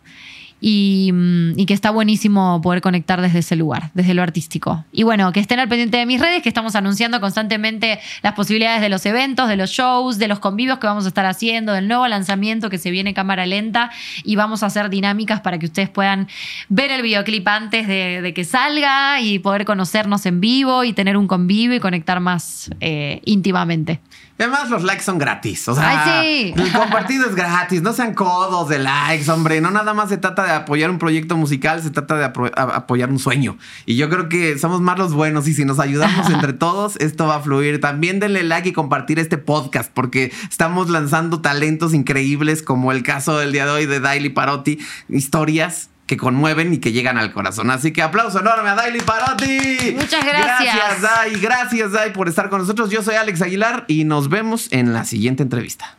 Mm, 0.62 1.58
y, 1.58 1.66
que 1.66 1.74
está 1.74 1.90
buenísimo 1.90 2.60
poder 2.62 2.82
conectar 2.82 3.22
desde 3.22 3.40
ese 3.40 3.56
lugar, 3.56 3.92
desde 3.94 4.14
lo 4.14 4.22
artístico. 4.22 4.84
Y 4.92 5.04
bueno, 5.04 5.32
que 5.32 5.40
estén 5.40 5.60
al 5.60 5.70
pendiente 5.70 5.98
de 5.98 6.06
mis 6.06 6.20
redes, 6.20 6.44
que 6.44 6.50
estamos 6.50 6.76
anunciando 6.76 7.22
constantemente 7.22 8.00
las 8.24 8.34
posibilidades 8.34 8.82
de 8.82 8.90
los 8.90 9.06
eventos, 9.06 9.48
de 9.48 9.56
los 9.56 9.72
shows, 9.72 10.18
de 10.18 10.28
los 10.28 10.40
convivios 10.40 10.80
que 10.80 10.88
vamos 10.88 11.06
a 11.06 11.08
estar 11.08 11.26
haciendo, 11.26 11.74
del 11.74 11.88
nuevo 11.88 12.08
lanzamiento 12.08 12.70
que 12.70 12.78
se 12.78 12.92
viene 12.92 13.14
cámara 13.14 13.46
lenta 13.46 13.90
y 14.24 14.36
vamos 14.36 14.64
a 14.64 14.66
hacer 14.66 14.90
dinámicas 14.90 15.40
para 15.40 15.60
que 15.60 15.68
ustedes 15.68 15.90
puedan 15.90 16.28
ver 16.68 16.92
el 16.92 17.02
videoclip 17.02 17.48
antes 17.48 17.88
de, 17.88 18.34
que 18.36 18.44
salga 18.44 19.22
y 19.22 19.40
poder 19.40 19.66
conocernos 19.66 20.26
en 20.26 20.42
vivo 20.42 20.84
y 20.84 20.94
tener 20.94 21.16
un 21.16 21.28
convivio 21.28 21.78
y 21.78 21.80
conectar 21.80 22.20
más 22.20 22.70
eh, 22.82 23.22
íntimamente. 23.26 24.02
Además, 24.40 24.70
los 24.70 24.84
likes 24.84 25.04
son 25.04 25.18
gratis. 25.18 25.68
O 25.68 25.76
sea, 25.76 26.24
el 26.24 26.72
compartido 26.72 27.26
es 27.28 27.36
gratis. 27.36 27.82
No 27.82 27.92
sean 27.92 28.14
codos 28.14 28.70
de 28.70 28.80
likes, 28.80 29.30
hombre. 29.30 29.60
No 29.60 29.70
nada 29.70 29.94
más 29.94 30.08
se 30.08 30.18
trata 30.18 30.46
de 30.46 30.52
apoyar 30.52 30.90
un 30.90 30.98
proyecto 30.98 31.36
musical, 31.36 31.84
se 31.84 31.90
trata 31.90 32.16
de 32.16 32.24
apoyar 32.56 33.10
un 33.10 33.20
sueño. 33.20 33.58
Y 33.86 33.98
yo 33.98 34.10
creo 34.10 34.30
que 34.30 34.58
somos 34.58 34.80
más 34.80 34.98
los 34.98 35.14
buenos 35.14 35.48
y 35.50 35.54
si 35.54 35.66
nos 35.66 35.80
ayudamos 35.80 36.30
entre 36.34 36.54
todos, 36.54 36.96
esto 36.98 37.28
va 37.28 37.36
a 37.36 37.40
fluir. 37.42 37.82
También 37.82 38.22
denle 38.22 38.44
like 38.44 38.70
y 38.70 38.74
compartir 38.74 39.20
este 39.20 39.38
podcast 39.38 39.92
porque 39.94 40.32
estamos 40.50 40.90
lanzando 40.90 41.42
talentos 41.42 41.94
increíbles 41.94 42.64
como 42.64 42.94
el 42.94 43.04
caso 43.04 43.38
del 43.38 43.52
día 43.52 43.66
de 43.66 43.72
hoy 43.72 43.86
de 43.88 44.00
Daily 44.00 44.30
Parotti. 44.30 44.80
Historias 45.10 45.90
que 46.10 46.18
conmueven 46.18 46.74
y 46.74 46.80
que 46.80 46.92
llegan 46.92 47.20
al 47.20 47.32
corazón. 47.32 47.70
Así 47.70 47.94
que 47.94 48.02
aplauso 48.02 48.40
enorme 48.40 48.68
a 48.68 48.74
Daily 48.74 49.00
Parotti. 49.00 49.94
Muchas 49.94 50.26
gracias. 50.26 50.76
Gracias, 50.76 51.02
Dai. 51.04 51.40
Gracias, 51.40 51.92
Dai, 51.92 52.12
por 52.14 52.28
estar 52.28 52.50
con 52.50 52.62
nosotros. 52.62 52.90
Yo 52.90 53.04
soy 53.04 53.14
Alex 53.14 53.44
Aguilar 53.44 53.86
y 53.88 54.06
nos 54.06 54.28
vemos 54.28 54.70
en 54.72 54.92
la 54.92 55.06
siguiente 55.06 55.44
entrevista. 55.44 55.99